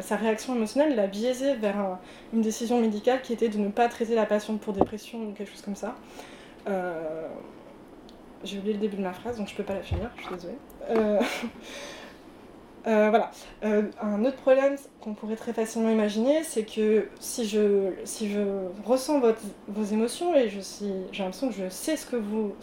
sa 0.00 0.16
réaction 0.16 0.54
émotionnelle 0.54 0.94
l'a 0.94 1.06
biaisé 1.06 1.54
vers 1.54 1.98
une 2.32 2.40
décision 2.40 2.80
médicale 2.80 3.20
qui 3.20 3.32
était 3.32 3.48
de 3.48 3.58
ne 3.58 3.68
pas 3.68 3.88
traiter 3.88 4.14
la 4.14 4.26
patiente 4.26 4.60
pour 4.60 4.72
dépression 4.72 5.18
ou 5.18 5.32
quelque 5.32 5.50
chose 5.50 5.62
comme 5.62 5.76
ça. 5.76 5.96
Euh, 6.68 7.26
j'ai 8.44 8.58
oublié 8.58 8.74
le 8.74 8.80
début 8.80 8.96
de 8.96 9.02
ma 9.02 9.12
phrase, 9.12 9.38
donc 9.38 9.48
je 9.48 9.54
peux 9.54 9.62
pas 9.62 9.74
la 9.74 9.82
finir, 9.82 10.10
je 10.16 10.22
suis 10.22 10.34
désolée. 10.34 10.58
Euh, 10.90 11.20
voilà. 12.86 13.30
un 13.62 14.24
autre 14.24 14.36
problème 14.36 14.76
qu'on 15.00 15.14
pourrait 15.14 15.36
très 15.36 15.52
facilement 15.52 15.90
imaginer, 15.90 16.44
c'est 16.44 16.64
que 16.64 17.08
si 17.18 17.46
je, 17.46 17.92
si 18.04 18.30
je 18.30 18.40
ressens 18.84 19.20
vos 19.68 19.84
émotions 19.84 20.34
et 20.34 20.48
j'ai 20.48 21.22
l'impression 21.22 21.48
que 21.48 21.54
je 21.54 21.68
sais 21.68 21.96
ce 21.96 22.06
que 22.06 22.16
vous, 22.16 22.54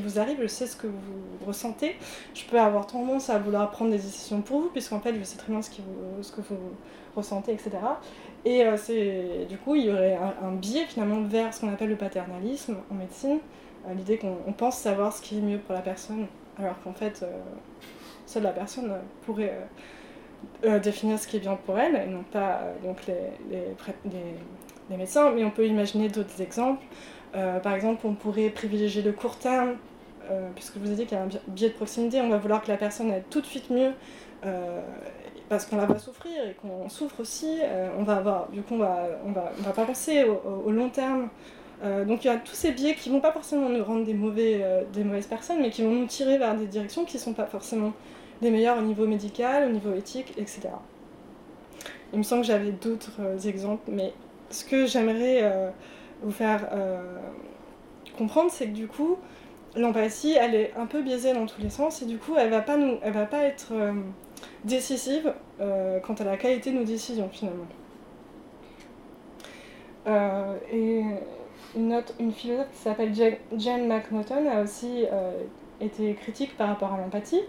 vous 0.00 0.18
arrive, 0.18 0.38
je 0.40 0.46
sais 0.46 0.66
ce 0.66 0.76
que 0.76 0.86
vous 0.86 1.46
ressentez. 1.46 1.96
Je 2.34 2.44
peux 2.44 2.58
avoir 2.58 2.86
tendance 2.86 3.30
à 3.30 3.38
vouloir 3.38 3.70
prendre 3.70 3.90
des 3.90 3.98
décisions 3.98 4.42
pour 4.42 4.60
vous, 4.60 4.68
puisqu'en 4.68 5.00
fait, 5.00 5.14
je 5.14 5.22
sais 5.22 5.36
très 5.36 5.52
bien 5.52 5.62
ce, 5.62 5.70
qui 5.70 5.82
vous, 5.82 6.22
ce 6.22 6.32
que 6.32 6.40
vous 6.40 6.56
ressentez, 7.14 7.52
etc. 7.52 7.70
Et 8.44 8.64
euh, 8.64 8.76
c'est 8.76 9.46
du 9.48 9.56
coup, 9.58 9.74
il 9.74 9.86
y 9.86 9.90
aurait 9.90 10.18
un, 10.42 10.52
biais 10.52 10.84
finalement 10.86 11.22
vers 11.22 11.52
ce 11.52 11.60
qu'on 11.60 11.72
appelle 11.72 11.88
le 11.88 11.96
paternalisme 11.96 12.76
en 12.90 12.94
médecine, 12.94 13.38
euh, 13.88 13.94
l'idée 13.94 14.18
qu'on 14.18 14.52
pense 14.52 14.78
savoir 14.78 15.12
ce 15.12 15.22
qui 15.22 15.38
est 15.38 15.42
mieux 15.42 15.58
pour 15.58 15.74
la 15.74 15.82
personne, 15.82 16.26
alors 16.58 16.78
qu'en 16.82 16.92
fait, 16.92 17.22
euh, 17.22 17.38
seule 18.26 18.42
la 18.42 18.52
personne 18.52 18.92
pourrait 19.24 19.56
définir 20.82 21.18
ce 21.18 21.26
qui 21.26 21.36
est 21.36 21.40
bien 21.40 21.56
pour 21.56 21.78
elle, 21.78 21.96
et 21.96 22.06
non 22.06 22.24
pas 22.30 22.60
donc 22.82 23.06
les, 23.06 24.96
médecins, 24.96 25.30
mais 25.30 25.44
on 25.44 25.50
peut 25.50 25.66
imaginer 25.66 26.08
d'autres 26.08 26.40
exemples. 26.40 26.84
Euh, 27.34 27.58
par 27.60 27.74
exemple, 27.74 28.06
on 28.06 28.14
pourrait 28.14 28.48
privilégier 28.50 29.02
le 29.02 29.12
court 29.12 29.36
terme, 29.36 29.76
euh, 30.30 30.48
puisque 30.54 30.76
vous 30.76 30.90
ai 30.90 30.94
dit 30.94 31.06
qu'il 31.06 31.16
y 31.16 31.20
a 31.20 31.24
un 31.24 31.28
biais 31.48 31.68
de 31.68 31.74
proximité, 31.74 32.20
on 32.20 32.28
va 32.28 32.38
vouloir 32.38 32.62
que 32.62 32.68
la 32.68 32.76
personne 32.76 33.10
aille 33.10 33.24
tout 33.30 33.40
de 33.40 33.46
suite 33.46 33.70
mieux, 33.70 33.92
euh, 34.44 34.80
parce 35.48 35.66
qu'on 35.66 35.76
la 35.76 35.86
voit 35.86 35.98
souffrir 35.98 36.32
et 36.48 36.54
qu'on 36.54 36.88
souffre 36.88 37.20
aussi. 37.20 37.58
on 37.98 38.02
va 38.02 38.16
avoir, 38.16 38.48
du 38.48 38.62
coup, 38.62 38.74
on 38.74 38.78
va, 38.78 39.06
on 39.24 39.32
va, 39.32 39.52
on 39.58 39.62
va 39.62 39.72
pas 39.72 39.84
penser 39.84 40.24
au, 40.24 40.70
long 40.72 40.88
terme. 40.88 41.28
donc 42.04 42.24
il 42.24 42.26
y 42.26 42.30
a 42.30 42.36
tous 42.36 42.54
ces 42.54 42.72
biais 42.72 42.94
qui 42.94 43.10
vont 43.10 43.20
pas 43.20 43.30
forcément 43.30 43.68
nous 43.68 43.84
rendre 43.84 44.04
des, 44.04 44.14
mauvais, 44.14 44.64
des 44.92 45.04
mauvaises 45.04 45.28
personnes, 45.28 45.58
mais 45.60 45.70
qui 45.70 45.82
vont 45.82 45.92
nous 45.92 46.06
tirer 46.06 46.38
vers 46.38 46.56
des 46.56 46.66
directions 46.66 47.04
qui 47.04 47.20
sont 47.20 47.32
pas 47.32 47.46
forcément 47.46 47.92
les 48.42 48.50
meilleures 48.50 48.78
au 48.78 48.82
niveau 48.82 49.06
médical, 49.06 49.68
au 49.68 49.72
niveau 49.72 49.92
éthique, 49.94 50.32
etc. 50.36 50.68
Il 52.12 52.18
me 52.18 52.22
semble 52.22 52.42
que 52.42 52.48
j'avais 52.48 52.72
d'autres 52.72 53.46
exemples, 53.46 53.90
mais 53.90 54.12
ce 54.50 54.64
que 54.64 54.86
j'aimerais 54.86 55.72
vous 56.22 56.30
faire 56.30 56.68
euh, 56.72 57.02
comprendre, 58.16 58.50
c'est 58.50 58.66
que 58.66 58.72
du 58.72 58.86
coup, 58.86 59.16
l'empathie, 59.74 60.32
elle 60.32 60.54
est 60.54 60.72
un 60.76 60.86
peu 60.86 61.02
biaisée 61.02 61.32
dans 61.32 61.46
tous 61.46 61.60
les 61.60 61.70
sens 61.70 62.02
et 62.02 62.06
du 62.06 62.18
coup, 62.18 62.34
elle 62.36 62.50
va 62.50 62.60
pas, 62.60 62.76
va 62.76 63.26
pas 63.26 63.42
être 63.42 63.72
euh, 63.72 63.92
décisive 64.64 65.32
euh, 65.60 66.00
quant 66.00 66.14
à 66.14 66.24
la 66.24 66.36
qualité 66.36 66.70
de 66.70 66.78
nos 66.78 66.84
décisions 66.84 67.28
finalement. 67.30 67.66
et 70.72 71.02
une, 71.76 71.94
autre, 71.94 72.12
une 72.20 72.32
philosophe 72.32 72.70
qui 72.72 72.78
s'appelle 72.78 73.12
Jane 73.12 73.88
McNaughton 73.88 74.46
a 74.48 74.62
aussi 74.62 75.04
été 75.80 76.14
critique 76.14 76.56
par 76.56 76.68
rapport 76.68 76.92
à 76.92 76.98
l'empathie, 76.98 77.40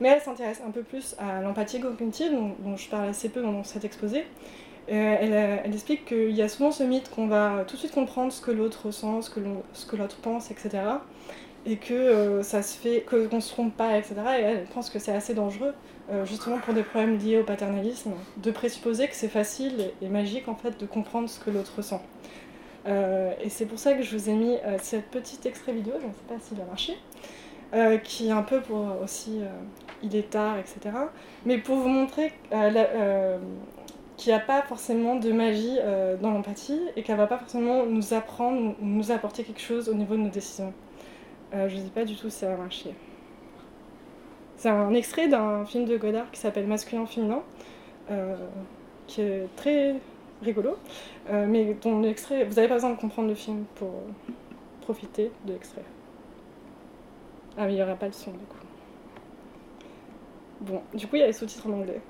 mais 0.00 0.08
elle 0.08 0.20
s'intéresse 0.20 0.60
un 0.66 0.70
peu 0.70 0.82
plus 0.82 1.14
à 1.18 1.40
l'empathie 1.40 1.80
cognitive, 1.80 2.32
dont, 2.32 2.76
je 2.76 2.88
parle 2.88 3.08
assez 3.08 3.28
peu 3.28 3.42
dans 3.42 3.64
cet 3.64 3.84
exposé, 3.84 4.24
euh, 4.88 5.60
elle, 5.64 5.72
explique 5.72 6.04
qu'il 6.04 6.30
y 6.30 6.42
a 6.42 6.48
souvent 6.48 6.70
ce 6.70 6.84
mythe 6.84 7.10
qu'on 7.10 7.26
va 7.26 7.64
tout 7.66 7.74
de 7.74 7.80
suite 7.80 7.92
comprendre 7.92 8.32
ce 8.32 8.40
que 8.40 8.52
l'autre 8.52 8.86
ressent, 8.86 9.20
ce 9.22 9.30
que 9.30 9.96
l'autre 9.96 10.16
pense, 10.16 10.50
etc. 10.50 10.78
Et 11.64 11.76
que 11.76 11.94
euh, 11.94 12.42
ça 12.44 12.62
se 12.62 12.78
fait, 12.78 13.00
qu'on 13.00 13.36
ne 13.36 13.40
se 13.40 13.50
trompe 13.50 13.76
pas, 13.76 13.98
etc. 13.98 14.14
Et 14.38 14.42
elle 14.42 14.64
pense 14.66 14.90
que 14.90 15.00
c'est 15.00 15.12
assez 15.12 15.34
dangereux, 15.34 15.74
euh, 16.10 16.24
justement 16.24 16.58
pour 16.58 16.72
des 16.74 16.84
problèmes 16.84 17.18
liés 17.18 17.38
au 17.38 17.42
paternalisme, 17.42 18.12
de 18.36 18.50
présupposer 18.52 19.08
que 19.08 19.16
c'est 19.16 19.28
facile 19.28 19.90
et, 20.00 20.08
magique 20.08 20.46
en 20.46 20.54
fait 20.54 20.78
de 20.78 20.86
comprendre 20.86 21.28
ce 21.28 21.40
que 21.40 21.50
l'autre 21.50 21.72
ressent. 21.76 22.02
et 22.86 23.48
c'est 23.48 23.66
pour 23.66 23.80
ça 23.80 23.94
que 23.94 24.02
je 24.02 24.16
vous 24.16 24.30
ai 24.30 24.34
mis 24.34 24.56
cette 24.80 25.10
petite 25.10 25.44
extrait 25.44 25.72
vidéo, 25.72 25.94
je 26.00 26.06
ne 26.06 26.12
sais 26.12 26.18
pas 26.28 26.34
s'il 26.40 26.60
a 26.60 26.64
marché, 26.64 26.96
qui 28.02 28.28
est 28.28 28.32
un 28.32 28.42
peu 28.42 28.60
pour 28.60 29.00
aussi, 29.02 29.40
il 30.02 30.16
est 30.16 30.30
tard, 30.30 30.56
etc. 30.58 30.96
Mais 31.44 31.58
pour 31.58 31.76
vous 31.76 31.88
montrer 31.88 32.32
qu'il 34.16 34.32
n'y 34.32 34.38
a 34.38 34.40
pas 34.40 34.62
forcément 34.62 35.16
de 35.16 35.30
magie 35.32 35.76
euh, 35.78 36.16
dans 36.16 36.30
l'empathie 36.30 36.80
et 36.96 37.02
qu'elle 37.02 37.16
va 37.16 37.26
pas 37.26 37.38
forcément 37.38 37.84
nous 37.86 38.14
apprendre 38.14 38.74
ou 38.80 38.84
nous 38.84 39.10
apporter 39.10 39.44
quelque 39.44 39.60
chose 39.60 39.88
au 39.88 39.94
niveau 39.94 40.16
de 40.16 40.22
nos 40.22 40.30
décisions. 40.30 40.72
Euh, 41.54 41.68
je 41.68 41.76
ne 41.76 41.82
sais 41.82 41.90
pas 41.90 42.04
du 42.04 42.16
tout 42.16 42.30
si 42.30 42.38
ça 42.38 42.48
va 42.48 42.56
marcher. 42.56 42.94
C'est 44.56 44.70
un 44.70 44.94
extrait 44.94 45.28
d'un 45.28 45.64
film 45.66 45.84
de 45.84 45.96
Godard 45.98 46.30
qui 46.30 46.40
s'appelle 46.40 46.66
Masculin 46.66 47.04
Féminin, 47.04 47.42
euh, 48.10 48.36
qui 49.06 49.20
est 49.20 49.48
très 49.54 49.96
rigolo, 50.42 50.76
mais 51.30 51.74
dont 51.82 52.00
l'extrait, 52.00 52.44
vous 52.44 52.54
n'avez 52.54 52.68
pas 52.68 52.74
besoin 52.74 52.90
de 52.90 52.96
comprendre 52.96 53.28
le 53.28 53.34
film 53.34 53.64
pour 53.76 53.90
profiter 54.82 55.30
de 55.46 55.52
l'extrait. 55.54 55.82
Ah 57.56 57.64
mais 57.64 57.72
il 57.72 57.76
n'y 57.76 57.82
aura 57.82 57.96
pas 57.96 58.06
le 58.06 58.12
son 58.12 58.30
du 58.32 58.38
coup. 58.38 58.56
Bon, 60.60 60.82
du 60.94 61.06
coup 61.06 61.16
il 61.16 61.20
y 61.20 61.22
a 61.22 61.26
les 61.26 61.32
sous-titres 61.32 61.66
en 61.68 61.72
anglais. 61.72 62.00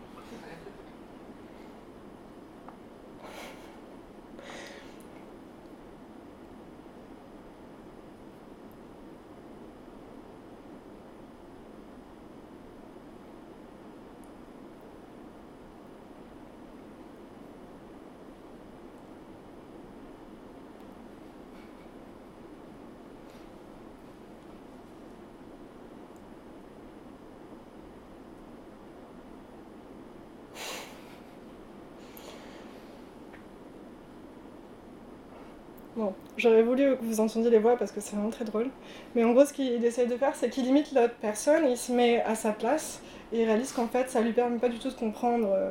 Bon, 35.96 36.12
j'aurais 36.46 36.62
voulu 36.62 36.96
que 36.96 37.04
vous 37.04 37.20
entendiez 37.20 37.50
les 37.50 37.58
voix 37.58 37.76
parce 37.76 37.92
que 37.92 38.00
c'est 38.00 38.14
vraiment 38.14 38.30
très 38.30 38.44
drôle. 38.44 38.68
Mais 39.14 39.24
en 39.24 39.32
gros, 39.32 39.44
ce 39.44 39.52
qu'il 39.52 39.84
essaye 39.84 40.06
de 40.06 40.16
faire, 40.16 40.34
c'est 40.34 40.50
qu'il 40.50 40.64
limite 40.64 40.92
l'autre 40.92 41.14
personne, 41.20 41.64
il 41.68 41.76
se 41.76 41.92
met 41.92 42.22
à 42.22 42.34
sa 42.34 42.52
place 42.52 43.00
et 43.32 43.42
il 43.42 43.46
réalise 43.46 43.72
qu'en 43.72 43.88
fait, 43.88 44.08
ça 44.08 44.20
lui 44.20 44.32
permet 44.32 44.58
pas 44.58 44.68
du 44.68 44.78
tout 44.78 44.88
de 44.88 44.94
comprendre 44.94 45.48
euh, 45.50 45.70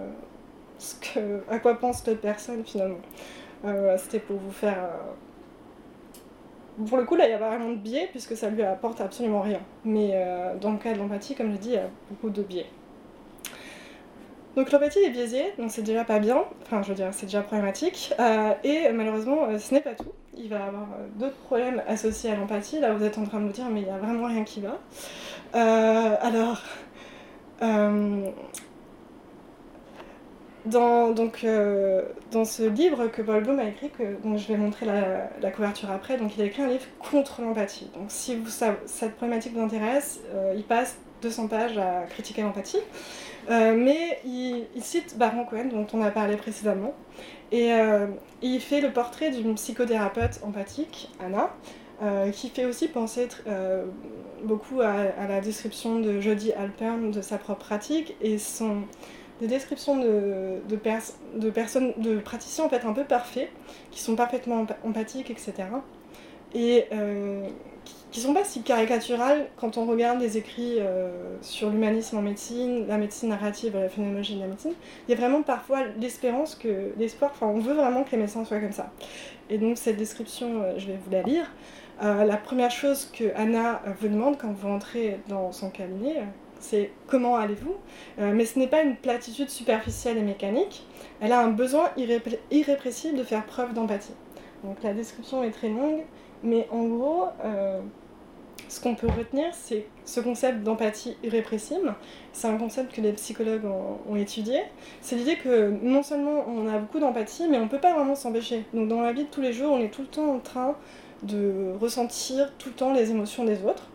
ce 0.78 0.96
que, 0.96 1.42
à 1.50 1.60
quoi 1.60 1.76
pense 1.76 2.06
l'autre 2.06 2.22
personne 2.22 2.64
finalement. 2.66 3.00
Euh, 3.66 3.98
C'était 3.98 4.20
pour 4.20 4.38
vous 4.38 4.52
faire. 4.52 4.78
Euh, 4.78 6.86
pour 6.86 6.98
le 6.98 7.06
coup, 7.06 7.16
là, 7.16 7.28
il 7.28 7.32
y 7.32 7.34
a 7.34 7.38
pas 7.38 7.50
vraiment 7.50 7.72
de 7.72 7.78
biais 7.78 8.10
puisque 8.12 8.36
ça 8.36 8.50
lui 8.50 8.62
apporte 8.62 9.00
absolument 9.00 9.42
rien. 9.42 9.62
Mais 9.86 10.14
dans 10.60 10.72
le 10.72 10.78
cas 10.78 10.94
de 10.94 11.00
l'empathie, 11.00 11.34
comme 11.34 11.54
je 11.54 11.58
dis, 11.58 11.70
il 11.70 11.76
y 11.76 11.78
a 11.78 11.90
beaucoup 12.10 12.30
de 12.30 12.44
biais. 12.44 12.66
Donc 14.56 14.72
l'empathie 14.72 15.00
est 15.00 15.10
biaisée, 15.10 15.54
donc 15.58 15.70
c'est 15.70 15.82
déjà 15.82 16.06
pas 16.06 16.20
bien, 16.20 16.46
enfin 16.62 16.82
je 16.82 16.90
veux 16.90 16.96
dire 16.96 17.10
c'est 17.12 17.26
déjà 17.26 17.42
problématique, 17.42 18.14
euh, 18.20 18.54
et 18.64 18.90
malheureusement 18.94 19.50
euh, 19.50 19.60
ce 19.60 19.74
n'est 19.74 19.82
pas 19.82 19.96
tout. 19.96 20.14
Il 20.38 20.50
va 20.50 20.60
y 20.60 20.62
avoir 20.62 20.84
euh, 20.84 21.08
d'autres 21.20 21.36
problèmes 21.36 21.82
associés 21.88 22.32
à 22.32 22.38
l'empathie, 22.38 22.80
là 22.80 22.94
vous 22.94 23.04
êtes 23.04 23.18
en 23.18 23.26
train 23.26 23.42
de 23.42 23.48
vous 23.48 23.52
dire 23.52 23.66
mais 23.70 23.82
il 23.82 23.86
n'y 23.86 23.92
a 23.92 23.98
vraiment 23.98 24.28
rien 24.28 24.46
qui 24.46 24.62
va. 24.62 24.80
alors, 25.54 26.62
dans, 30.66 31.12
donc, 31.12 31.46
dans 32.32 32.46
ce 32.46 32.64
livre 32.64 33.08
que 33.08 33.22
Paul 33.22 33.44
Bloom 33.44 33.60
a 33.60 33.66
écrit, 33.66 33.92
que, 33.92 34.16
dont 34.24 34.36
je 34.36 34.48
vais 34.48 34.58
montrer 34.58 34.88
la, 34.88 35.52
couverture 35.52 35.92
après, 35.92 36.18
donc 36.18 36.36
il 36.38 36.42
a 36.42 36.46
écrit 36.46 36.64
un 36.64 36.68
livre 36.68 36.86
contre 37.00 37.42
l'empathie. 37.42 37.92
Donc 37.94 38.06
si 38.08 38.36
vous, 38.36 38.50
cette 38.50 39.16
problématique 39.16 39.54
vous 39.54 39.62
intéresse, 39.62 40.22
il 40.56 40.64
passe 40.64 40.98
200 41.22 41.48
pages 41.48 41.78
à 41.78 42.04
critiquer 42.10 42.42
l'empathie. 42.42 42.80
Euh, 43.50 43.76
mais 43.76 44.20
il, 44.26 44.66
cite 44.82 45.18
Baron 45.18 45.46
Cohen, 45.46 45.66
dont 45.66 45.88
on 45.94 46.02
a 46.02 46.12
parlé 46.12 46.36
précédemment, 46.36 46.94
et 47.52 47.74
euh, 47.74 48.08
il 48.42 48.60
fait 48.60 48.82
le 48.82 48.92
portrait 48.92 49.32
d'une 49.32 49.56
psychothérapeute 49.56 50.40
empathique, 50.44 51.12
Anna, 51.20 51.54
euh, 52.02 52.32
qui 52.32 52.50
fait 52.50 52.66
aussi 52.66 52.88
penser 52.88 53.28
beaucoup 54.44 54.82
à, 54.82 55.28
la 55.28 55.42
description 55.42 56.00
de 56.00 56.20
Jodie 56.20 56.54
Alpern 56.54 57.12
de 57.12 57.22
sa 57.22 57.38
propre 57.38 57.66
pratique 57.66 58.16
et 58.22 58.38
sont 58.38 58.82
des 59.40 59.48
descriptions 59.48 59.98
de, 59.98 60.76
personnes, 60.76 61.94
de 61.98 62.20
praticiens 62.20 62.66
en 62.66 62.70
fait 62.70 62.86
un 62.86 62.94
peu 62.94 63.04
parfaits, 63.04 63.50
qui 63.92 64.02
sont 64.02 64.16
parfaitement 64.16 64.66
empathiques, 64.84 65.30
etc. 65.30 65.54
Et 66.54 66.86
qui 68.16 68.22
sont 68.22 68.34
pas 68.34 68.46
si 68.46 68.62
caricaturales 68.62 69.48
quand 69.58 69.78
on 69.78 69.86
regarde 69.86 70.22
les 70.22 70.38
écrits 70.38 70.78
euh, 70.80 71.36
sur 71.42 71.70
l'humanisme 71.70 72.16
en 72.16 72.22
médecine, 72.22 72.88
la 72.88 72.98
médecine 72.98 73.28
narrative, 73.28 73.76
la 73.76 73.90
phénoménologie 73.90 74.36
de 74.36 74.40
la 74.40 74.48
médecine. 74.48 74.72
Il 75.06 75.12
y 75.12 75.14
a 75.14 75.18
vraiment 75.18 75.42
parfois 75.42 75.80
l'espérance 76.00 76.56
que, 76.56 76.94
l'espoir, 76.98 77.32
enfin 77.34 77.48
on 77.48 77.60
veut 77.60 77.74
vraiment 77.74 78.06
que 78.06 78.12
les 78.12 78.18
médecins 78.20 78.46
soient 78.46 78.62
comme 78.62 78.72
ça. 78.72 78.90
Et 79.50 79.58
donc 79.58 79.78
cette 79.78 79.98
description, 79.98 80.62
euh, 80.62 80.76
je 80.78 80.88
vais 80.88 80.98
vous 81.04 81.12
la 81.12 81.24
lire. 81.24 81.52
Euh, 82.04 82.24
la 82.24 82.38
première 82.38 82.72
chose 82.72 83.12
que 83.12 83.36
Anna 83.36 83.82
vous 84.00 84.08
demande 84.08 84.38
quand 84.38 84.54
vous 84.54 84.70
entrez 84.70 85.20
dans 85.28 85.52
son 85.52 85.70
cabinet, 85.70 86.24
c'est 86.62 86.92
comment 87.08 87.36
allez-vous? 87.36 87.76
Mais 88.18 88.46
ce 88.46 88.58
n'est 88.58 88.68
pas 88.68 88.82
une 88.82 88.96
platitude 88.96 89.50
superficielle 89.50 90.18
et 90.18 90.22
mécanique, 90.22 90.86
elle 91.20 91.34
a 91.34 91.42
un 91.42 91.50
besoin 91.50 91.90
irrépressible 92.50 93.18
de 93.18 93.24
faire 93.24 93.46
preuve 93.46 93.74
d'empathie. 93.74 94.16
Donc 94.64 94.82
la 94.84 94.94
description 94.94 95.44
est 95.44 95.52
très 95.52 95.68
longue, 95.68 96.06
mais 96.44 96.66
en 96.72 96.86
gros, 96.86 97.26
ce 98.68 98.80
qu'on 98.82 98.96
peut 98.96 99.08
retenir, 99.08 99.46
c'est 99.54 99.86
ce 100.06 100.20
concept 100.20 100.64
d'empathie 100.64 101.16
irrépressible. 101.24 101.94
C'est 102.34 102.48
un 102.48 102.58
concept 102.58 102.94
que 102.94 103.02
les 103.02 103.14
psychologues 103.14 103.66
ont, 103.66 104.16
étudié. 104.16 104.62
C'est 105.02 105.16
l'idée 105.16 105.36
que 105.36 105.70
non 105.82 106.04
seulement 106.04 106.46
on 106.48 106.68
a 106.68 106.78
beaucoup 106.78 107.00
d'empathie, 107.00 107.48
mais 107.50 107.58
on 107.58 107.66
ne 107.66 107.70
peut 107.70 107.80
pas 107.80 107.94
vraiment 107.94 108.16
s'empêcher. 108.16 108.66
Donc 108.74 108.88
dans 108.88 109.02
la 109.02 109.14
vie 109.14 109.26
de 109.26 109.30
tous 109.30 109.42
les 109.42 109.54
jours, 109.54 109.72
on 109.72 109.80
est 109.80 109.90
tout 109.90 110.02
le 110.02 110.08
temps 110.08 110.36
en 110.36 110.40
train 110.40 110.76
de 111.24 111.74
ressentir 111.80 112.54
tout 112.58 112.70
le 112.70 112.76
temps 112.76 112.94
les 112.94 113.12
émotions 113.12 113.44
des 113.44 113.64
autres. 113.64 113.90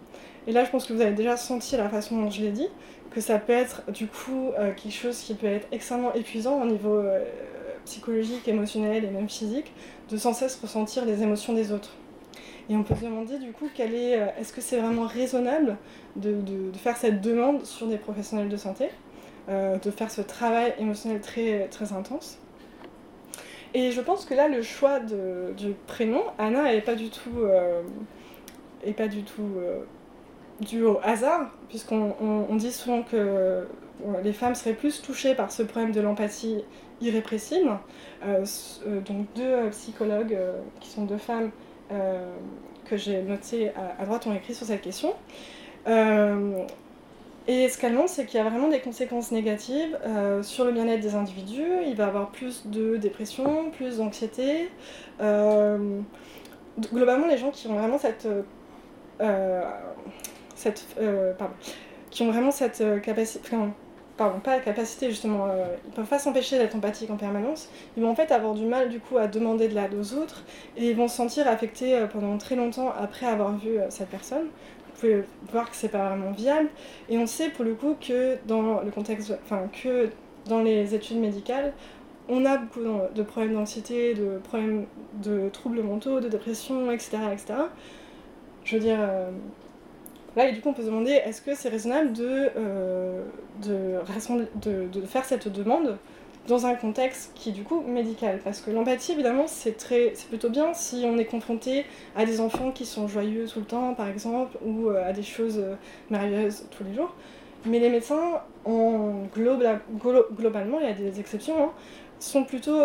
Et 0.47 0.53
là, 0.53 0.65
je 0.65 0.71
pense 0.71 0.87
que 0.87 0.93
vous 0.93 1.01
avez 1.01 1.15
déjà 1.15 1.37
senti 1.37 1.77
la 1.77 1.89
façon 1.89 2.21
dont 2.21 2.31
je 2.31 2.41
l'ai 2.43 2.51
dit, 2.51 2.69
que 3.11 3.21
ça 3.21 3.39
peut 3.39 3.53
être 3.53 3.83
du 3.91 4.07
coup 4.07 4.51
euh, 4.59 4.73
quelque 4.73 4.93
chose 4.93 5.19
qui 5.19 5.35
peut 5.35 5.47
être 5.47 5.67
extrêmement 5.73 6.15
épuisant 6.15 6.63
au 6.63 6.67
niveau 6.67 6.97
euh, 6.97 7.25
psychologique, 7.85 8.47
émotionnel 8.47 9.05
et 9.05 9.11
même 9.11 9.29
physique, 9.29 9.73
de 10.11 10.17
sans 10.17 10.33
cesse 10.33 10.59
ressentir 10.61 11.05
les 11.05 11.23
émotions 11.23 11.53
des 11.53 11.73
autres. 11.73 11.91
Et 12.71 12.77
on 12.77 12.85
peut 12.85 12.95
se 12.95 13.05
demander 13.05 13.39
du 13.39 13.51
coup, 13.51 13.69
est, 13.77 13.83
euh, 14.17 14.29
est-ce 14.39 14.53
que 14.53 14.61
c'est 14.61 14.79
vraiment 14.79 15.03
raisonnable 15.05 15.77
de, 16.15 16.41
faire 16.75 16.97
cette 16.97 17.21
demande 17.21 17.65
sur 17.65 17.89
des 17.89 17.97
professionnels 17.97 18.49
de 18.49 18.57
santé, 18.57 18.91
euh, 19.49 19.77
de 19.77 19.91
faire 19.91 20.09
ce 20.09 20.21
travail 20.21 20.73
émotionnel 20.79 21.21
très, 21.21 21.67
très 21.67 21.93
intense? 21.93 22.39
Et 23.75 23.91
je 23.91 24.01
pense 24.01 24.25
que 24.25 24.35
là, 24.35 24.47
le 24.47 24.63
choix 24.63 25.01
du 25.01 25.75
prénom, 25.89 26.23
Anna, 26.39 26.73
n'est 26.73 26.81
pas 26.81 26.95
du 26.95 27.11
tout, 27.11 27.39
euh, 27.39 27.83
pas 28.97 29.09
du 29.09 29.25
tout 29.25 29.57
dû 30.61 30.85
au 30.85 31.01
hasard, 31.03 31.51
puisqu'on 31.69 32.57
dit 32.57 32.73
souvent 32.73 33.03
que 33.03 33.67
les 34.23 34.33
femmes 34.33 34.55
seraient 34.55 34.75
plus 34.75 35.03
touchées 35.03 35.35
par 35.35 35.51
ce 35.53 35.63
problème 35.63 35.93
de 35.93 36.01
l'empathie 36.01 36.65
irrépressible. 37.01 37.79
donc 39.07 39.27
deux 39.37 39.71
psychologues 39.71 40.37
qui 40.81 40.91
sont 40.91 41.05
deux 41.05 41.19
femmes 41.19 41.51
euh, 41.93 42.35
que 42.89 42.97
j'ai 42.97 43.23
noté 43.23 43.71
à, 43.99 44.05
droite 44.05 44.27
ont 44.27 44.35
écrit 44.35 44.55
sur 44.55 44.67
cette 44.67 44.83
question. 44.83 45.15
Euh, 45.87 46.65
et 47.47 47.69
ce 47.69 47.79
qu'elle 47.79 47.95
montre, 47.95 48.11
c'est 48.11 48.27
qu'il 48.27 48.39
y 48.39 48.41
a 48.41 48.49
vraiment 48.49 48.69
des 48.69 48.81
conséquences 48.81 49.33
négatives 49.33 49.99
euh, 50.05 50.43
sur 50.43 50.65
le 50.65 50.73
bien-être 50.73 51.01
des 51.01 51.15
individus. 51.15 51.85
Il 51.87 51.95
va 51.95 52.05
y 52.05 52.09
avoir 52.09 52.31
plus 52.31 52.67
de 52.67 52.97
dépression, 52.97 53.71
plus 53.71 53.99
d'anxiété. 53.99 54.71
globalement, 55.21 57.27
les 57.29 57.39
gens 57.39 57.51
qui 57.51 57.69
ont 57.69 57.75
vraiment 57.75 57.99
cette, 57.99 58.27
qui 62.11 62.23
ont 62.23 62.31
vraiment 62.31 62.51
cette 62.51 62.83
capacité, 63.03 63.41
pardon, 64.21 64.39
pas 64.39 64.57
la 64.57 64.61
capacité 64.61 65.09
justement, 65.09 65.47
euh, 65.47 65.65
ils 65.87 65.93
peuvent 65.93 66.05
pas 66.05 66.19
s'empêcher 66.19 66.59
d'être 66.59 66.77
empathiques 66.77 67.11
en 67.11 67.17
permanence, 67.17 67.71
ils 67.97 68.03
vont 68.03 68.11
en 68.11 68.15
fait 68.15 68.31
avoir 68.33 68.53
du 68.53 68.67
mal 68.67 68.91
du 68.91 69.01
coup 69.01 69.17
à 69.17 69.27
demander 69.27 69.67
de 69.67 69.75
l'aide 69.75 69.95
aux 69.95 70.13
autres 70.13 70.45
et 70.77 70.91
ils 70.91 70.95
vont 70.97 71.09
se 71.09 71.17
sentir 71.17 71.49
affectés 71.49 71.97
euh, 71.97 72.07
pendant 72.07 72.37
très 72.37 72.55
longtemps 72.55 72.93
après 72.93 73.25
avoir 73.25 73.57
vu 73.57 73.79
euh, 73.79 73.87
cette 73.89 74.11
personne. 74.11 74.45
Vous 74.45 75.01
pouvez 75.01 75.25
voir 75.51 75.71
que 75.71 75.75
c'est 75.75 75.89
pas 75.89 76.11
vraiment 76.11 76.33
viable 76.33 76.69
et 77.09 77.17
on 77.17 77.27
sait 77.27 77.49
pour 77.49 77.65
le 77.65 77.73
coup 77.73 77.97
que 77.99 78.37
dans 78.47 78.83
le 78.83 78.91
contexte, 78.91 79.33
enfin 79.43 79.63
que 79.83 80.11
dans 80.45 80.61
les 80.61 80.95
études 80.95 81.17
médicales, 81.17 81.73
on 82.29 82.45
a 82.45 82.59
beaucoup 82.59 82.81
de 83.15 83.23
problèmes 83.23 83.55
d'anxiété, 83.55 84.13
de 84.13 84.39
problèmes 84.45 84.85
de 85.15 85.49
troubles 85.49 85.83
mentaux, 85.83 86.21
de 86.21 86.29
dépression, 86.29 86.93
etc. 86.93 87.17
etc. 87.33 87.55
Je 88.65 88.77
veux 88.77 88.83
dire, 88.83 88.99
Là, 90.37 90.49
et 90.49 90.53
du 90.53 90.61
coup, 90.61 90.69
on 90.69 90.73
peut 90.73 90.83
se 90.83 90.87
demander 90.87 91.11
est-ce 91.11 91.43
que 91.43 91.55
c'est 91.55 91.69
raisonnable 91.69 92.13
de, 92.13 92.51
euh, 92.57 93.25
faire 95.07 95.25
cette 95.25 95.49
demande 95.49 95.99
dans 96.47 96.67
un 96.67 96.75
contexte 96.75 97.33
qui 97.35 97.49
est 97.49 97.53
du 97.53 97.65
coup 97.65 97.81
médical? 97.81 98.39
Parce 98.45 98.61
que 98.61 98.71
l'empathie, 98.71 99.13
évidemment, 99.13 99.47
c'est 99.49 99.77
plutôt 100.29 100.49
bien 100.49 100.73
si 100.73 101.03
on 101.05 101.19
est 101.19 101.25
confronté 101.25 101.85
à 102.15 102.25
des 102.25 102.41
enfants 102.41 102.71
qui 102.71 102.87
sont 102.87 103.09
joyeux 103.09 103.47
tout 103.47 103.59
le 103.59 103.67
temps, 103.67 103.95
par 103.95 104.09
exemple, 104.09 104.57
ou 104.65 104.89
euh, 104.89 105.09
à 105.09 105.13
des 105.13 105.25
choses 105.25 105.59
euh, 105.59 105.75
merveilleuses 106.11 106.67
tous 106.71 106.85
les 106.85 106.95
jours. 106.95 107.15
Mais 107.67 107.81
les 107.81 107.91
médecins, 107.91 108.41
en 108.65 109.25
globalement, 109.35 110.79
il 110.81 110.87
y 110.87 110.91
a 110.91 110.95
des 110.95 111.21
exceptions, 111.21 111.65
hein, 111.65 111.73
sont 112.19 112.45
plutôt 112.45 112.79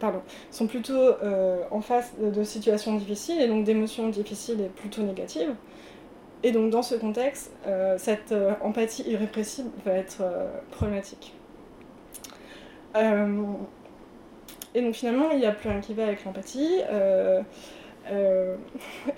pardon, 0.00 0.22
sont 0.50 0.66
plutôt 0.66 0.94
euh, 0.94 1.62
en 1.70 1.80
face 1.80 2.12
de, 2.18 2.42
situations 2.42 2.96
difficiles 2.96 3.40
et 3.40 3.46
donc 3.46 3.64
d'émotions 3.64 4.08
difficiles 4.08 4.60
et 4.60 4.68
plutôt 4.68 5.02
négatives. 5.02 5.54
Et 6.42 6.52
donc 6.52 6.70
dans 6.70 6.82
ce 6.82 6.94
contexte, 6.94 7.52
euh, 7.66 7.96
cette 7.98 8.32
euh, 8.32 8.54
empathie 8.62 9.08
irrépressible 9.08 9.68
va 9.84 9.92
être 9.92 10.24
problématique. 10.72 11.34
et 14.74 14.82
donc 14.82 14.94
finalement, 14.94 15.30
il 15.30 15.38
n'y 15.38 15.46
a 15.46 15.52
plus 15.52 15.68
rien 15.68 15.80
qui 15.80 15.94
va 15.94 16.04
avec 16.04 16.24
l'empathie. 16.24 16.80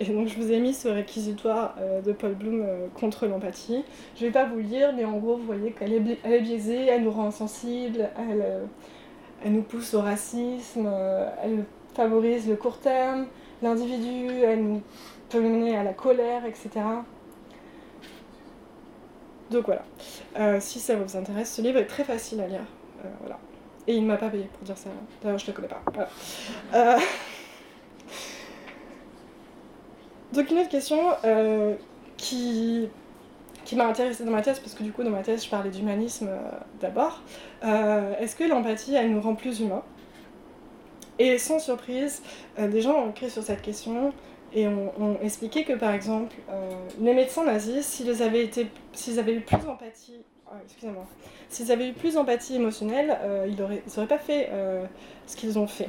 et 0.01 0.05
donc 0.05 0.29
je 0.29 0.37
vous 0.37 0.53
ai 0.53 0.59
mis 0.59 0.75
ce 0.75 0.89
réquisitoire 0.89 1.77
de 2.05 2.13
Paul 2.13 2.35
Bloom 2.35 2.67
contre 2.95 3.27
l'empathie. 3.27 3.85
Je 4.17 4.23
ne 4.23 4.27
vais 4.27 4.33
pas 4.33 4.45
vous 4.45 4.57
le 4.57 4.63
lire, 4.63 4.93
mais 4.95 5.05
en 5.05 5.17
gros, 5.19 5.37
vous 5.37 5.47
voyez 5.47 5.71
qu'elle 5.71 5.93
est, 5.93 6.19
est 6.25 6.41
biaisée, 6.41 6.87
elle 6.87 7.05
nous 7.05 7.13
rend 7.13 7.27
insensibles, 7.27 8.11
elle 8.19 8.45
elle 9.45 9.53
nous 9.53 9.63
pousse 9.63 9.95
au 9.95 10.01
racisme, 10.01 10.87
euh, 10.87 11.29
elle 11.43 11.65
favorise 11.95 12.49
le 12.49 12.57
court 12.57 12.79
terme, 12.79 13.27
l'individu, 13.63 14.29
elle 14.43 14.63
nous 14.63 14.83
peut 15.29 15.41
mener 15.41 15.77
à 15.77 15.83
la 15.83 15.93
colère, 15.93 16.45
etc. 16.47 16.71
Donc 19.51 19.67
voilà. 19.67 19.83
Euh, 20.39 20.59
si 20.61 20.81
ça 20.81 20.97
vous 20.97 21.17
intéresse, 21.17 21.55
ce 21.55 21.63
livre 21.63 21.79
est 21.79 21.87
très 21.87 22.05
facile 22.05 22.41
à 22.41 22.47
lire. 22.47 22.65
Euh, 23.05 23.09
voilà. 23.21 23.39
Et 23.87 23.95
il 23.95 24.03
ne 24.03 24.09
m'a 24.09 24.17
pas 24.17 24.29
payé 24.29 24.49
pour 24.55 24.63
dire 24.65 24.79
ça. 24.79 24.91
D'ailleurs, 25.23 25.39
je 25.39 25.45
ne 25.45 25.51
le 25.51 25.57
connais 25.57 25.69
pas. 25.69 25.83
Donc 30.33 30.51
une 30.51 30.59
autre 30.61 30.71
question 30.71 30.99
qui 32.17 32.89
qui 33.65 33.77
m'a 33.77 33.87
intéressée 33.87 34.25
dans 34.25 34.31
ma 34.31 34.43
thèse, 34.43 34.59
parce 34.59 34.75
que 34.75 34.83
du 34.83 34.93
coup, 34.93 35.03
dans 35.03 35.11
ma 35.11 35.23
thèse, 35.23 35.45
je 35.45 35.51
parlais 35.51 35.71
d'humanisme 35.71 36.29
euh, 36.29 36.51
d'abord. 36.81 37.23
Euh, 37.65 38.15
est-ce 38.19 38.37
que 38.37 38.45
l'empathie, 38.45 38.95
elle 38.95 39.13
nous 39.13 39.21
rend 39.21 39.35
plus 39.35 39.61
humains? 39.61 39.83
Et 41.19 41.39
sans 41.39 41.59
surprise, 41.59 42.23
euh, 42.59 42.69
des 42.69 42.81
gens 42.81 42.95
ont 42.95 43.11
écrit 43.11 43.31
sur 43.31 43.43
cette 43.43 43.63
question 43.63 44.13
et 44.55 44.67
ont, 44.69 45.17
expliqué 45.23 45.65
que, 45.65 45.73
par 45.73 45.93
exemple, 45.93 46.37
les 47.01 47.15
médecins 47.15 47.43
nazis, 47.43 47.87
s'ils 47.87 48.23
avaient, 48.23 48.45
été, 48.45 48.67
s'ils 48.93 49.19
avaient 49.19 49.37
eu 49.37 49.41
plus 49.41 49.57
d'empathie, 49.57 50.21
oh, 50.47 50.57
excusez-moi, 50.63 51.07
s'ils 51.49 51.73
avaient 51.73 51.89
eu 51.89 51.95
plus 51.95 52.15
d'empathie 52.15 52.57
émotionnelle, 52.57 53.19
ils 53.49 53.57
n'auraient 53.57 54.07
pas 54.07 54.19
fait 54.19 54.51
ce 55.27 55.37
qu'ils 55.37 55.59
ont 55.59 55.67
fait 55.67 55.89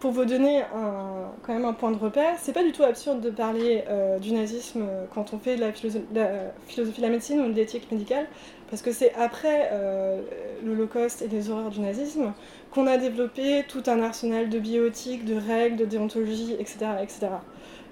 pour 0.00 0.10
vous 0.10 0.24
donner 0.24 0.60
un, 0.60 1.32
quand 1.42 1.54
même 1.54 1.64
un 1.64 1.72
point 1.72 1.90
de 1.90 1.96
repère, 1.96 2.34
c'est 2.38 2.52
pas 2.52 2.62
du 2.62 2.72
tout 2.72 2.82
absurde 2.82 3.20
de 3.20 3.30
parler 3.30 3.84
euh, 3.88 4.18
du 4.18 4.32
nazisme 4.32 4.84
quand 5.14 5.32
on 5.32 5.38
fait 5.38 5.56
de 5.56 5.60
la, 5.60 5.72
philosophie 5.72 6.06
de 6.12 7.02
la 7.02 7.08
médecine 7.08 7.40
ou 7.40 7.48
de 7.48 7.54
l'éthique 7.54 7.90
médicale, 7.90 8.26
parce 8.68 8.82
que 8.82 8.92
c'est 8.92 9.14
après 9.14 9.70
euh, 9.72 10.20
l'Holocauste 10.64 11.22
et 11.22 11.28
les 11.28 11.50
horreurs 11.50 11.70
du 11.70 11.80
nazisme 11.80 12.32
qu'on 12.72 12.86
a 12.86 12.98
développé 12.98 13.64
tout 13.68 13.82
un 13.86 14.02
arsenal 14.02 14.50
de 14.50 14.58
bioéthique, 14.58 15.24
de 15.24 15.36
règles, 15.36 15.76
de 15.76 15.86
déontologie, 15.86 16.54
etc. 16.58 16.86
etc. 17.02 17.28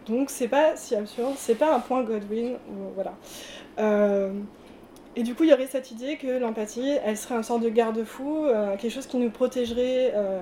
Donc 0.06 0.28
c'est 0.28 0.48
pas 0.48 0.76
si 0.76 0.94
absurde, 0.94 1.34
c'est 1.36 1.54
pas 1.54 1.74
un 1.74 1.80
point 1.80 2.02
Godwin, 2.02 2.56
voilà. 2.94 3.14
Euh, 3.78 4.30
et 5.16 5.22
du 5.22 5.34
coup, 5.34 5.44
il 5.44 5.50
y 5.50 5.52
aurait 5.52 5.66
cette 5.66 5.90
idée 5.92 6.16
que 6.16 6.38
l'empathie, 6.38 6.96
elle 7.04 7.16
serait 7.16 7.36
un 7.36 7.42
sorte 7.42 7.62
de 7.62 7.68
garde-fou, 7.68 8.46
euh, 8.46 8.76
quelque 8.76 8.92
chose 8.92 9.06
qui 9.06 9.16
nous 9.16 9.30
protégerait 9.30 10.12
euh, 10.14 10.40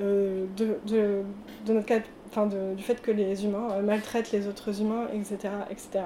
euh, 0.00 0.46
de, 0.56 0.78
de, 0.86 1.72
notre 1.72 1.92
enfin 2.28 2.46
du 2.46 2.82
fait 2.82 3.02
que 3.02 3.10
les 3.10 3.44
humains 3.44 3.82
maltraitent 3.82 4.32
les 4.32 4.46
autres 4.46 4.80
humains, 4.80 5.08
etc. 5.12 5.52
etc. 5.70 6.04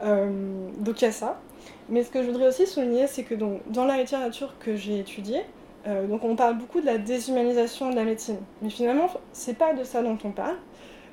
donc 0.00 1.02
il 1.02 1.04
y 1.04 1.08
a 1.08 1.12
ça. 1.12 1.40
Mais 1.88 2.02
ce 2.02 2.10
que 2.10 2.22
je 2.22 2.28
voudrais 2.28 2.48
aussi 2.48 2.66
souligner, 2.66 3.06
c'est 3.06 3.24
que 3.24 3.34
donc, 3.34 3.60
dans 3.66 3.84
la 3.84 3.98
littérature 3.98 4.54
que 4.58 4.76
j'ai 4.76 5.00
étudiée, 5.00 5.42
donc 6.08 6.24
on 6.24 6.34
parle 6.34 6.56
beaucoup 6.56 6.80
de 6.80 6.86
la 6.86 6.96
déshumanisation 6.96 7.90
de 7.90 7.96
la 7.96 8.04
médecine. 8.04 8.38
Mais 8.62 8.70
finalement, 8.70 9.10
c'est 9.32 9.58
pas 9.58 9.74
de 9.74 9.84
ça 9.84 10.02
dont 10.02 10.16
on 10.24 10.30
parle. 10.30 10.56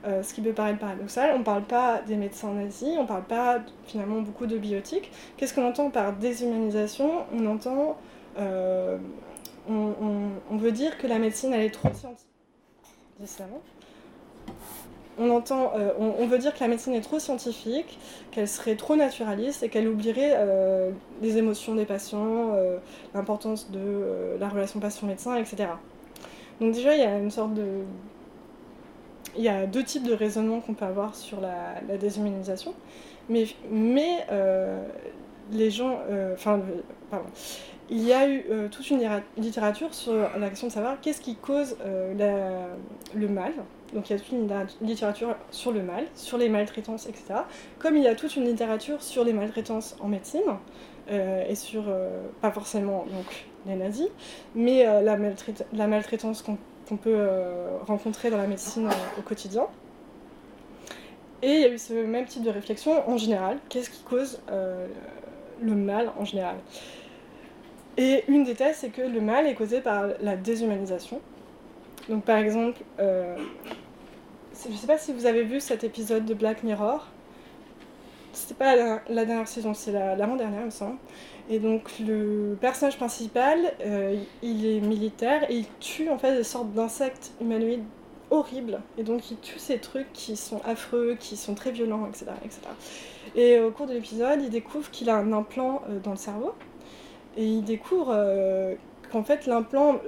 Euh, 0.04 0.24
ce 0.24 0.34
qui 0.34 0.42
peut 0.42 0.54
paraître 0.54 0.80
paradoxal, 0.80 1.32
on 1.36 1.40
ne 1.40 1.44
parle 1.44 1.64
pas 1.64 2.02
des 2.08 2.16
médecins 2.16 2.52
nazis, 2.54 2.90
on 2.98 3.04
ne 3.04 3.08
parle 3.08 3.24
pas 3.24 3.60
finalement 3.86 4.22
beaucoup 4.22 4.48
de 4.48 4.58
biotiques. 4.58 5.12
Qu'est-ce 5.38 5.54
qu'on 5.54 5.68
entend 5.68 5.92
par 5.92 6.14
déshumanisation? 6.14 7.26
On 7.34 7.46
entend. 7.46 7.98
Euh, 8.40 8.98
on, 9.70 10.58
veut 10.58 10.72
dire 10.72 10.98
que 10.98 11.06
la 11.06 11.20
médecine 11.20 11.54
elle 11.54 11.62
est 11.62 11.70
trop 11.70 11.94
scientifique. 11.94 12.28
On, 15.20 15.30
entend, 15.30 15.74
euh, 15.76 15.92
on, 16.00 16.26
veut 16.26 16.40
dire 16.40 16.56
que 16.56 16.62
la 16.62 16.68
médecine 16.68 16.94
est 16.94 17.02
trop 17.02 17.20
scientifique, 17.20 18.00
qu'elle 18.32 18.48
serait 18.48 18.76
trop 18.76 18.96
naturaliste 18.96 19.62
et 19.62 19.70
qu'elle 19.70 19.88
oublierait 19.88 20.36
les 21.22 21.38
émotions 21.38 21.76
des 21.76 21.86
patients, 21.86 22.56
l'importance 23.14 23.70
de 23.70 24.36
la 24.40 24.50
relation 24.50 24.80
patient-médecin, 24.80 25.36
etc. 25.36 25.68
Donc 26.60 26.74
déjà, 26.74 26.96
il 26.96 27.02
y 27.02 27.06
a 27.06 27.20
une 27.20 27.30
sorte 27.30 27.54
de, 27.54 27.84
il 29.38 29.44
y 29.44 29.50
a 29.50 29.66
deux 29.66 29.84
types 29.84 30.04
de 30.04 30.14
raisonnements 30.14 30.60
qu'on 30.60 30.74
peut 30.74 30.86
avoir 30.86 31.16
sur 31.16 31.40
la, 31.42 31.98
déshumanisation, 31.98 32.74
mais, 33.30 33.46
mais 33.70 34.26
euh, 34.32 34.84
les 35.52 35.72
gens, 35.72 36.00
euh, 36.10 36.34
enfin, 36.34 36.62
pardon, 37.10 37.28
il 37.90 38.04
y 38.04 38.14
a 38.14 38.28
eu 38.28 38.46
euh, 38.50 38.68
toute 38.70 38.90
une 38.90 39.02
littérature 39.38 39.94
sur 39.94 40.14
la 40.14 40.50
question 40.50 40.68
de 40.68 40.72
savoir 40.72 41.02
qu'est-ce 41.02 41.22
qui 41.22 41.36
cause 41.36 41.76
le 41.84 43.28
mal. 43.28 43.54
Donc 43.94 44.10
il 44.10 44.14
y 44.14 44.16
a 44.16 44.20
toute 44.20 44.32
une 44.32 44.50
littérature 44.82 45.36
sur 45.50 45.74
le 45.74 45.84
mal, 45.84 46.06
sur 46.16 46.38
les 46.38 46.48
maltraitances, 46.48 47.08
etc. 47.08 47.42
Comme 47.78 47.98
il 47.98 48.04
y 48.04 48.08
a 48.08 48.16
toute 48.16 48.38
une 48.38 48.46
littérature 48.46 49.02
sur 49.02 49.26
les 49.26 49.34
maltraitances 49.34 49.98
en 50.00 50.08
médecine, 50.08 50.42
et 51.10 51.56
sur, 51.56 51.84
pas 52.40 52.52
forcément 52.52 53.00
donc, 53.00 53.48
les 53.66 53.76
nazis, 53.76 54.08
mais 54.56 54.86
la, 54.86 55.18
la 55.74 55.88
maltraitance 55.88 56.42
qu'on 56.42 56.58
qu'on 56.92 56.98
peut 56.98 57.16
euh, 57.16 57.78
rencontrer 57.88 58.30
dans 58.30 58.38
la 58.38 58.48
médecine 58.48 58.88
euh, 58.88 59.20
au 59.20 59.22
quotidien. 59.22 59.66
Et 61.42 61.54
il 61.54 61.62
y 61.62 61.64
a 61.64 61.70
eu 61.70 61.78
ce 61.78 61.94
même 61.94 62.26
type 62.26 62.44
de 62.44 62.50
réflexion 62.50 63.10
en 63.10 63.16
général. 63.16 63.60
Qu'est-ce 63.70 63.90
qui 63.90 64.04
cause 64.04 64.42
euh, 64.52 64.88
le 65.62 65.74
mal 65.74 66.12
en 66.20 66.26
général? 66.26 66.58
Et 67.96 68.26
une 68.28 68.44
des 68.44 68.56
thèses, 68.56 68.76
c'est 68.80 68.90
que 68.90 69.02
le 69.02 69.22
mal 69.22 69.48
est 69.48 69.54
causé 69.54 69.80
par 69.80 70.08
la 70.20 70.36
déshumanisation. 70.36 71.22
Donc 72.10 72.26
par 72.26 72.38
exemple, 72.38 72.82
je 73.00 73.36
ne 74.70 74.76
sais 74.76 74.88
pas 74.88 74.98
si 74.98 75.14
vous 75.14 75.26
avez 75.26 75.44
vu 75.44 75.62
cet 75.62 75.86
épisode 75.86 76.26
de 76.26 76.34
Black 76.34 76.62
Mirror. 76.62 77.08
C'était 78.34 78.54
pas 78.54 78.76
la, 78.76 79.26
dernière 79.26 79.48
saison, 79.48 79.74
c'est 79.74 79.94
l'avant-dernière, 79.94 80.62
il 80.62 80.66
me 80.66 80.72
semble. 80.72 80.98
Et 81.52 81.60
donc 81.60 82.00
le 82.00 82.58
personnage 82.62 82.96
principal, 82.96 83.74
euh, 83.82 84.16
il 84.42 84.66
est 84.66 84.80
militaire 84.80 85.52
et 85.52 85.58
il 85.58 85.66
tue 85.82 86.10
en 86.10 86.18
fait 86.18 86.34
des 86.34 86.46
sortes 86.46 86.72
d'insectes 86.72 87.34
humanoïdes 87.42 87.84
horribles. 88.30 88.80
Et 88.98 89.04
donc 89.04 89.30
il 89.32 89.38
tue 89.38 89.60
ces 89.60 89.78
trucs 89.78 90.12
qui 90.14 90.38
sont 90.38 90.62
affreux, 90.64 91.18
qui 91.20 91.36
sont 91.36 91.54
très 91.54 91.72
violents, 91.72 92.08
etc. 92.08 92.28
etc. 92.46 92.62
Et 93.36 93.60
au 93.60 93.70
cours 93.70 93.86
de 93.86 93.92
l'épisode, 93.92 94.40
il 94.42 94.50
découvre 94.50 94.90
qu'il 94.92 95.10
a 95.10 95.18
un 95.18 95.34
implant 95.34 95.82
euh, 95.90 96.00
dans 96.00 96.12
le 96.12 96.18
cerveau. 96.18 96.54
Et 97.36 97.46
il 97.46 97.66
découvre 97.66 98.14
euh, 98.16 98.76
qu'en 99.12 99.24
fait 99.24 99.46
l'implant 99.46 100.00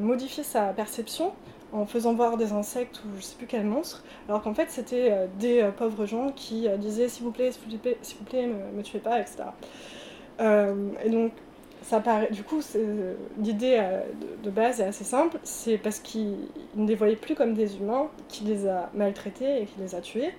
modifie 0.00 0.44
sa 0.44 0.66
perception 0.66 1.32
en 1.72 1.86
faisant 1.86 2.12
voir 2.14 2.36
des 2.36 2.52
insectes 2.52 3.00
ou 3.04 3.16
je 3.16 3.22
sais 3.22 3.34
plus 3.36 3.46
quel 3.46 3.64
monstre, 3.64 4.04
alors 4.28 4.42
qu'en 4.42 4.54
fait 4.54 4.70
c'était 4.70 5.28
des 5.40 5.68
pauvres 5.76 6.04
gens 6.06 6.30
qui 6.30 6.68
disaient 6.78 7.08
s'il 7.08 7.24
vous 7.24 7.32
plaît, 7.32 7.50
s'il 7.50 7.62
vous 7.70 7.78
plaît, 7.78 7.98
s'il 8.02 8.18
vous 8.18 8.24
plaît, 8.24 8.46
me, 8.46 8.76
me 8.76 8.82
tuez 8.82 8.98
pas, 8.98 9.18
etc. 9.20 9.44
Euh, 10.40 10.74
et 11.04 11.10
donc, 11.10 11.32
ça 11.82 12.00
paraît, 12.00 12.30
du 12.30 12.44
coup, 12.44 12.60
l'idée 13.38 13.76
euh, 13.80 14.02
de, 14.42 14.50
base 14.50 14.80
est 14.80 14.84
assez 14.84 15.04
simple, 15.04 15.38
c'est 15.42 15.78
parce 15.78 15.98
qu'il 15.98 16.36
ne 16.76 16.86
les 16.86 16.94
voyait 16.94 17.16
plus 17.16 17.34
comme 17.34 17.54
des 17.54 17.76
humains, 17.76 18.08
qu'il 18.28 18.48
les 18.48 18.66
a 18.68 18.90
maltraités 18.94 19.62
et 19.62 19.66
qu'il 19.66 19.82
les 19.82 19.94
a 19.94 20.00
tués. 20.00 20.30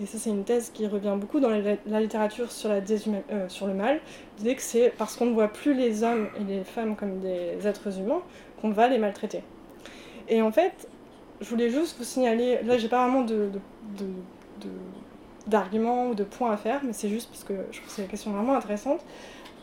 Et 0.00 0.06
ça, 0.06 0.18
c'est 0.18 0.30
une 0.30 0.44
thèse 0.44 0.70
qui 0.72 0.86
revient 0.86 1.16
beaucoup 1.18 1.40
dans 1.40 1.50
la, 1.50 2.00
littérature 2.00 2.52
sur, 2.52 2.68
la 2.68 2.76
euh, 2.76 3.48
sur 3.48 3.66
le 3.66 3.74
mal. 3.74 4.00
L'idée 4.38 4.54
que 4.54 4.62
c'est 4.62 4.92
parce 4.96 5.16
qu'on 5.16 5.26
ne 5.26 5.34
voit 5.34 5.48
plus 5.48 5.74
les 5.74 6.02
hommes 6.02 6.28
et 6.38 6.44
les 6.44 6.64
femmes 6.64 6.96
comme 6.96 7.20
des 7.20 7.66
êtres 7.66 7.98
humains 7.98 8.22
qu'on 8.60 8.70
va 8.70 8.88
les 8.88 8.98
maltraiter. 8.98 9.42
Et 10.28 10.42
en 10.42 10.52
fait, 10.52 10.88
je 11.40 11.48
voulais 11.48 11.70
juste 11.70 11.96
vous 11.98 12.04
signaler, 12.04 12.60
là, 12.64 12.78
j'ai 12.78 12.88
pas 12.88 13.04
vraiment 13.04 13.24
de, 13.24 13.50
d'arguments 15.46 16.08
ou 16.08 16.14
de 16.14 16.24
points 16.24 16.52
à 16.52 16.56
faire, 16.56 16.80
mais 16.84 16.92
c'est 16.92 17.08
juste 17.08 17.28
parce 17.30 17.44
que 17.44 17.54
je 17.70 17.78
trouve 17.78 17.88
que 17.88 17.94
c'est 17.94 18.02
une 18.02 18.08
question 18.08 18.30
vraiment 18.30 18.54
intéressante. 18.54 19.00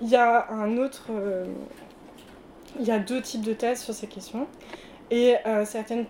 Il 0.01 0.09
y 0.09 0.15
a 0.15 0.51
un 0.51 0.77
autre. 0.77 1.07
Euh, 1.09 1.45
il 2.79 2.85
y 2.85 2.91
a 2.91 2.99
deux 2.99 3.21
types 3.21 3.41
de 3.41 3.53
thèses 3.53 3.81
sur 3.81 3.93
ces 3.93 4.07
questions. 4.07 4.47
Et 5.09 5.35
euh, 5.45 5.65
certains 5.65 6.05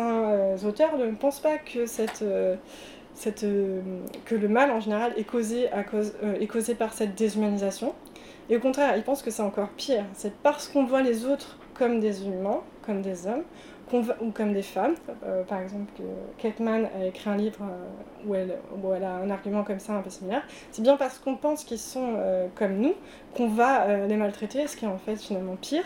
euh, 0.00 0.56
auteurs 0.66 0.96
ne 0.98 1.10
pensent 1.12 1.40
pas 1.40 1.58
que, 1.58 1.84
le 4.30 4.48
mal 4.48 4.70
en 4.70 4.80
général 4.80 5.12
est 5.16 5.24
causé 5.24 5.68
par 6.74 6.92
cette 6.92 7.14
déshumanisation. 7.14 7.94
Et 8.48 8.56
au 8.56 8.60
contraire, 8.60 8.96
ils 8.96 9.04
pensent 9.04 9.22
que 9.22 9.30
c'est 9.30 9.42
encore 9.42 9.68
pire. 9.68 10.04
C'est 10.14 10.34
parce 10.42 10.68
qu'on 10.68 10.84
voit 10.84 11.02
les 11.02 11.24
autres 11.24 11.58
comme 11.74 12.00
des 12.00 12.26
humains, 12.26 12.62
comme 12.84 13.02
des 13.02 13.26
hommes, 13.26 13.44
ou 13.92 14.30
comme 14.30 14.52
des 14.52 14.62
femmes. 14.62 14.94
Euh, 15.24 15.42
par 15.44 15.60
exemple, 15.60 15.92
Kate 16.38 16.60
Mann 16.60 16.88
a 16.98 17.06
écrit 17.06 17.30
un 17.30 17.36
livre 17.36 17.60
euh, 17.62 18.26
où, 18.26 18.34
elle, 18.94 19.04
a 19.04 19.14
un 19.16 19.30
argument 19.30 19.64
comme 19.64 19.80
ça 19.80 19.92
un 19.92 20.02
peu 20.02 20.10
similaire. 20.10 20.42
C'est 20.70 20.82
bien 20.82 20.96
parce 20.96 21.18
qu'on 21.18 21.36
pense 21.36 21.64
qu'ils 21.64 21.78
sont 21.78 22.14
euh, 22.16 22.46
comme 22.54 22.76
nous 22.76 22.94
qu'on 23.34 23.48
va 23.48 24.06
les 24.06 24.16
maltraiter, 24.16 24.66
ce 24.66 24.76
qui 24.76 24.84
est 24.84 24.88
en 24.88 24.98
fait 24.98 25.16
finalement 25.16 25.56
pire. 25.56 25.84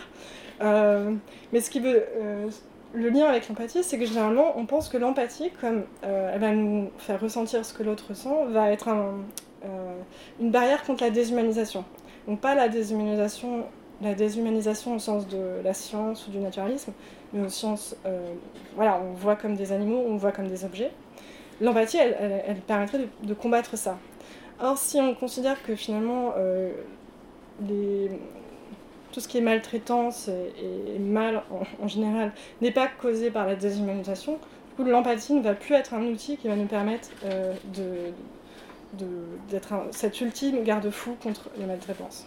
mais 0.60 1.60
ce 1.60 1.70
qui 1.70 1.80
veut. 1.80 2.04
le 2.94 3.08
lien 3.10 3.26
avec 3.26 3.48
l'empathie, 3.48 3.82
c'est 3.82 3.98
que 3.98 4.06
généralement, 4.06 4.56
on 4.56 4.66
pense 4.66 4.88
que 4.88 4.96
l'empathie, 4.96 5.50
comme 5.60 5.84
elle 6.02 6.40
va 6.40 6.52
nous 6.52 6.90
faire 6.98 7.20
ressentir 7.20 7.64
ce 7.66 7.74
que 7.74 7.82
l'autre 7.82 8.06
ressent, 8.08 8.46
va 8.46 8.70
être 8.70 8.88
un, 8.88 9.16
une 10.40 10.50
barrière 10.50 10.84
contre 10.84 11.02
la 11.04 11.10
déshumanisation. 11.10 11.84
Donc 12.26 12.40
pas 12.40 12.54
la 12.54 12.70
déshumanisation 12.70 13.64
la 14.00 14.14
déshumanisation 14.14 14.96
au 14.96 14.98
sens 14.98 15.28
de 15.28 15.62
la 15.62 15.74
science 15.74 16.26
ou 16.26 16.30
du 16.30 16.38
naturalisme, 16.38 16.92
au 17.42 17.48
sens, 17.48 17.96
euh, 18.06 18.34
voilà, 18.76 19.00
on 19.00 19.12
voit 19.14 19.36
comme 19.36 19.56
des 19.56 19.72
animaux, 19.72 20.04
on 20.06 20.16
voit 20.16 20.32
comme 20.32 20.48
des 20.48 20.64
objets. 20.64 20.90
L'empathie, 21.60 21.98
elle, 21.98 22.56
permettrait 22.66 23.08
de, 23.22 23.34
combattre 23.34 23.76
ça. 23.76 23.98
Or, 24.60 24.76
si 24.78 25.00
on 25.00 25.14
considère 25.14 25.62
que 25.62 25.74
finalement, 25.76 26.32
euh, 26.36 26.72
tout 29.12 29.20
ce 29.20 29.28
qui 29.28 29.38
est 29.38 29.40
maltraitance 29.40 30.28
et, 30.28 30.98
mal 30.98 31.42
en, 31.80 31.88
général 31.88 32.32
n'est 32.60 32.72
pas 32.72 32.88
causé 32.88 33.30
par 33.30 33.46
la 33.46 33.54
déshumanisation, 33.54 34.38
l'empathie 34.78 35.34
ne 35.34 35.42
va 35.42 35.54
plus 35.54 35.74
être 35.74 35.94
un 35.94 36.02
outil 36.02 36.36
qui 36.36 36.48
va 36.48 36.56
nous 36.56 36.66
permettre 36.66 37.08
euh, 37.24 37.54
d'être 39.50 39.74
cet 39.92 40.20
ultime 40.20 40.64
garde-fou 40.64 41.16
contre 41.22 41.50
les 41.56 41.66
maltraitances. 41.66 42.26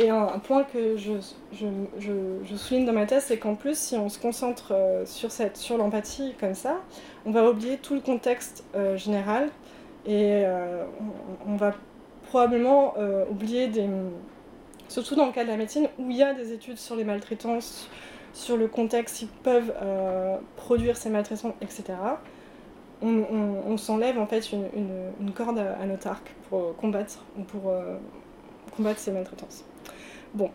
Et 0.00 0.10
un, 0.10 0.38
point 0.38 0.62
que 0.62 0.96
je, 0.96 2.56
souligne 2.56 2.86
dans 2.86 2.92
ma 2.92 3.04
thèse, 3.04 3.24
c'est 3.24 3.38
qu'en 3.38 3.56
plus, 3.56 3.76
si 3.76 3.96
on 3.96 4.08
se 4.08 4.20
concentre 4.20 4.72
euh, 4.72 5.04
sur, 5.04 5.76
l'empathie 5.76 6.34
comme 6.38 6.54
ça, 6.54 6.76
on 7.26 7.32
va 7.32 7.50
oublier 7.50 7.78
tout 7.78 7.94
le 7.94 8.00
contexte 8.00 8.64
euh, 8.76 8.96
général 8.96 9.50
et 10.06 10.44
euh, 10.44 10.84
on, 11.48 11.56
va 11.56 11.74
probablement 12.28 12.94
oublier 13.28 13.66
des. 13.66 13.88
Surtout 14.86 15.16
dans 15.16 15.26
le 15.26 15.32
cas 15.32 15.42
de 15.42 15.48
la 15.48 15.56
médecine, 15.56 15.88
où 15.98 16.10
il 16.10 16.16
y 16.16 16.22
a 16.22 16.32
des 16.32 16.52
études 16.52 16.78
sur 16.78 16.94
les 16.94 17.04
maltraitances, 17.04 17.90
sur 18.32 18.56
le 18.56 18.68
contexte 18.68 19.16
qui 19.16 19.26
peuvent 19.42 19.72
produire 20.56 20.96
ces 20.96 21.10
maltraitances, 21.10 21.52
etc. 21.60 21.94
On, 23.02 23.76
s'enlève 23.76 24.18
en 24.18 24.26
fait 24.26 24.52
une, 24.52 25.32
corde 25.32 25.58
à, 25.58 25.84
notre 25.86 26.06
arc 26.06 26.34
combattre, 26.78 27.24
pour 27.48 27.74
combattre 28.76 29.00
ces 29.00 29.10
maltraitances. 29.10 29.64
Bon. 30.38 30.50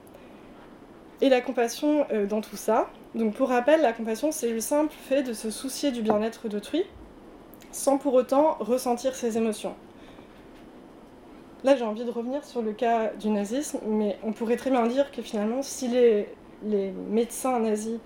Et 1.19 1.27
la 1.27 1.41
compassion 1.41 2.07
euh, 2.13 2.25
dans 2.25 2.39
tout 2.39 2.55
ça. 2.55 2.89
Donc 3.15 3.33
pour 3.33 3.49
rappel, 3.49 3.81
la 3.81 3.91
compassion, 3.91 4.31
c'est 4.31 4.49
le 4.49 4.61
simple 4.61 4.93
fait 4.93 5.23
de 5.23 5.33
se 5.33 5.51
soucier 5.51 5.91
du 5.91 6.01
bien-être 6.01 6.47
d'autrui 6.47 6.83
sans 7.73 7.97
pour 7.97 8.13
autant 8.13 8.55
ressentir 8.61 9.13
ses 9.13 9.37
émotions. 9.37 9.75
Là, 11.65 11.75
j'ai 11.75 11.83
envie 11.83 12.05
de 12.05 12.11
revenir 12.11 12.45
sur 12.45 12.61
le 12.61 12.71
cas 12.71 13.11
du 13.19 13.27
nazisme, 13.29 13.79
mais 13.85 14.17
on 14.23 14.31
pourrait 14.31 14.55
très 14.55 14.69
bien 14.69 14.87
dire 14.87 15.11
que 15.11 15.21
finalement, 15.21 15.61
si 15.61 15.89
les, 15.89 16.27
médecins 17.09 17.59
nazis 17.59 17.99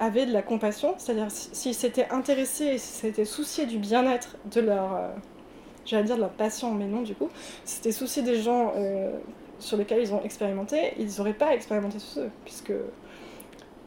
avaient 0.00 0.26
de 0.26 0.32
la 0.32 0.42
compassion, 0.42 0.94
c'est-à-dire 0.98 1.30
s'ils 1.30 1.74
s'étaient 1.74 2.08
intéressés 2.10 2.64
et 2.64 2.78
s'étaient 2.78 3.24
souciés 3.24 3.66
du 3.66 3.78
bien-être 3.78 4.36
de 4.52 4.60
leur, 4.60 4.94
euh, 4.94 5.08
j'allais 5.84 6.04
dire 6.04 6.16
de 6.16 6.20
leurs 6.22 6.30
patients, 6.30 6.72
mais 6.72 6.86
non 6.86 7.02
du 7.02 7.14
coup, 7.14 7.28
s'étaient 7.64 7.92
souciés 7.92 8.22
des 8.22 8.40
gens 8.40 8.72
euh, 8.76 9.10
sur 9.58 9.76
lesquels 9.76 10.00
ils 10.00 10.14
ont 10.14 10.22
expérimenté, 10.22 10.94
ils 10.98 11.10
n'auraient 11.18 11.32
pas 11.32 11.54
expérimenté 11.54 11.98
sur 11.98 12.22
eux, 12.22 12.30
puisque 12.44 12.72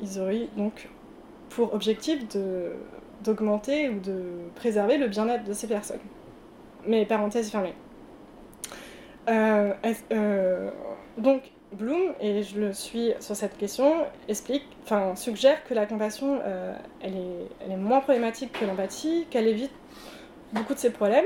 ils 0.02 0.20
auraient 0.20 0.48
donc 0.58 0.90
pour 1.50 1.74
objectif 1.74 2.24
d'augmenter 3.24 3.90
ou 3.90 4.00
de 4.00 4.24
préserver 4.56 4.98
le 4.98 5.08
bien-être 5.08 5.44
de 5.44 5.54
ces 5.54 5.68
personnes. 5.68 6.00
Mais 6.88 7.06
parenthèse 7.06 7.52
fermée. 7.52 7.74
Euh, 9.30 9.74
euh, 10.12 10.72
donc, 11.18 11.44
Bloom, 11.74 12.14
et 12.20 12.44
je 12.44 12.60
le 12.60 12.74
suis 12.74 13.14
sur 13.20 13.36
cette 13.36 13.58
question, 13.58 14.06
explique, 14.28 14.66
suggère 15.16 15.64
que 15.64 15.74
la 15.74 15.86
compassion, 15.86 16.40
euh, 16.44 16.76
elle 17.02 17.16
est 17.72 17.78
moins 17.78 18.02
problématique 18.02 18.52
que 18.60 18.66
l'empathie, 18.66 19.26
qu'elle 19.30 19.48
évite 19.48 19.72
beaucoup 20.54 20.74
de 20.74 20.80
ces 20.80 20.90
problèmes, 20.90 21.26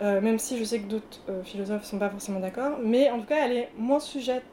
euh, 0.00 0.20
même 0.20 0.38
si 0.38 0.58
je 0.58 0.64
sais 0.64 0.80
que 0.80 0.86
d'autres 0.86 1.20
euh, 1.28 1.42
philosophes 1.42 1.82
ne 1.82 1.86
sont 1.86 1.98
pas 1.98 2.10
forcément 2.10 2.40
d'accord, 2.40 2.78
mais 2.82 3.10
en 3.10 3.20
tout 3.20 3.26
cas, 3.26 3.46
elle 3.46 3.52
est 3.52 3.70
moins 3.76 4.00
sujette 4.00 4.44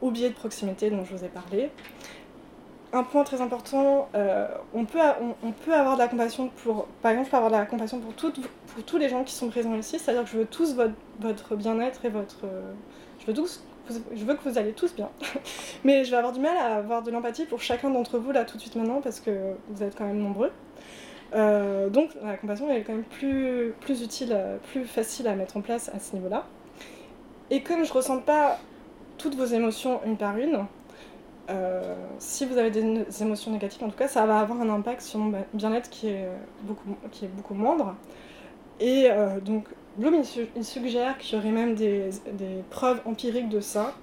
au 0.00 0.10
biais 0.12 0.28
de 0.28 0.34
proximité 0.34 0.88
dont 0.88 1.04
je 1.04 1.16
vous 1.16 1.24
ai 1.24 1.28
parlé. 1.28 1.70
Un 2.92 3.02
point 3.02 3.24
très 3.24 3.40
important, 3.40 4.08
on, 4.72 4.84
peut, 4.84 5.00
on, 5.42 5.50
peut 5.50 5.74
avoir 5.74 5.96
de 5.96 5.98
la 5.98 6.06
compassion 6.06 6.48
pour, 6.62 6.86
par 7.02 7.10
exemple, 7.10 7.26
je 7.26 7.30
peux 7.32 7.36
avoir 7.36 7.50
de 7.50 7.56
la 7.56 7.66
compassion 7.66 7.98
pour, 7.98 8.14
toutes, 8.14 8.40
pour 8.40 8.84
tous 8.84 8.98
les 8.98 9.08
gens 9.08 9.24
qui 9.24 9.34
sont 9.34 9.48
présents 9.48 9.74
ici, 9.74 9.98
c'est-à-dire 9.98 10.22
que 10.22 10.30
je 10.30 10.38
veux 10.38 10.44
tous 10.44 10.76
votre, 10.76 10.94
votre 11.18 11.56
bien-être 11.56 12.04
et 12.04 12.08
votre, 12.08 12.42
je 13.18 13.26
veux, 13.26 13.34
tous, 13.34 13.64
je 14.14 14.24
veux 14.24 14.34
que 14.34 14.48
vous 14.48 14.58
allez 14.58 14.72
tous 14.72 14.94
bien. 14.94 15.10
Mais 15.84 16.04
je 16.04 16.10
vais 16.10 16.16
avoir 16.16 16.32
du 16.32 16.40
mal 16.40 16.56
à 16.56 16.76
avoir 16.76 17.02
de 17.02 17.10
l'empathie 17.10 17.46
pour 17.46 17.60
chacun 17.60 17.90
d'entre 17.90 18.18
vous 18.18 18.32
là 18.32 18.44
tout 18.44 18.56
de 18.56 18.62
suite 18.62 18.76
maintenant 18.76 19.00
parce 19.00 19.20
que 19.20 19.54
vous 19.68 19.82
êtes 19.82 19.96
quand 19.96 20.06
même 20.06 20.20
nombreux. 20.20 20.52
Euh, 21.32 21.88
donc 21.88 22.10
la 22.22 22.36
compassion 22.36 22.70
est 22.70 22.82
quand 22.82 22.92
même 22.92 23.04
plus, 23.04 23.74
plus 23.80 24.02
utile, 24.02 24.36
plus 24.70 24.84
facile 24.84 25.26
à 25.26 25.34
mettre 25.34 25.56
en 25.56 25.60
place 25.60 25.90
à 25.94 25.98
ce 25.98 26.14
niveau-là. 26.14 26.44
Et 27.50 27.62
comme 27.62 27.84
je 27.84 27.90
ne 27.90 27.94
ressens 27.94 28.18
pas 28.18 28.58
toutes 29.18 29.34
vos 29.34 29.44
émotions 29.44 30.00
une 30.04 30.16
par 30.16 30.36
une, 30.36 30.64
euh, 31.50 31.94
si 32.18 32.46
vous 32.46 32.56
avez 32.56 32.70
des 32.70 33.22
émotions 33.22 33.50
négatives, 33.50 33.82
en 33.84 33.90
tout 33.90 33.98
cas, 33.98 34.08
ça 34.08 34.24
va 34.26 34.38
avoir 34.38 34.60
un 34.60 34.70
impact 34.70 35.02
sur 35.02 35.18
mon 35.18 35.44
bien-être 35.52 35.90
qui 35.90 36.08
est 36.08 36.28
beaucoup, 36.62 36.96
qui 37.10 37.26
est 37.26 37.28
beaucoup 37.28 37.54
moindre. 37.54 37.94
Et 38.80 39.08
euh, 39.10 39.40
donc, 39.40 39.66
Bloom, 39.96 40.22
il, 40.56 40.64
suggère 40.64 41.18
qu'il 41.18 41.36
y 41.36 41.40
aurait 41.40 41.52
même 41.52 41.74
des, 41.74 42.10
preuves 42.70 43.00
empiriques 43.04 43.48
de 43.48 43.60
ça. 43.60 43.94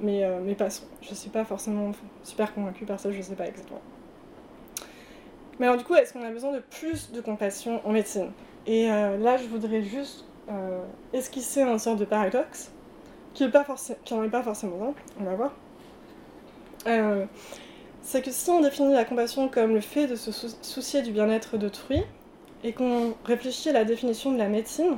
Mais, 0.00 0.28
mais 0.42 0.54
passons. 0.56 0.84
Je 1.02 1.10
ne 1.10 1.14
suis 1.14 1.30
pas 1.30 1.44
forcément 1.44 1.92
super 2.24 2.52
convaincue 2.52 2.84
par 2.84 2.98
ça, 2.98 3.12
je 3.12 3.18
ne 3.18 3.22
sais 3.22 3.36
pas 3.36 3.46
exactement. 3.46 3.80
Mais 5.58 5.66
alors 5.66 5.78
du 5.78 5.84
coup, 5.84 5.94
est-ce 5.94 6.12
qu'on 6.12 6.22
a 6.24 6.30
besoin 6.30 6.52
de 6.52 6.58
plus 6.58 7.12
de 7.12 7.20
compassion 7.20 7.80
en 7.86 7.92
médecine? 7.92 8.30
Et 8.66 8.90
euh, 8.90 9.16
là, 9.18 9.36
je 9.36 9.46
voudrais 9.46 9.82
juste 9.82 10.24
esquisser 11.14 11.62
un 11.62 11.78
sort 11.78 11.96
de 11.96 12.04
paradoxe, 12.04 12.70
qui 13.32 13.44
n'en 13.44 14.24
est 14.24 14.28
pas 14.28 14.42
forcément 14.42 14.88
un, 14.88 14.94
on 15.18 15.24
va 15.24 15.34
voir. 15.34 15.52
c'est 18.02 18.22
que 18.22 18.30
si 18.30 18.50
on 18.50 18.60
définit 18.60 18.92
la 18.92 19.06
compassion 19.06 19.48
comme 19.48 19.72
le 19.72 19.80
fait 19.80 20.06
de 20.06 20.16
se 20.16 20.30
soucier 20.60 21.00
du 21.00 21.12
bien-être 21.12 21.56
d'autrui, 21.56 22.02
et 22.64 22.72
qu'on 22.72 23.14
réfléchit 23.24 23.68
à 23.68 23.72
la 23.72 23.84
définition 23.84 24.32
de 24.32 24.38
la 24.38 24.48
médecine, 24.48 24.96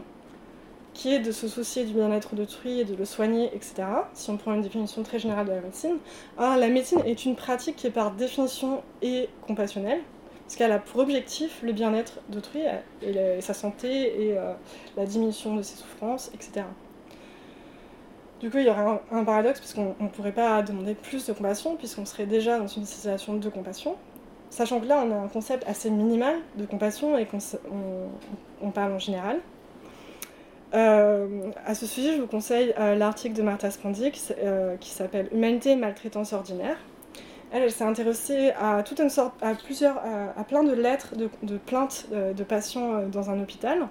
qui 0.94 1.12
est 1.12 1.18
de 1.18 1.30
se 1.30 1.46
soucier 1.46 1.84
du 1.84 1.92
bien-être 1.92 2.34
d'autrui 2.34 2.80
et 2.80 2.84
de 2.84 2.94
le 2.94 3.04
soigner, 3.04 3.50
etc., 3.54 3.84
si 4.14 4.30
on 4.30 4.38
prend 4.38 4.54
une 4.54 4.62
définition 4.62 5.02
très 5.02 5.18
générale 5.18 5.46
de 5.46 5.52
la 5.52 5.60
médecine, 5.60 5.98
alors 6.38 6.56
la 6.56 6.68
médecine 6.68 7.00
est 7.04 7.26
une 7.26 7.36
pratique 7.36 7.76
qui 7.76 7.88
est 7.88 7.90
par 7.90 8.12
définition 8.12 8.82
et 9.02 9.28
compassionnelle, 9.46 10.00
parce 10.46 10.56
qu'elle 10.56 10.72
a 10.72 10.78
pour 10.78 11.00
objectif 11.00 11.60
le 11.62 11.72
bien-être 11.72 12.20
d'autrui 12.28 12.60
et, 13.02 13.40
sa 13.40 13.52
santé 13.52 14.28
et 14.28 14.38
euh, 14.38 14.52
la 14.96 15.04
diminution 15.04 15.56
de 15.56 15.62
ses 15.62 15.76
souffrances, 15.76 16.30
etc. 16.34 16.64
Du 18.40 18.50
coup, 18.50 18.58
il 18.58 18.66
y 18.66 18.70
aurait 18.70 19.00
un, 19.10 19.24
paradoxe, 19.24 19.58
puisqu'on 19.58 19.96
ne 19.98 20.08
pourrait 20.08 20.32
pas 20.32 20.62
demander 20.62 20.94
plus 20.94 21.26
de 21.26 21.32
compassion, 21.32 21.76
puisqu'on 21.76 22.04
serait 22.04 22.26
déjà 22.26 22.58
dans 22.58 22.66
une 22.66 22.84
situation 22.84 23.34
de 23.34 23.48
compassion, 23.48 23.96
Sachant 24.50 24.80
que 24.80 24.86
là, 24.86 25.02
on 25.04 25.10
a 25.12 25.16
un 25.16 25.28
concept 25.28 25.64
assez 25.68 25.90
minimal 25.90 26.36
de 26.56 26.64
compassion 26.64 27.18
et 27.18 27.26
qu'on 27.26 27.38
on, 28.62 28.70
parle 28.70 28.92
en 28.92 28.98
général. 28.98 29.40
Euh, 30.74 31.50
à 31.64 31.74
ce 31.74 31.86
sujet, 31.86 32.14
je 32.14 32.20
vous 32.20 32.26
conseille 32.26 32.72
euh, 32.78 32.94
l'article 32.94 33.34
de 33.34 33.42
Martha 33.42 33.70
Spandic 33.70 34.20
euh, 34.38 34.76
qui 34.76 34.90
s'appelle 34.90 35.28
Humanité 35.32 35.72
et 35.72 35.76
maltraitance 35.76 36.32
ordinaire. 36.32 36.76
Elle, 37.58 37.70
s'est 37.70 37.84
intéressée 37.84 38.50
à 38.58 38.76
à 38.76 39.54
plusieurs, 39.54 39.96
à, 40.36 40.44
plein 40.44 40.62
de 40.62 40.72
lettres, 40.72 41.14
de, 41.16 41.56
plaintes 41.56 42.06
de 42.12 42.44
patients 42.44 43.08
dans 43.08 43.30
un 43.30 43.40
hôpital. 43.40 43.88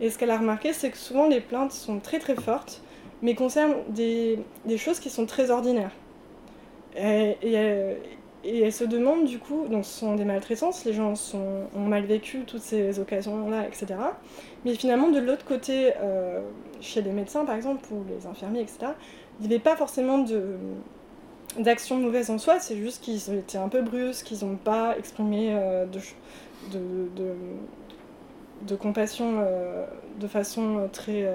Et 0.00 0.08
ce 0.08 0.18
qu'elle 0.18 0.30
a 0.30 0.38
remarqué, 0.38 0.72
c'est 0.72 0.90
que 0.90 0.96
souvent 0.96 1.28
les 1.28 1.40
plaintes 1.40 1.72
sont 1.72 2.00
très 2.00 2.18
très 2.18 2.34
fortes, 2.34 2.80
mais 3.20 3.34
concernent 3.34 3.76
des, 3.88 4.38
choses 4.78 4.98
qui 4.98 5.10
sont 5.10 5.26
très 5.26 5.50
ordinaires. 5.50 5.92
Et, 6.96 7.36
elle 8.44 8.72
se 8.72 8.84
demande 8.84 9.26
du 9.26 9.38
coup, 9.38 9.68
donc 9.68 9.84
ce 9.84 10.00
sont 10.00 10.16
des 10.16 10.24
maltraitances, 10.24 10.84
les 10.84 10.94
gens 10.94 11.14
ont 11.34 11.86
mal 11.86 12.04
vécu 12.04 12.44
toutes 12.46 12.62
ces 12.62 12.98
occasions-là, 12.98 13.66
etc. 13.68 13.94
Mais 14.64 14.74
finalement, 14.74 15.10
de 15.10 15.20
l'autre 15.20 15.44
côté, 15.44 15.92
euh, 16.00 16.40
chez 16.80 17.02
les 17.02 17.12
médecins 17.12 17.44
par 17.44 17.54
exemple, 17.54 17.84
ou 17.92 18.04
les 18.08 18.26
infirmiers, 18.26 18.62
etc., 18.62 18.92
il 19.38 19.48
n'y 19.48 19.54
avait 19.54 19.62
pas 19.62 19.76
forcément 19.76 20.18
de, 20.18 20.56
d'action 21.58 21.96
mauvaise 21.96 22.30
en 22.30 22.38
soi, 22.38 22.60
c'est 22.60 22.76
juste 22.76 23.02
qu'ils 23.02 23.32
étaient 23.34 23.58
un 23.58 23.68
peu 23.68 23.82
brusques, 23.82 24.26
qu'ils 24.26 24.46
n'ont 24.46 24.56
pas 24.56 24.96
exprimé 24.98 25.48
euh, 25.52 25.86
de, 28.66 28.76
compassion 28.76 29.40
euh, 29.40 29.84
de 30.18 30.26
façon 30.26 30.88
très 30.92 31.28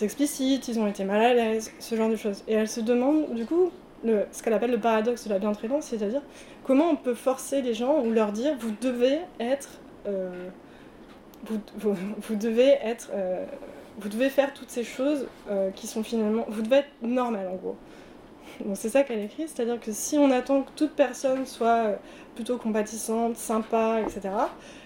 explicite, 0.00 0.68
ils 0.68 0.78
ont 0.80 0.86
été 0.86 1.04
mal 1.04 1.22
à 1.22 1.34
l'aise, 1.34 1.70
ce 1.78 1.94
genre 1.94 2.08
de 2.08 2.16
choses. 2.16 2.42
Et 2.48 2.54
elle 2.54 2.68
se 2.68 2.80
demande 2.80 3.34
du 3.34 3.46
coup 3.46 3.70
ce 4.04 4.42
qu'elle 4.42 4.52
appelle 4.52 4.70
le 4.70 4.80
paradoxe 4.80 5.24
de 5.24 5.30
la 5.30 5.38
bientraitance, 5.38 5.86
c'est-à-dire 5.86 6.22
comment 6.64 6.90
on 6.90 6.96
peut 6.96 7.14
forcer 7.14 7.62
les 7.62 7.74
gens 7.74 8.02
ou 8.02 8.10
leur 8.10 8.32
dire 8.32 8.56
vous 8.58 8.72
devez 8.80 9.20
être, 9.40 9.80
euh, 10.06 10.48
vous, 11.44 12.36
devez 12.36 12.78
être, 12.82 13.10
euh, 13.14 13.44
vous 13.98 14.08
devez 14.08 14.30
faire 14.30 14.52
toutes 14.54 14.70
ces 14.70 14.84
choses 14.84 15.26
euh, 15.50 15.70
qui 15.70 15.86
sont 15.86 16.02
finalement, 16.02 16.44
vous 16.48 16.62
devez 16.62 16.76
être 16.76 16.90
normal 17.02 17.48
en 17.48 17.56
gros. 17.56 17.76
Donc 18.64 18.76
c'est 18.76 18.88
ça 18.88 19.02
qu'elle 19.02 19.20
écrit, 19.20 19.48
c'est-à-dire 19.48 19.80
que 19.80 19.92
si 19.92 20.18
on 20.18 20.30
attend 20.30 20.62
que 20.62 20.70
toute 20.76 20.92
personne 20.92 21.46
soit 21.46 21.98
plutôt 22.34 22.58
compatissante, 22.58 23.36
sympa, 23.36 24.00
etc., 24.00 24.30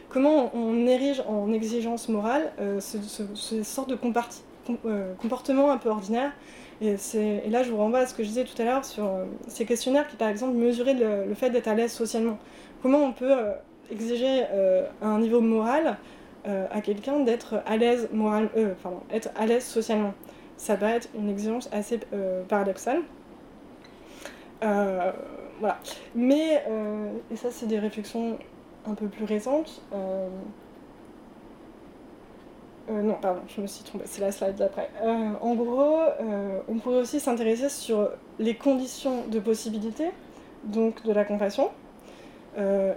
comment 0.08 0.50
on, 0.54 0.86
érige 0.86 1.22
en 1.28 1.52
exigence 1.52 2.08
morale 2.08 2.52
ce, 2.80 2.98
ce, 3.34 3.62
sorte 3.62 3.90
de 3.90 3.96
comportement 3.96 5.72
un 5.72 5.78
peu 5.78 5.90
ordinaire? 5.90 6.32
Et, 6.82 6.96
là, 7.48 7.62
je 7.62 7.70
vous 7.70 7.78
renvoie 7.78 8.00
à 8.00 8.06
ce 8.06 8.14
que 8.14 8.22
je 8.22 8.28
disais 8.28 8.44
tout 8.44 8.60
à 8.60 8.64
l'heure 8.64 8.84
sur 8.84 9.04
euh, 9.04 9.24
ces 9.48 9.64
questionnaires 9.64 10.06
qui, 10.08 10.16
par 10.16 10.28
exemple, 10.28 10.54
mesuraient 10.54 10.94
le, 10.94 11.34
fait 11.34 11.50
d'être 11.50 11.68
à 11.68 11.74
l'aise 11.74 11.92
socialement. 11.92 12.38
Comment 12.82 12.98
on 12.98 13.12
peut 13.12 13.32
euh, 13.32 13.52
exiger 13.90 14.44
euh, 14.52 14.86
à 15.00 15.06
un 15.06 15.20
niveau 15.20 15.40
moral 15.40 15.96
à 16.70 16.80
quelqu'un 16.80 17.18
d'être 17.18 17.60
à 17.66 17.76
l'aise 17.76 18.08
moral, 18.12 18.48
pardon, 18.80 19.00
être 19.12 19.30
à 19.34 19.46
l'aise 19.46 19.64
socialement? 19.64 20.14
Ça 20.56 20.76
va 20.76 20.92
être 20.92 21.08
une 21.18 21.28
exigence 21.28 21.68
assez 21.72 21.98
paradoxale. 22.46 23.02
Voilà. 24.60 25.78
Mais, 26.14 26.64
et 27.30 27.36
ça, 27.36 27.50
c'est 27.50 27.66
des 27.66 27.78
réflexions 27.78 28.38
un 28.86 28.94
peu 28.94 29.06
plus 29.06 29.24
récentes. 29.24 29.82
Euh, 32.88 33.02
non, 33.02 33.14
pardon, 33.20 33.40
je 33.48 33.60
me 33.60 33.66
suis 33.66 33.82
trompée, 33.82 34.04
c'est 34.06 34.20
la 34.20 34.30
slide 34.30 34.54
d'après. 34.54 34.88
Euh, 35.02 35.30
en 35.40 35.54
gros, 35.54 35.98
euh, 36.20 36.60
on 36.68 36.74
pourrait 36.78 37.00
aussi 37.00 37.18
s'intéresser 37.18 37.68
sur 37.68 38.10
les 38.38 38.54
conditions 38.54 39.26
de 39.26 39.40
possibilité, 39.40 40.10
donc 40.64 41.04
de 41.04 41.12
la 41.12 41.24
compassion, 41.24 41.70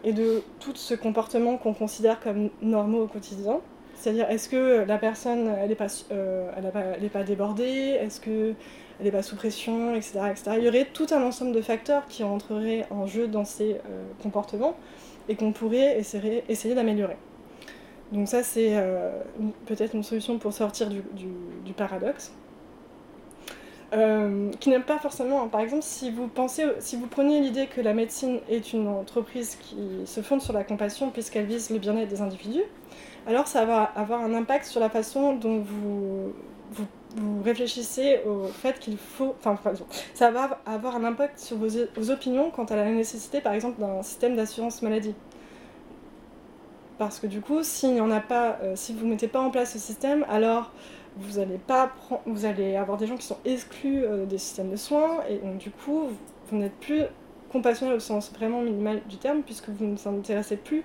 et 0.05 0.13
de 0.13 0.41
tout 0.61 0.73
ce 0.73 0.93
comportement 0.93 1.57
qu'on 1.57 1.73
considère 1.73 2.21
comme 2.21 2.49
normaux 2.61 3.03
au 3.03 3.07
quotidien. 3.07 3.59
C'est-à-dire, 3.95 4.29
est-ce 4.29 4.47
que 4.47 4.85
la 4.87 4.97
personne, 4.97 5.53
elle 5.59 5.67
n'est 5.67 5.75
pas, 5.75 5.87
pas, 7.11 7.23
débordée? 7.23 7.97
Est-ce 7.99 8.21
qu'elle 8.21 8.55
n'est 9.01 9.11
pas 9.11 9.23
sous 9.23 9.35
pression, 9.35 9.95
etc., 9.95 10.19
etc. 10.29 10.51
Il 10.57 10.63
y 10.63 10.67
aurait 10.67 10.87
tout 10.91 11.07
un 11.11 11.23
ensemble 11.23 11.51
de 11.53 11.61
facteurs 11.61 12.05
qui 12.07 12.23
entreraient 12.23 12.85
en 12.89 13.07
jeu 13.07 13.27
dans 13.27 13.45
ces 13.45 13.77
comportements 14.21 14.75
et 15.29 15.35
qu'on 15.35 15.53
pourrait 15.53 15.97
essayer, 15.99 16.75
d'améliorer. 16.75 17.15
Donc 18.11 18.27
ça, 18.27 18.41
c'est 18.41 18.71
euh, 18.71 19.11
peut-être 19.67 19.93
une 19.93 20.03
solution 20.03 20.39
pour 20.39 20.51
sortir 20.51 20.89
du, 20.89 21.73
paradoxe. 21.77 22.33
Euh, 23.93 24.51
qui 24.59 24.69
n'aime 24.69 24.83
pas 24.83 24.99
forcément. 24.99 25.47
Par 25.47 25.61
exemple, 25.61 25.83
si 25.83 26.11
vous 26.11 26.27
pensez, 26.27 26.65
si 26.79 26.95
vous 26.95 27.07
prenez 27.07 27.41
l'idée 27.41 27.67
que 27.67 27.81
la 27.81 27.93
médecine 27.93 28.39
est 28.49 28.73
une 28.73 28.87
entreprise 28.87 29.55
qui 29.55 30.05
se 30.05 30.21
fonde 30.21 30.41
sur 30.41 30.53
la 30.53 30.63
compassion 30.63 31.09
puisqu'elle 31.09 31.45
vise 31.45 31.69
le 31.71 31.79
bien-être 31.79 32.09
des 32.09 32.21
individus, 32.21 32.63
alors 33.27 33.47
ça 33.47 33.65
va 33.65 33.83
avoir 33.83 34.21
un 34.21 34.33
impact 34.33 34.65
sur 34.65 34.79
la 34.79 34.89
façon 34.89 35.33
dont 35.33 35.59
vous, 35.59 36.33
réfléchissez 37.43 38.21
au 38.25 38.47
fait 38.47 38.79
qu'il 38.79 38.97
faut. 38.97 39.35
Enfin, 39.43 39.57
ça 40.13 40.31
va 40.31 40.61
avoir 40.65 40.95
un 40.95 41.03
impact 41.03 41.39
sur 41.39 41.57
vos, 41.57 41.67
vos 41.95 42.11
opinions 42.11 42.51
quant 42.51 42.65
à 42.65 42.75
la 42.75 42.85
nécessité, 42.85 43.41
par 43.41 43.53
exemple, 43.53 43.79
d'un 43.79 44.01
système 44.03 44.35
d'assurance 44.35 44.81
maladie. 44.81 45.15
Parce 46.99 47.19
que 47.19 47.27
du 47.27 47.39
coup, 47.39 47.63
s'il 47.63 47.93
n'y 47.93 48.01
en 48.01 48.11
a 48.11 48.19
pas, 48.19 48.59
euh, 48.61 48.73
si 48.75 48.93
vous 48.93 49.05
ne 49.05 49.11
mettez 49.11 49.29
pas 49.29 49.39
en 49.39 49.51
place 49.51 49.71
ce 49.71 49.79
système, 49.79 50.25
alors 50.29 50.71
vous 51.15 51.39
allez, 51.39 51.57
pas 51.57 51.91
vous 52.25 52.45
allez 52.45 52.75
avoir 52.75 52.97
des 52.97 53.07
gens 53.07 53.15
qui 53.15 53.25
sont 53.25 53.37
exclus 53.45 54.03
euh, 54.03 54.25
des 54.25 54.37
systèmes 54.37 54.69
de 54.69 54.75
soins, 54.75 55.23
et 55.29 55.37
donc 55.37 55.57
du 55.59 55.71
coup, 55.71 56.09
vous, 56.51 56.57
n'êtes 56.57 56.77
plus 56.79 57.03
compassionnel 57.51 57.95
au 57.95 57.99
sens 57.99 58.31
vraiment 58.33 58.61
minimal 58.61 59.01
du 59.07 59.15
terme, 59.15 59.43
puisque 59.43 59.69
vous 59.69 59.85
ne 59.85 59.95
vous 59.95 60.09
intéressez 60.09 60.57
plus 60.57 60.83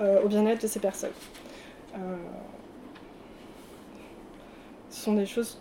euh, 0.00 0.22
au 0.22 0.28
bien-être 0.28 0.62
de 0.62 0.66
ces 0.66 0.80
personnes. 0.80 1.10
Ce 4.94 5.00
sont 5.00 5.14
des 5.14 5.26
choses 5.26 5.58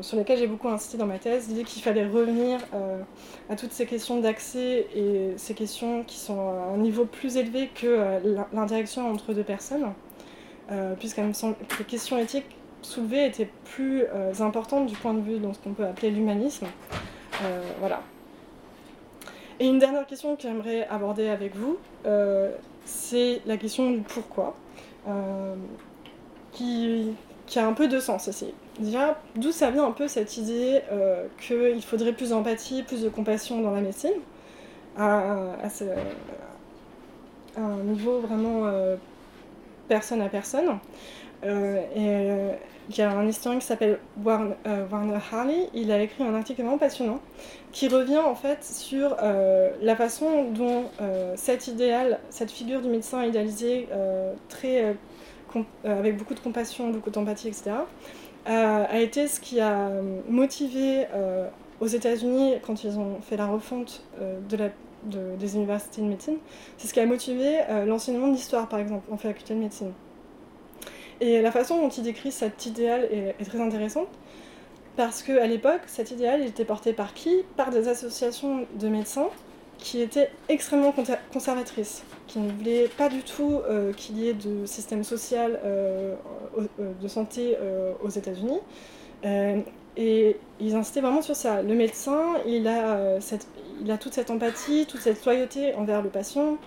sur 0.00 0.16
lesquelles 0.16 0.38
j'ai 0.38 0.46
beaucoup 0.46 0.68
insisté 0.68 0.96
dans 0.96 1.04
ma 1.04 1.18
thèse, 1.18 1.48
l'idée 1.48 1.64
qu'il 1.64 1.82
fallait 1.82 2.06
revenir 2.06 2.60
euh, 2.72 3.02
à 3.50 3.56
toutes 3.56 3.72
ces 3.72 3.84
questions 3.84 4.20
d'accès 4.20 4.86
et 4.96 5.34
ces 5.36 5.52
questions 5.52 6.02
qui 6.02 6.16
sont 6.16 6.48
à 6.48 6.72
un 6.72 6.78
niveau 6.78 7.04
plus 7.04 7.36
élevé 7.36 7.68
que 7.74 7.86
euh, 7.86 8.36
l'interaction 8.54 9.10
entre 9.10 9.34
deux 9.34 9.42
personnes, 9.42 9.92
euh, 10.70 10.94
me 11.18 11.32
semble 11.34 11.56
que 11.68 11.78
les 11.78 11.84
questions 11.84 12.16
éthiques 12.16 12.56
soulevées 12.80 13.26
étaient 13.26 13.50
plus 13.64 14.04
importantes 14.40 14.86
du 14.86 14.94
point 14.94 15.12
de 15.12 15.20
vue 15.20 15.38
de 15.38 15.52
ce 15.52 15.58
qu'on 15.58 15.74
peut 15.74 15.84
appeler 15.84 16.10
l'humanisme. 16.10 16.66
voilà. 17.80 18.00
Et 19.60 19.66
une 19.66 19.78
dernière 19.78 20.06
question 20.06 20.36
que 20.36 20.42
j'aimerais 20.42 20.86
aborder 20.88 21.28
avec 21.28 21.54
vous, 21.54 21.76
c'est 22.84 23.42
la 23.44 23.56
question 23.56 23.90
du 23.90 24.00
pourquoi, 24.00 24.56
qui 27.46 27.58
a 27.58 27.66
un 27.66 27.72
peu 27.72 27.88
de 27.88 28.00
sens 28.00 28.28
aussi. 28.28 28.52
Déjà, 28.78 29.18
d'où 29.36 29.52
ça 29.52 29.70
vient 29.70 29.86
un 29.86 29.92
peu 29.92 30.08
cette 30.08 30.36
idée 30.36 30.80
euh, 30.90 31.26
qu'il 31.40 31.82
faudrait 31.82 32.12
plus 32.12 32.30
d'empathie, 32.30 32.82
plus 32.82 33.02
de 33.02 33.08
compassion 33.08 33.60
dans 33.60 33.70
la 33.70 33.80
médecine, 33.80 34.12
à, 34.98 35.36
un 37.56 37.76
niveau 37.84 38.20
vraiment 38.20 38.66
euh, 38.66 38.96
personne 39.88 40.20
à 40.20 40.28
personne. 40.28 40.78
Euh, 41.44 42.52
il 42.88 42.96
y 42.96 43.02
a 43.02 43.10
un 43.10 43.26
historien 43.26 43.58
qui 43.58 43.66
s'appelle 43.66 43.98
Warner, 44.24 44.54
Harley, 45.32 45.68
il 45.74 45.90
a 45.90 46.00
écrit 46.00 46.22
un 46.22 46.34
article 46.34 46.62
vraiment 46.62 46.78
passionnant 46.78 47.20
qui 47.72 47.88
revient 47.88 48.18
en 48.18 48.36
fait 48.36 48.62
sur 48.62 49.16
la 49.82 49.96
façon 49.96 50.44
dont 50.52 50.84
cet 51.34 51.66
idéal, 51.66 52.20
cette 52.30 52.50
figure 52.50 52.80
du 52.80 52.88
médecin 52.88 53.24
idéalisé, 53.24 53.88
très 54.48 54.94
avec 55.84 56.16
beaucoup 56.16 56.34
de 56.34 56.40
compassion, 56.40 56.90
beaucoup 56.90 57.10
d'empathie, 57.10 57.48
etc., 57.48 57.72
euh, 58.48 58.84
a 58.88 59.00
été 59.00 59.26
ce 59.26 59.40
qui 59.40 59.60
a 59.60 59.90
motivé 60.28 61.06
euh, 61.12 61.48
aux 61.80 61.86
États-Unis, 61.86 62.54
quand 62.62 62.84
ils 62.84 62.98
ont 62.98 63.20
fait 63.20 63.36
la 63.36 63.46
refonte 63.46 64.04
des 65.04 65.56
universités 65.56 66.00
de 66.00 66.06
médecine, 66.06 66.36
c'est 66.78 66.88
ce 66.88 66.94
qui 66.94 67.00
a 67.00 67.06
motivé 67.06 67.60
l'enseignement 67.86 68.28
de 68.28 68.32
l'histoire, 68.32 68.68
par 68.68 68.78
exemple, 68.78 69.12
en 69.12 69.16
faculté 69.16 69.54
de 69.54 69.58
médecine. 69.58 69.92
Et 71.20 71.42
la 71.42 71.50
façon 71.50 71.80
dont 71.80 71.88
il 71.88 72.02
décrit 72.02 72.30
cet 72.30 72.66
idéal 72.66 73.04
est, 73.10 73.34
est 73.38 73.44
très 73.44 73.60
intéressante, 73.60 74.08
parce 74.96 75.22
qu'à 75.22 75.46
l'époque, 75.46 75.82
cet 75.86 76.10
idéal 76.10 76.40
il 76.40 76.46
était 76.46 76.64
porté 76.64 76.92
par 76.92 77.14
qui? 77.14 77.42
Par 77.56 77.70
des 77.70 77.88
associations 77.88 78.66
de 78.78 78.88
médecins 78.88 79.28
qui 79.86 80.02
étaient 80.02 80.30
extrêmement 80.48 80.92
conservatrices, 81.32 82.02
qui 82.26 82.40
ne 82.40 82.50
voulaient 82.50 82.88
pas 82.98 83.08
du 83.08 83.22
tout 83.22 83.60
euh, 83.68 83.92
qu'il 83.92 84.18
y 84.18 84.28
ait 84.28 84.34
de 84.34 84.66
système 84.66 85.04
social 85.04 85.60
euh, 85.64 86.16
euh, 86.58 86.92
de 87.00 87.06
santé 87.06 87.56
aux 88.02 88.08
États-Unis. 88.08 88.58
et 89.96 90.36
ils 90.58 90.74
insistaient 90.74 91.00
vraiment 91.00 91.22
sur 91.22 91.36
ça. 91.36 91.62
Le 91.62 91.74
médecin, 91.76 92.34
il 92.48 92.66
a, 92.66 93.96
toute 93.98 94.12
cette 94.12 94.30
empathie, 94.32 94.86
toute 94.86 95.00
cette 95.00 95.24
loyauté 95.24 95.72
envers 95.74 96.02
le 96.02 96.08
patient, 96.08 96.58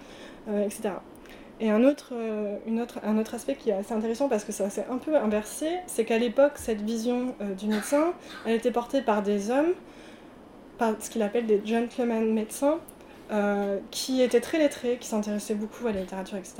etc. 0.48 0.92
Et 1.60 1.70
un 1.70 1.84
autre, 1.84 2.14
un 3.04 3.18
autre 3.18 3.36
aspect 3.36 3.56
qui 3.56 3.70
est 3.70 3.74
assez 3.74 3.94
intéressant 3.94 4.30
parce 4.30 4.46
que 4.46 4.54
ça 4.54 4.70
s'est 4.70 4.86
un 4.90 4.98
peu 4.98 5.18
inversé, 5.18 5.68
c'est 5.88 6.06
qu'à 6.06 6.18
l'époque, 6.18 6.54
cette 6.56 6.82
vision 6.82 7.36
du 7.58 7.68
médecin, 7.68 8.14
elle 8.46 8.54
était 8.54 8.72
portée 8.72 9.02
par 9.02 9.24
des 9.24 9.52
hommes, 9.52 9.74
par 10.78 10.94
ce 11.02 11.10
qu'il 11.10 11.22
appelle 11.22 11.48
des 11.48 11.62
gentlemen 11.66 12.34
médecins, 12.34 12.80
euh, 13.32 13.78
qui 13.92 14.24
était 14.24 14.42
très 14.42 14.58
lettré, 14.58 14.98
qui 15.00 15.08
s'intéressait 15.08 15.54
beaucoup 15.54 15.86
à 15.86 15.92
la 15.92 16.00
littérature, 16.02 16.38
etc. 16.38 16.56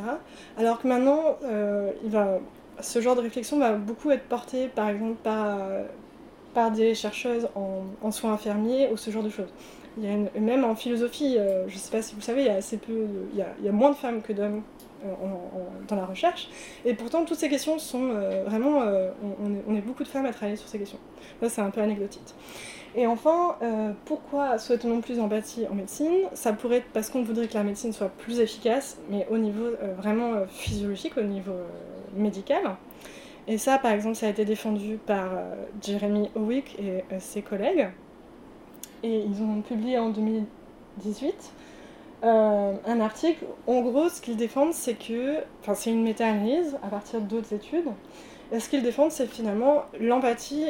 Alors 0.56 0.80
que 0.80 0.88
maintenant, 0.88 1.38
euh, 1.44 1.92
ce 2.80 3.02
genre 3.02 3.16
de 3.16 3.22
réflexion 3.22 3.58
va 3.58 3.74
beaucoup 3.74 4.12
être 4.12 4.26
porté, 4.26 4.68
par 4.68 4.88
exemple, 4.90 5.16
par, 5.24 5.58
par 6.54 6.70
des 6.70 6.94
chercheuses 6.94 7.50
en, 7.56 8.12
soins 8.12 8.34
infirmiers 8.34 8.90
ou 8.92 8.98
ce 8.98 9.10
genre 9.10 9.24
de 9.24 9.32
choses. 9.32 9.52
Même 9.98 10.64
en 10.64 10.76
philosophie, 10.76 11.38
euh, 11.40 11.68
je 11.68 11.74
ne 11.74 11.80
sais 11.80 11.92
pas 11.92 12.04
si 12.04 12.14
vous 12.14 12.22
savez, 12.22 12.44
il 12.44 13.66
y 13.66 13.68
a 13.68 13.72
moins 13.72 13.90
de 13.90 13.96
femmes 13.96 14.22
que 14.22 14.32
d'hommes 14.32 14.62
dans 15.88 15.96
la 15.96 16.06
recherche. 16.06 16.50
Et 16.86 16.94
pourtant, 16.94 17.26
toutes 17.26 17.40
ces 17.40 17.50
questions 17.50 17.80
sont 17.80 18.10
vraiment, 18.46 18.84
on, 19.24 19.72
on, 19.72 19.76
est, 19.76 19.82
beaucoup 19.82 20.04
de 20.04 20.08
femmes 20.08 20.28
à 20.28 20.34
travailler 20.34 20.58
sur 20.58 20.68
ces 20.68 20.78
questions. 20.78 21.00
Ça, 21.42 21.50
c'est 21.50 21.62
un 21.62 21.72
peu 21.72 21.82
anecdotique. 21.82 22.36
Et 22.96 23.06
enfin, 23.06 23.56
euh, 23.62 23.92
pourquoi 24.06 24.58
souhaitons-nous 24.58 25.02
plus 25.02 25.18
d'empathie 25.18 25.68
en 25.70 25.76
médecine? 25.76 26.12
Ça 26.34 26.54
pourrait 26.54 26.78
être 26.78 26.92
parce 26.92 27.10
qu'on 27.10 27.22
voudrait 27.22 27.48
que 27.48 27.54
la 27.54 27.64
médecine 27.64 27.94
soit 27.94 28.10
plus 28.10 28.40
efficace, 28.40 28.98
mais 29.10 29.28
au 29.30 29.38
niveau 29.38 29.66
euh, 29.66 29.94
vraiment 29.96 30.34
euh, 30.34 30.46
physiologique, 30.48 31.18
au 31.18 31.22
niveau 31.22 31.54
médical. 32.16 32.64
Et 33.48 33.58
ça, 33.58 33.78
par 33.78 33.92
exemple, 33.92 34.16
ça 34.16 34.28
a 34.28 34.30
été 34.30 34.44
défendu 34.46 35.00
par 35.06 35.30
Jeremy 35.82 36.30
Howick 36.36 36.78
et 36.80 37.04
ses 37.20 37.42
collègues. 37.42 37.90
Et 39.02 39.22
ils 39.22 39.42
ont 39.42 39.62
publié 39.62 39.98
en 39.98 40.10
2018 40.10 41.52
un 42.22 43.00
article. 43.00 43.46
En 43.66 43.82
gros, 43.82 44.08
ce 44.10 44.22
qu'ils 44.22 44.38
défendent, 44.38 44.74
c'est 44.74 44.94
que, 44.94 45.38
enfin, 45.62 45.74
c'est 45.74 45.90
une 45.90 46.04
méta-analyse 46.04 46.78
à 46.84 46.90
partir 46.90 47.22
d'autres 47.22 47.54
études. 47.54 47.88
Et 48.52 48.60
ce 48.60 48.70
qu'ils 48.70 48.84
défendent, 48.84 49.12
c'est 49.12 49.26
finalement 49.26 49.84
l'empathie 50.00 50.68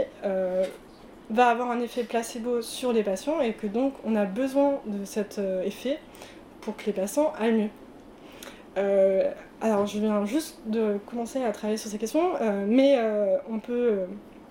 va 1.29 1.49
avoir 1.49 1.69
un 1.71 1.79
effet 1.79 2.03
placebo 2.03 2.61
sur 2.61 2.91
les 2.91 3.03
patients 3.03 3.39
et 3.41 3.53
que 3.53 3.67
donc 3.67 3.93
on 4.03 4.15
a 4.15 4.25
besoin 4.25 4.79
de 4.85 5.05
cet 5.05 5.37
euh, 5.37 5.61
effet 5.63 5.99
pour 6.61 6.75
que 6.75 6.85
les 6.87 6.93
patients 6.93 7.31
aillent 7.39 7.53
mieux. 7.53 7.69
Euh, 8.77 9.31
alors 9.61 9.85
je 9.85 9.99
viens 9.99 10.25
juste 10.25 10.59
de 10.65 10.97
commencer 11.05 11.43
à 11.43 11.51
travailler 11.51 11.77
sur 11.77 11.89
ces 11.89 11.97
questions, 11.97 12.31
euh, 12.41 12.65
mais 12.67 12.97
on 13.49 13.59
peut, 13.59 14.01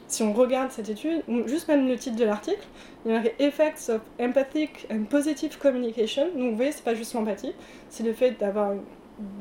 si 0.06 0.22
on 0.22 0.32
regarde 0.32 0.70
cette 0.70 0.88
étude, 0.88 1.22
juste 1.46 1.68
même 1.68 1.88
le 1.88 1.96
titre 1.96 2.16
de 2.16 2.24
l'article, 2.24 2.66
il 3.06 3.12
y 3.12 3.14
a 3.14 3.22
Effects 3.38 3.90
of 3.90 4.00
Empathic 4.20 4.86
and 4.90 5.04
Positive 5.04 5.58
Communication. 5.58 6.28
Donc 6.36 6.50
vous 6.50 6.56
voyez, 6.56 6.72
c'est 6.72 6.84
pas 6.84 6.94
juste 6.94 7.14
l'empathie, 7.14 7.54
c'est 7.88 8.04
le 8.04 8.12
fait 8.12 8.32
d'avoir 8.32 8.72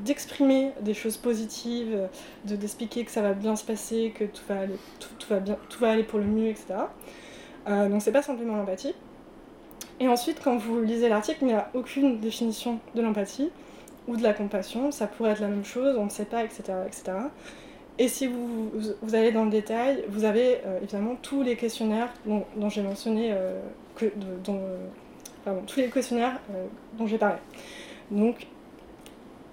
d'exprimer 0.03 0.71
des 0.81 0.93
choses 0.93 1.17
positives, 1.17 2.07
de 2.45 2.55
d'expliquer 2.55 3.03
que 3.03 3.11
ça 3.11 3.21
va 3.21 3.33
bien 3.33 3.55
se 3.55 3.63
passer, 3.63 4.13
que 4.15 4.23
tout 4.23 4.41
va 4.47 4.65
tout 4.99 5.27
va 5.29 5.39
bien, 5.39 5.57
tout 5.69 5.79
va 5.79 5.91
aller 5.91 6.03
pour 6.03 6.19
le 6.19 6.25
mieux, 6.25 6.47
etc. 6.47 6.75
Euh, 7.70 7.89
donc 7.89 8.01
c'est 8.01 8.11
pas 8.11 8.22
simplement 8.22 8.55
l'empathie. 8.55 8.93
Et 9.99 10.07
ensuite, 10.07 10.39
quand 10.43 10.57
vous 10.57 10.82
lisez 10.82 11.09
l'article, 11.09 11.39
il 11.41 11.47
n'y 11.47 11.53
a 11.53 11.70
aucune 11.74 12.20
définition 12.20 12.80
de 12.95 13.01
l'empathie 13.01 13.49
ou 14.07 14.15
de 14.15 14.24
la 14.24 14.34
compassion. 14.34 14.91
Ça 14.91 15.07
pourrait 15.07 15.32
être 15.32 15.41
la 15.41 15.47
même 15.47 15.65
chose, 15.65 15.97
on 15.97 16.05
ne 16.05 16.09
sait 16.09 16.26
pas, 16.26 16.43
etc. 16.43 16.63
etc. 16.86 17.13
Et 17.99 18.07
si 18.07 18.28
vous, 18.28 18.70
allez 19.13 19.32
dans 19.32 19.45
le 19.45 19.49
détail, 19.49 20.03
vous 20.09 20.24
avez 20.24 20.59
euh, 20.65 20.78
évidemment 20.78 21.15
tous 21.22 21.41
les 21.41 21.55
questionnaires 21.55 22.13
dont, 22.26 22.70
j'ai 22.70 22.84
mentionné, 22.84 23.32
euh, 23.34 23.59
que, 23.95 24.05
dont, 24.43 24.61
pardon, 25.43 25.61
tous 25.65 25.80
les 25.80 25.89
questionnaires 25.89 26.39
dont 26.93 27.07
j'ai 27.07 27.18
parlé. 27.18 27.38
Donc, 28.11 28.45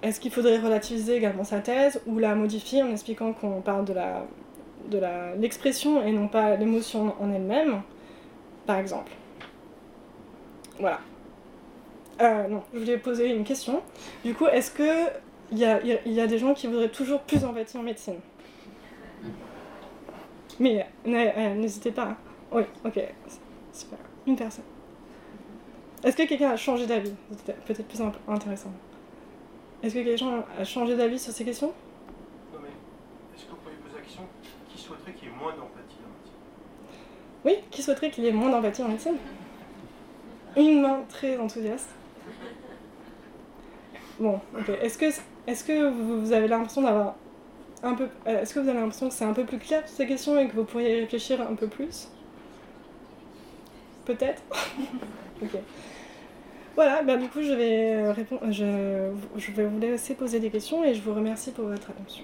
est-ce 0.03 0.19
qu'il 0.19 0.31
faudrait 0.31 0.59
relativiser 0.59 1.15
également 1.15 1.43
sa 1.43 1.59
thèse 1.59 1.99
ou 2.05 2.19
la 2.19 2.35
modifier 2.35 2.83
en 2.83 2.91
expliquant 2.91 3.33
qu'on 3.33 3.61
parle 3.61 3.85
de 3.85 3.93
la 3.93 4.25
de 4.91 5.01
l'expression 5.39 6.05
et 6.05 6.11
non 6.11 6.27
pas 6.27 6.55
l'émotion 6.57 7.15
en 7.19 7.31
elle-même? 7.31 7.81
Par 8.65 8.77
exemple. 8.77 9.11
Voilà. 10.79 10.99
Euh, 12.21 12.47
non, 12.47 12.63
je 12.73 12.79
voulais 12.79 12.97
poser 12.97 13.29
une 13.29 13.43
question. 13.43 13.81
Du 14.23 14.33
coup, 14.33 14.47
est-ce 14.47 14.71
que 14.71 15.09
il 15.51 15.59
y 15.59 15.65
a, 15.65 15.79
y 15.83 16.19
a, 16.19 16.27
des 16.27 16.39
gens 16.39 16.53
qui 16.53 16.67
voudraient 16.67 16.89
toujours 16.89 17.21
plus 17.21 17.41
d'empathie 17.41 17.77
en 17.77 17.83
médecine? 17.83 18.19
Mais 20.59 20.85
euh, 21.05 21.53
n'hésitez 21.55 21.91
pas. 21.91 22.03
Hein. 22.03 22.17
Oui, 22.51 22.63
ok. 22.83 22.99
Super. 23.73 23.99
Une 24.25 24.35
personne. 24.35 24.63
Est-ce 26.03 26.15
que 26.15 26.23
quelqu'un 26.23 26.51
a 26.51 26.57
changé 26.57 26.87
d'avis? 26.87 27.13
Peut-être 27.65 27.85
plus 27.85 28.01
intéressant. 28.27 28.71
Est-ce 29.83 29.95
que 29.95 30.03
quelqu'un 30.03 30.43
a 30.57 30.63
changé 30.63 30.95
d'avis 30.95 31.19
sur 31.19 31.33
ces 31.33 31.43
questions 31.43 31.73
Non, 32.53 32.59
mais 32.61 32.69
est-ce 33.35 33.45
que 33.45 33.51
vous 33.51 33.57
pouvez 33.57 33.75
poser 33.75 33.97
la 33.97 34.01
question 34.01 34.23
qui 34.69 34.77
souhaiterait 34.81 35.13
qu'il 35.13 35.27
y 35.27 35.31
ait 35.31 35.35
moins 35.35 35.51
d'empathie 35.51 35.95
oui, 37.45 37.57
qui 37.69 37.83
souhaiterait 37.83 38.09
qu'il 38.09 38.23
y 38.23 38.27
ait 38.27 38.31
moins 38.31 38.49
d'empathie 38.49 38.81
en 38.81 38.89
médecine? 38.89 39.15
Une 40.57 40.81
main 40.81 41.03
très 41.09 41.37
enthousiaste. 41.37 41.89
Bon, 44.19 44.39
ok. 44.57 44.69
Est-ce 44.81 44.97
que, 44.97 45.05
est 45.05 45.67
que 45.67 45.89
vous 45.89 46.31
avez 46.31 46.47
l'impression 46.47 46.81
d'avoir 46.81 47.15
un 47.83 47.93
peu... 47.93 48.07
Euh, 48.27 48.41
est-ce 48.41 48.53
que 48.53 48.59
vous 48.59 48.69
avez 48.69 48.79
l'impression 48.79 49.11
c'est 49.11 49.25
un 49.25 49.33
peu 49.33 49.45
plus 49.45 49.59
clair 49.59 49.83
ces 49.85 50.07
questions 50.07 50.39
et 50.39 50.47
que 50.47 50.55
vous 50.55 50.63
pourriez 50.63 51.01
réfléchir 51.01 51.41
un 51.41 51.55
peu 51.55 51.67
plus? 51.67 52.09
Peut-être? 54.05 54.41
Ok. 55.43 55.49
Voilà, 56.75 57.03
ben 57.03 57.19
du 57.19 57.27
coup 57.27 57.41
je 57.41 57.51
vais 57.51 58.09
répondre, 58.13 58.49
je, 58.49 59.11
je 59.35 59.51
vais 59.51 59.65
vous 59.65 59.79
laisser 59.79 60.15
poser 60.15 60.39
des 60.39 60.49
questions 60.49 60.81
et 60.81 60.93
je 60.93 61.01
vous 61.01 61.13
remercie 61.13 61.51
pour 61.51 61.65
votre 61.65 61.89
attention. 61.89 62.23